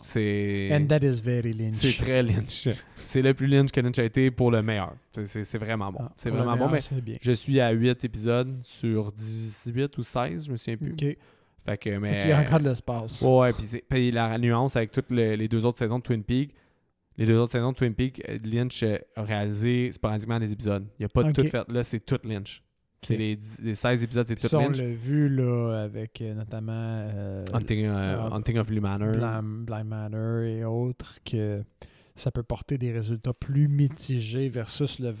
[0.00, 0.68] C'est.
[0.72, 1.76] And that is very Lynch.
[1.76, 2.68] C'est très Lynch.
[3.06, 4.94] c'est le plus Lynch que Lynch a été pour le meilleur.
[5.24, 6.00] C'est- vraiment bon.
[6.02, 7.16] Ah, c'est vraiment bon, meilleur, mais bien.
[7.20, 10.92] je suis à 8 épisodes sur 18 ou 16, je me souviens plus.
[10.92, 11.16] Ok.
[11.64, 12.12] Fait que, mais.
[12.14, 13.22] Fait qu'il y a encore de l'espace.
[13.22, 13.50] Ouais,
[13.88, 16.50] puis la nuance avec toutes les, les deux autres saisons de Twin Peaks,
[17.16, 20.84] les deux autres saisons de Twin Peaks, euh, Lynch a réalisé sporadiquement des épisodes.
[20.98, 21.34] Il n'y a pas de Ok.
[21.34, 21.70] tout fait.
[21.70, 22.62] Là, c'est tout Lynch.
[23.02, 24.78] C'est les, les 16 épisodes, c'est tout ça, on Lynch.
[24.78, 29.12] l'a vu là, avec euh, notamment euh, Hunting, euh, Hunting of Blue Manor.
[29.12, 31.62] Blind, Blind Manor et autres, que
[32.16, 35.14] ça peut porter des résultats plus mitigés versus le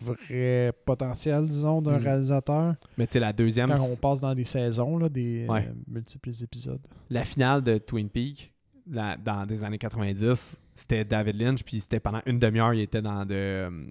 [0.00, 2.02] vrai potentiel, disons, d'un Mm.
[2.02, 2.74] réalisateur.
[2.98, 5.66] Mais tu sais, la deuxième, Quand on passe dans des saisons, là, des Ouais.
[5.68, 6.80] euh, multiples épisodes.
[7.10, 8.52] la finale de Twin Peaks,
[8.90, 13.02] la- dans des années 90, c'était David Lynch, puis c'était pendant une demi-heure, il était
[13.02, 13.86] dans de, euh,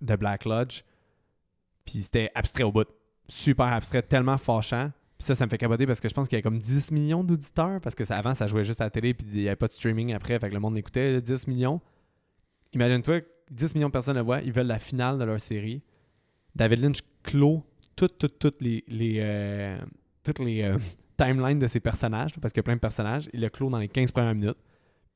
[0.00, 0.82] de Black Lodge.
[1.84, 2.88] Puis c'était abstrait au bout.
[3.28, 4.90] Super abstrait, tellement fâchant.
[5.18, 6.92] Puis ça, ça me fait capoter parce que je pense qu'il y a comme 10
[6.92, 9.46] millions d'auditeurs, parce que ça, avant, ça jouait juste à la télé, puis il n'y
[9.48, 11.80] avait pas de streaming après, fait que le monde écoutait là, 10 millions.
[12.72, 13.20] Imagine-toi,
[13.50, 15.82] 10 millions de personnes le voient, ils veulent la finale de leur série.
[16.54, 17.62] David Lynch clôt
[17.96, 19.78] toutes, les, les, euh,
[20.38, 20.78] les euh,
[21.18, 23.28] timelines de ses personnages, parce qu'il y a plein de personnages.
[23.34, 24.58] Il le clôt dans les 15 premières minutes.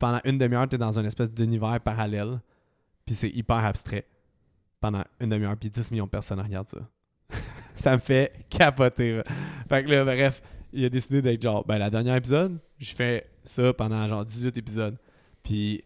[0.04, 2.38] Pendant une demi-heure, tu es dans une espèce d'univers parallèle,
[3.06, 4.04] puis c'est hyper abstrait.
[4.78, 6.86] Pendant une demi-heure, puis 10 millions de personnes regardent ça.
[7.74, 9.22] ça me fait capoter.
[9.66, 10.42] Fait que là, bref,
[10.74, 14.58] il a décidé d'être genre, ben, la dernière épisode, je fais ça pendant genre 18
[14.58, 14.98] épisodes.
[15.42, 15.82] Puis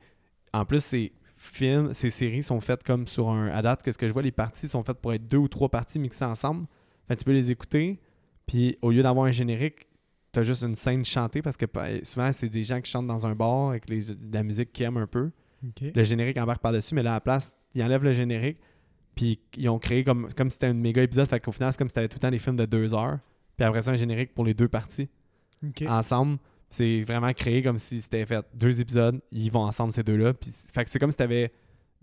[0.52, 3.46] en plus, ces films, ces séries sont faites comme sur un.
[3.50, 5.68] À date, qu'est-ce que je vois, les parties sont faites pour être deux ou trois
[5.68, 6.66] parties mixées ensemble.
[7.06, 8.00] Fait tu peux les écouter,
[8.48, 9.86] puis au lieu d'avoir un générique,
[10.39, 13.27] t'as juste une scène chantée parce que pa- souvent, c'est des gens qui chantent dans
[13.27, 15.31] un bar avec les- la musique qu'ils aiment un peu.
[15.94, 18.59] Le générique embarque par-dessus, mais là, à la place, ils enlèvent le générique,
[19.15, 21.27] puis ils ont créé comme, comme si c'était un méga épisode.
[21.27, 23.19] Fait qu'au final, c'est comme si c'était tout le temps des films de deux heures.
[23.56, 25.09] Puis après ça, un générique pour les deux parties.
[25.89, 26.39] Ensemble.
[26.69, 30.35] C'est vraiment créé comme si c'était fait deux épisodes, ils vont ensemble ces deux-là.
[30.35, 31.51] Puis, fait que c'est comme si t'avais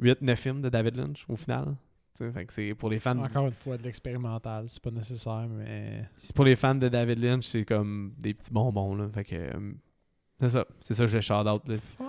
[0.02, 1.76] 8-9 films de David Lynch au final.
[2.18, 3.18] Fait que c'est pour les fans.
[3.18, 6.06] Encore une fois, de l'expérimental, c'est pas nécessaire, mais.
[6.18, 9.10] c'est pour les fans de David Lynch, c'est comme des petits bonbons là.
[9.14, 9.74] Fait que euh,
[10.40, 11.76] c'est ça, c'est ça que je vais shout out là.
[11.98, 12.06] Fun.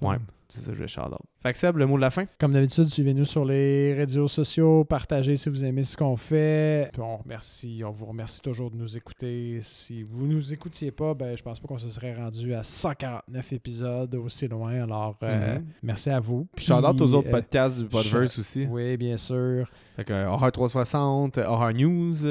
[0.00, 0.06] fun.
[0.06, 0.16] Ouais.
[0.52, 1.20] C'est ça que je vais shout out.
[1.44, 2.24] Fait que Seb, le mot de la fin?
[2.40, 6.90] Comme d'habitude, suivez-nous sur les réseaux sociaux, partagez si vous aimez ce qu'on fait.
[6.92, 9.60] Puis on remercie, on vous remercie toujours de nous écouter.
[9.62, 13.52] Si vous nous écoutiez pas, ben je pense pas qu'on se serait rendu à 149
[13.52, 14.82] épisodes aussi loin.
[14.82, 15.66] Alors euh, Mhm.
[15.84, 16.48] merci à vous.
[16.56, 18.66] Puis shout out aux autres euh, podcasts du Podverse aussi.
[18.68, 19.70] Oui, bien sûr.
[19.94, 22.26] Fait que Horror 360, euh, Horror News,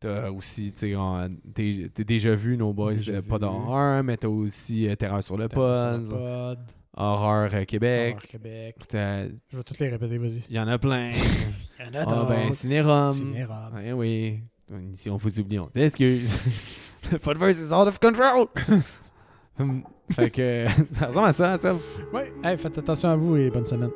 [0.00, 4.28] t'as aussi, tu sais, t'es déjà vu nos boys, Déjà euh, pas d'horreur, mais t'as
[4.28, 6.58] aussi euh, Terreur sur le Terreur pod, sur le pod,
[6.98, 8.76] Horreur euh, Québec, Horror Québec.
[8.88, 10.44] t'as- Je vais toutes les répéter, vas-y.
[10.48, 11.10] il y en a plein.
[11.78, 12.54] Il y en a Ah ben, d'autres.
[12.54, 13.12] Cinérum.
[13.12, 13.74] Cinérum.
[13.74, 14.40] Ouais, oui.
[14.94, 16.34] Si on faut oublier, on s'excuse.
[17.12, 18.46] le Podverse is out of control.
[20.10, 21.74] Fait que ça ressemble à ça, ça.
[22.14, 22.32] Ouais.
[22.42, 23.90] Hey, faites attention à vous et bonne semaine.